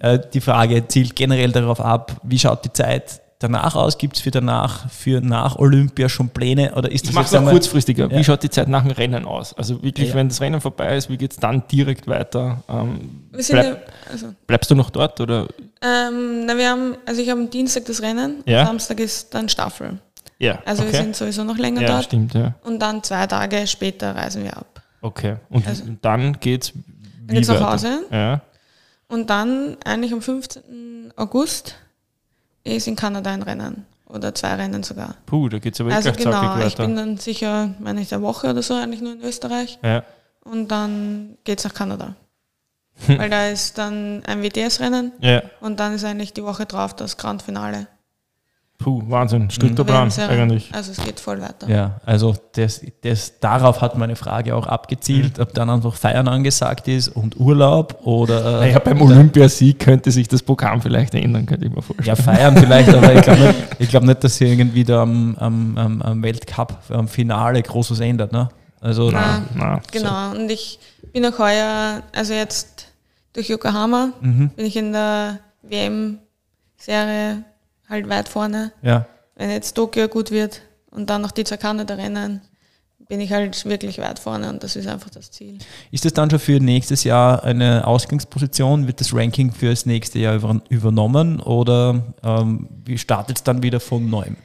die 0.00 0.40
Frage 0.40 0.86
zielt 0.88 1.16
generell 1.16 1.52
darauf 1.52 1.80
ab, 1.80 2.20
wie 2.22 2.38
schaut 2.38 2.64
die 2.64 2.72
Zeit 2.72 3.20
danach 3.38 3.74
aus? 3.74 3.98
Gibt 3.98 4.16
es 4.16 4.22
für 4.22 4.30
danach, 4.30 4.90
für 4.90 5.20
nach 5.20 5.56
Olympia 5.56 6.08
schon 6.08 6.28
Pläne? 6.28 6.74
Oder 6.74 6.90
ist 6.90 7.04
das 7.04 7.10
ich 7.10 7.14
mache 7.14 7.36
es 7.36 7.50
kurzfristiger. 7.50 8.10
Ja. 8.10 8.18
Wie 8.18 8.24
schaut 8.24 8.42
die 8.42 8.50
Zeit 8.50 8.68
nach 8.68 8.82
dem 8.82 8.92
Rennen 8.92 9.24
aus? 9.24 9.54
Also 9.54 9.82
wirklich, 9.82 10.10
ja. 10.10 10.14
wenn 10.14 10.28
das 10.28 10.40
Rennen 10.40 10.60
vorbei 10.60 10.96
ist, 10.96 11.10
wie 11.10 11.16
geht 11.16 11.32
es 11.32 11.38
dann 11.38 11.62
direkt 11.68 12.06
weiter? 12.06 12.62
Ähm, 12.68 13.28
bleib, 13.32 13.64
ja, 13.64 13.76
also 14.10 14.34
bleibst 14.46 14.70
du 14.70 14.74
noch 14.74 14.90
dort? 14.90 15.20
Oder? 15.20 15.48
Ähm, 15.82 16.46
na, 16.46 16.56
wir 16.56 16.70
haben, 16.70 16.96
also 17.06 17.20
ich 17.20 17.30
habe 17.30 17.40
am 17.40 17.50
Dienstag 17.50 17.84
das 17.86 18.02
Rennen, 18.02 18.42
Samstag 18.46 19.00
ist 19.00 19.34
dann 19.34 19.48
Staffel. 19.48 19.98
Ja, 20.40 20.60
also 20.64 20.82
okay. 20.82 20.92
wir 20.92 21.00
sind 21.00 21.16
sowieso 21.16 21.42
noch 21.42 21.58
länger 21.58 21.84
dort. 21.84 22.04
Stimmt, 22.04 22.34
ja. 22.34 22.54
Und 22.62 22.80
dann 22.80 23.02
zwei 23.02 23.26
Tage 23.26 23.66
später 23.66 24.14
reisen 24.14 24.44
wir 24.44 24.56
ab. 24.56 24.82
Okay. 25.00 25.36
Und 25.50 25.66
also, 25.66 25.82
dann 26.00 26.38
geht's 26.38 26.72
wie 27.26 27.34
geht's 27.34 27.48
nach 27.48 27.72
Hause. 27.72 28.04
Ja. 28.10 28.40
Und 29.08 29.30
dann 29.30 29.76
eigentlich 29.84 30.12
am 30.12 30.22
15. 30.22 31.12
August 31.16 31.74
ist 32.64 32.86
in 32.86 32.96
Kanada 32.96 33.30
ein 33.30 33.42
Rennen. 33.42 33.86
Oder 34.06 34.34
zwei 34.34 34.54
Rennen 34.54 34.82
sogar. 34.82 35.16
Puh, 35.26 35.48
da 35.50 35.58
geht 35.58 35.74
es 35.74 35.80
aber 35.80 35.94
Also 35.94 36.12
genau, 36.12 36.30
weiter. 36.42 36.66
ich 36.66 36.76
bin 36.76 36.96
dann 36.96 37.18
sicher, 37.18 37.74
meine 37.78 38.00
ich, 38.00 38.12
eine 38.14 38.22
Woche 38.22 38.48
oder 38.48 38.62
so 38.62 38.74
eigentlich 38.74 39.02
nur 39.02 39.12
in 39.12 39.20
Österreich. 39.22 39.78
Ja. 39.82 40.02
Und 40.44 40.68
dann 40.68 41.36
geht 41.44 41.58
es 41.58 41.64
nach 41.64 41.74
Kanada. 41.74 42.14
Weil 43.06 43.30
da 43.30 43.48
ist 43.48 43.76
dann 43.78 44.22
ein 44.24 44.42
WTS-Rennen. 44.42 45.12
Ja. 45.20 45.42
Und 45.60 45.78
dann 45.78 45.94
ist 45.94 46.04
eigentlich 46.04 46.32
die 46.32 46.42
Woche 46.42 46.64
drauf 46.66 46.96
das 46.96 47.16
Grand 47.16 47.42
Finale. 47.42 47.86
Puh, 48.78 49.02
Wahnsinn, 49.08 49.50
strikter 49.50 49.82
Plan 49.82 50.08
eigentlich. 50.28 50.72
Also 50.72 50.92
es 50.92 51.04
geht 51.04 51.18
voll 51.18 51.40
weiter. 51.40 51.68
Ja, 51.68 52.00
also 52.06 52.36
das, 52.52 52.80
das, 53.02 53.40
darauf 53.40 53.80
hat 53.80 53.98
meine 53.98 54.14
Frage 54.14 54.54
auch 54.54 54.68
abgezielt, 54.68 55.36
mhm. 55.36 55.42
ob 55.42 55.52
dann 55.52 55.68
einfach 55.68 55.94
Feiern 55.94 56.28
angesagt 56.28 56.86
ist 56.86 57.08
und 57.08 57.40
Urlaub 57.40 57.98
oder... 58.06 58.60
Naja, 58.60 58.78
beim 58.78 59.02
Olympiasieg 59.02 59.80
könnte 59.80 60.12
sich 60.12 60.28
das 60.28 60.44
Programm 60.44 60.80
vielleicht 60.80 61.12
ändern, 61.16 61.44
könnte 61.44 61.66
ich 61.66 61.74
mir 61.74 61.82
vorstellen. 61.82 62.06
Ja, 62.06 62.14
feiern 62.14 62.56
vielleicht, 62.56 62.94
aber 62.94 63.14
ich 63.14 63.22
glaube 63.22 63.54
nicht, 63.80 63.90
glaub 63.90 64.04
nicht, 64.04 64.22
dass 64.22 64.36
sich 64.36 64.48
irgendwie 64.48 64.84
da 64.84 65.02
am, 65.02 65.36
am, 65.38 66.00
am 66.00 66.22
Weltcup, 66.22 66.78
am 66.90 67.08
Finale 67.08 67.60
groß 67.60 67.90
was 67.90 67.98
ändert. 67.98 68.30
Ne? 68.30 68.48
Also, 68.80 69.10
na, 69.10 69.42
na, 69.56 69.80
genau, 69.90 70.34
so. 70.34 70.38
und 70.38 70.50
ich 70.52 70.78
bin 71.12 71.26
auch 71.26 71.36
heuer, 71.40 72.04
also 72.14 72.32
jetzt 72.32 72.92
durch 73.32 73.48
Yokohama, 73.48 74.12
mhm. 74.20 74.50
bin 74.50 74.66
ich 74.66 74.76
in 74.76 74.92
der 74.92 75.40
WM-Serie 75.62 77.42
halt 77.88 78.08
weit 78.08 78.28
vorne. 78.28 78.72
Ja. 78.82 79.06
Wenn 79.34 79.50
jetzt 79.50 79.74
Tokio 79.74 80.08
gut 80.08 80.30
wird 80.30 80.62
und 80.90 81.10
dann 81.10 81.22
noch 81.22 81.30
die 81.30 81.44
zwei 81.44 81.56
Kanada-Rennen, 81.56 82.40
bin 83.08 83.20
ich 83.20 83.32
halt 83.32 83.64
wirklich 83.64 83.98
weit 83.98 84.18
vorne 84.18 84.50
und 84.50 84.62
das 84.62 84.76
ist 84.76 84.86
einfach 84.86 85.10
das 85.10 85.30
Ziel. 85.30 85.58
Ist 85.90 86.04
das 86.04 86.12
dann 86.12 86.28
schon 86.30 86.38
für 86.38 86.60
nächstes 86.60 87.04
Jahr 87.04 87.42
eine 87.42 87.86
Ausgangsposition? 87.86 88.86
Wird 88.86 89.00
das 89.00 89.14
Ranking 89.14 89.50
für 89.50 89.70
das 89.70 89.86
nächste 89.86 90.18
Jahr 90.18 90.60
übernommen 90.68 91.40
oder 91.40 92.14
ähm, 92.22 92.68
wie 92.84 92.98
startet 92.98 93.38
es 93.38 93.42
dann 93.42 93.62
wieder 93.62 93.80
von 93.80 94.10
neuem? 94.10 94.36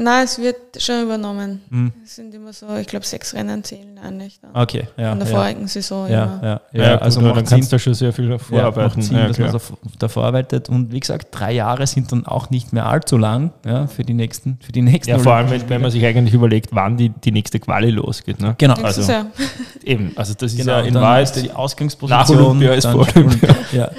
Nein, 0.00 0.24
es 0.26 0.38
wird 0.38 0.80
schon 0.80 1.02
übernommen. 1.02 1.60
Mhm. 1.70 1.92
Es 2.04 2.14
sind 2.14 2.32
immer 2.32 2.52
so, 2.52 2.72
ich 2.76 2.86
glaube, 2.86 3.04
sechs 3.04 3.34
Rennen 3.34 3.64
zählen 3.64 3.98
eigentlich. 3.98 4.38
Dann. 4.40 4.54
Okay, 4.54 4.86
ja. 4.96 5.12
In 5.12 5.18
der 5.18 5.28
ja. 5.28 5.34
vorigen 5.34 5.66
Saison. 5.66 6.08
Ja, 6.08 6.24
immer. 6.24 6.42
ja, 6.42 6.60
ja, 6.72 6.82
ja, 6.90 6.98
also 6.98 7.20
gut, 7.20 7.36
dann 7.36 7.44
kannst 7.44 7.72
du 7.72 7.78
schon 7.80 7.94
sehr 7.94 8.12
viel 8.12 8.28
davor 8.28 8.58
ja, 8.58 8.66
arbeiten. 8.66 9.02
Sinn, 9.02 9.16
ja, 9.16 9.26
dass 9.26 9.38
man 9.38 9.60
davor 9.98 10.24
arbeitet. 10.24 10.68
Und 10.68 10.92
wie 10.92 11.00
gesagt, 11.00 11.28
drei 11.32 11.52
Jahre 11.52 11.84
sind 11.88 12.12
dann 12.12 12.26
auch 12.26 12.48
nicht 12.50 12.72
mehr 12.72 12.86
allzu 12.86 13.16
lang 13.16 13.52
ja, 13.66 13.88
für 13.88 14.04
die 14.04 14.14
nächsten, 14.14 14.58
für 14.60 14.70
die 14.70 14.82
nächsten. 14.82 15.10
Ja, 15.10 15.18
vor 15.18 15.34
allem, 15.34 15.50
wenn 15.68 15.82
man 15.82 15.90
sich 15.90 16.04
eigentlich 16.06 16.34
überlegt, 16.34 16.68
wann 16.70 16.96
die, 16.96 17.08
die 17.08 17.32
nächste 17.32 17.58
Quali 17.58 17.90
losgeht. 17.90 18.40
Ne? 18.40 18.54
Genau. 18.56 18.74
Also, 18.74 19.02
eben, 19.82 20.12
also 20.14 20.32
das 20.34 20.52
ist 20.52 20.58
genau, 20.58 20.78
ja 20.78 20.80
in 20.82 20.94
Wahrheit 20.94 21.34
die 21.34 21.50
Ausgangsposition. 21.50 22.20
Nach 22.20 22.30
Olympia 22.30 22.72
ist 22.74 22.86
vor 22.86 23.04
Olympia. 23.16 23.56
ja. 23.72 23.90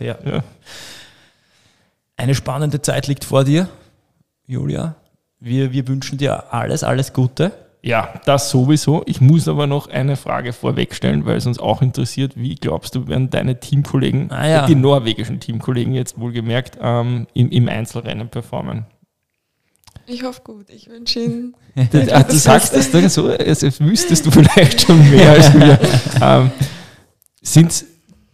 ja. 0.00 0.42
Eine 2.16 2.34
spannende 2.34 2.80
Zeit 2.80 3.08
liegt 3.08 3.24
vor 3.24 3.44
dir, 3.44 3.68
Julia. 4.46 4.94
Wir, 5.44 5.72
wir 5.72 5.86
wünschen 5.88 6.16
dir 6.16 6.54
alles, 6.54 6.82
alles 6.82 7.12
Gute. 7.12 7.52
Ja, 7.82 8.14
das 8.24 8.48
sowieso. 8.48 9.02
Ich 9.04 9.20
muss 9.20 9.46
aber 9.46 9.66
noch 9.66 9.88
eine 9.88 10.16
Frage 10.16 10.54
vorwegstellen, 10.54 11.26
weil 11.26 11.36
es 11.36 11.44
uns 11.46 11.58
auch 11.58 11.82
interessiert. 11.82 12.32
Wie 12.34 12.54
glaubst 12.54 12.94
du, 12.94 13.08
werden 13.08 13.28
deine 13.28 13.60
Teamkollegen, 13.60 14.30
ah, 14.30 14.48
ja. 14.48 14.66
die 14.66 14.74
norwegischen 14.74 15.40
Teamkollegen 15.40 15.92
jetzt 15.92 16.18
wohlgemerkt, 16.18 16.78
ähm, 16.80 17.26
im, 17.34 17.50
im 17.50 17.68
Einzelrennen 17.68 18.30
performen? 18.30 18.86
Ich 20.06 20.22
hoffe 20.22 20.40
gut. 20.44 20.70
Ich 20.70 20.88
wünsche 20.88 21.20
Ihnen. 21.20 21.54
du, 21.74 22.06
du 22.06 22.36
sagst 22.38 22.74
das 22.74 22.90
dann 22.90 23.10
so, 23.10 23.28
als 23.28 23.80
wüsstest 23.80 24.24
du 24.24 24.30
vielleicht 24.30 24.80
schon 24.80 25.10
mehr 25.10 25.30
als 25.32 25.52
wir. 25.52 25.78
Ähm, 26.22 26.50
Sind 27.42 27.70
sie 27.70 27.84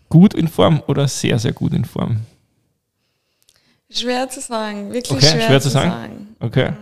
gut 0.09 0.35
in 0.35 0.47
Form 0.47 0.81
oder 0.87 1.09
sehr, 1.09 1.41
sehr 1.41 1.53
gut 1.53 1.75
in 1.75 1.85
Form? 1.85 2.19
Schwer 3.91 4.29
zu 4.29 4.41
sagen, 4.41 4.93
wirklich 4.93 5.11
okay, 5.11 5.27
schwer, 5.27 5.47
schwer, 5.49 5.61
zu 5.61 5.71
sagen. 5.71 5.91
sagen. 5.91 6.29
Okay. 6.39 6.73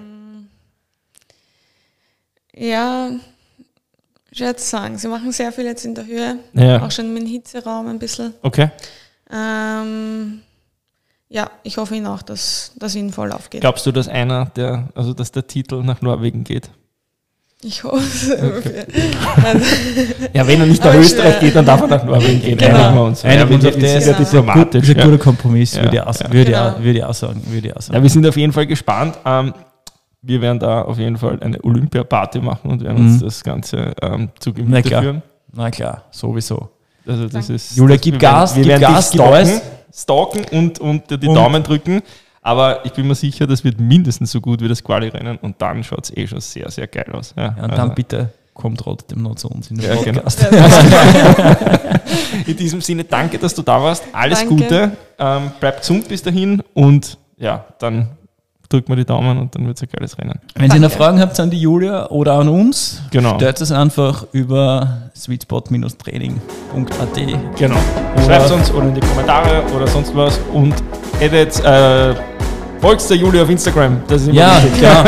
Ja, 2.59 3.11
schwer 4.33 4.57
zu 4.57 4.67
sagen. 4.67 4.99
Sie 4.99 5.09
machen 5.09 5.33
sehr 5.33 5.53
viel 5.53 5.65
jetzt 5.65 5.85
in 5.85 5.95
der 5.95 6.07
Höhe. 6.07 6.39
Ja. 6.55 6.83
Auch 6.83 6.91
schon 6.91 7.13
mit 7.13 7.23
dem 7.23 7.29
Hitzeraum 7.29 7.87
ein 7.87 7.99
bisschen. 7.99 8.35
Okay. 8.43 8.71
Ähm, 9.31 10.41
ja, 11.29 11.51
ich 11.63 11.77
hoffe 11.77 11.95
Ihnen 11.95 12.07
auch, 12.07 12.23
dass 12.23 12.73
das 12.77 12.95
Ihnen 12.95 13.13
voll 13.13 13.33
aufgeht. 13.33 13.61
Glaubst 13.61 13.87
du, 13.87 13.93
dass 13.93 14.09
einer, 14.09 14.47
der, 14.47 14.89
also 14.95 15.13
dass 15.13 15.31
der 15.31 15.47
Titel 15.47 15.83
nach 15.83 16.01
Norwegen 16.01 16.43
geht? 16.45 16.71
Ich 17.63 17.83
hoffe. 17.83 18.55
Okay. 18.59 18.85
ja, 20.33 20.47
wenn 20.47 20.61
er 20.61 20.67
nicht 20.67 20.83
nach 20.83 20.95
Österreich 20.95 21.33
schwer. 21.33 21.41
geht, 21.41 21.57
dann 21.57 21.67
darf 21.67 21.81
er 21.81 21.89
nach 21.89 22.05
Norwegen 22.05 22.41
gehen. 22.41 22.57
Genau. 22.57 22.77
Einigen 22.77 22.95
wir 22.95 23.03
uns. 23.03 23.25
Einigen 23.25 23.55
uns 23.55 23.65
auf 23.65 23.75
das. 23.75 23.95
Ist 23.95 24.07
ja 24.07 24.13
diplomatisch. 24.13 24.81
Das 24.81 24.89
ist 24.89 24.97
ein 24.97 25.11
guter 25.11 25.23
Kompromiss, 25.23 25.75
ja. 25.75 25.83
würde, 25.83 25.97
ich 25.97 26.03
auch, 26.03 26.21
würde, 26.31 26.45
genau. 26.45 26.69
auch, 26.69 26.79
würde 26.79 26.99
ich 26.99 27.05
auch 27.05 27.15
sagen. 27.15 27.43
Würde 27.47 27.67
ich 27.67 27.77
auch 27.77 27.83
sagen. 27.83 27.97
Ja, 27.97 28.03
wir 28.03 28.11
sind 28.11 28.27
auf 28.27 28.37
jeden 28.37 28.53
Fall 28.53 28.67
gespannt. 28.67 29.19
Ähm, 29.25 29.53
wir 30.23 30.41
werden 30.41 30.59
da 30.59 30.83
auf 30.83 30.99
jeden 30.99 31.17
Fall 31.17 31.39
eine 31.41 31.63
Olympia-Party 31.63 32.41
machen 32.41 32.71
und 32.71 32.83
werden 32.83 33.05
mhm. 33.05 33.13
uns 33.13 33.23
das 33.23 33.45
Ganze 33.45 33.95
ähm, 34.03 34.31
zu 34.39 34.53
Gemüte 34.53 34.89
Na 34.91 35.01
führen. 35.01 35.23
Na 35.53 35.71
klar, 35.71 36.05
sowieso. 36.11 36.69
Also 37.07 37.29
das 37.29 37.49
ist, 37.49 37.77
Julia, 37.77 37.97
gib 37.97 38.15
wir 38.15 38.19
Gas, 38.19 38.55
wir 38.55 38.63
gib 38.63 38.73
werden 38.73 38.95
Gas, 38.95 39.13
stalken, 39.15 39.61
stalken 39.95 40.45
und, 40.59 40.79
und 40.79 41.11
die 41.11 41.27
und 41.27 41.35
Daumen 41.35 41.63
drücken. 41.63 42.03
Aber 42.43 42.85
ich 42.85 42.93
bin 42.93 43.07
mir 43.07 43.15
sicher, 43.15 43.47
das 43.47 43.65
wird 43.65 43.81
mindestens 43.81 44.31
so 44.31 44.41
gut 44.41 44.61
wie 44.61 44.69
das 44.69 44.83
Quali-Rennen 44.83 45.39
und 45.39 45.61
dann 45.61 45.83
schaut 45.85 46.05
es 46.05 46.17
eh 46.17 46.27
schon 46.27 46.41
sehr, 46.41 46.71
sehr 46.71 46.87
geil 46.87 47.11
aus. 47.13 47.35
Ja, 47.37 47.45
ja 47.45 47.49
und 47.51 47.71
also. 47.71 47.77
dann 47.77 47.95
bitte 47.95 48.33
kommt 48.55 48.81
trotzdem 48.81 49.23
noch 49.23 49.37
zu 49.37 49.49
uns 49.49 49.71
in 49.71 49.79
den 49.79 49.89
ja, 49.89 49.97
Podcast. 49.97 50.47
in 52.47 52.57
diesem 52.57 52.81
Sinne, 52.81 53.05
danke, 53.05 53.39
dass 53.39 53.55
du 53.55 53.63
da 53.63 53.81
warst. 53.83 54.05
Alles 54.13 54.41
danke. 54.41 54.55
Gute. 54.55 54.93
Ähm, 55.19 55.53
bleibt 55.61 55.81
gesund 55.81 56.09
bis 56.09 56.23
dahin 56.23 56.63
und 56.75 57.19
ja, 57.39 57.65
dann 57.79 58.18
drückt 58.69 58.89
man 58.89 58.99
die 58.99 59.05
Daumen 59.05 59.39
und 59.39 59.55
dann 59.55 59.67
wird 59.67 59.77
es 59.77 59.83
ein 59.83 59.89
geiles 59.91 60.19
Rennen. 60.19 60.39
Wenn 60.55 60.69
Danke. 60.69 60.77
ihr 60.77 60.89
noch 60.89 60.95
Fragen 60.95 61.21
habt 61.21 61.39
an 61.41 61.51
die 61.51 61.61
Julia 61.61 62.09
oder 62.09 62.35
an 62.35 62.49
uns, 62.49 63.03
genau. 63.11 63.37
stellt 63.37 63.61
es 63.61 63.73
einfach 63.73 64.27
über 64.33 65.11
sweetspot-training.at. 65.17 67.57
Genau. 67.57 67.77
Schreibt 68.25 68.51
uns 68.51 68.71
oder 68.71 68.89
in 68.89 68.95
die 68.95 69.01
Kommentare 69.01 69.63
oder 69.75 69.87
sonst 69.87 70.15
was 70.15 70.39
und 70.53 70.75
edit, 71.21 71.65
äh, 71.65 72.15
folgt 72.81 73.09
der 73.09 73.17
Julia 73.17 73.43
auf 73.43 73.51
Instagram. 73.51 74.03
Das 74.07 74.23
ist 74.23 74.29
immer 74.29 74.39
ja, 74.39 74.63
wichtig. 74.63 74.81
klar. 74.81 75.05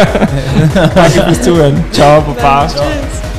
Danke 0.95 1.23
fürs 1.23 1.43
Zuhören. 1.43 1.85
Ciao, 1.93 2.23
Papa. 2.23 2.67
Tschüss. 2.67 3.30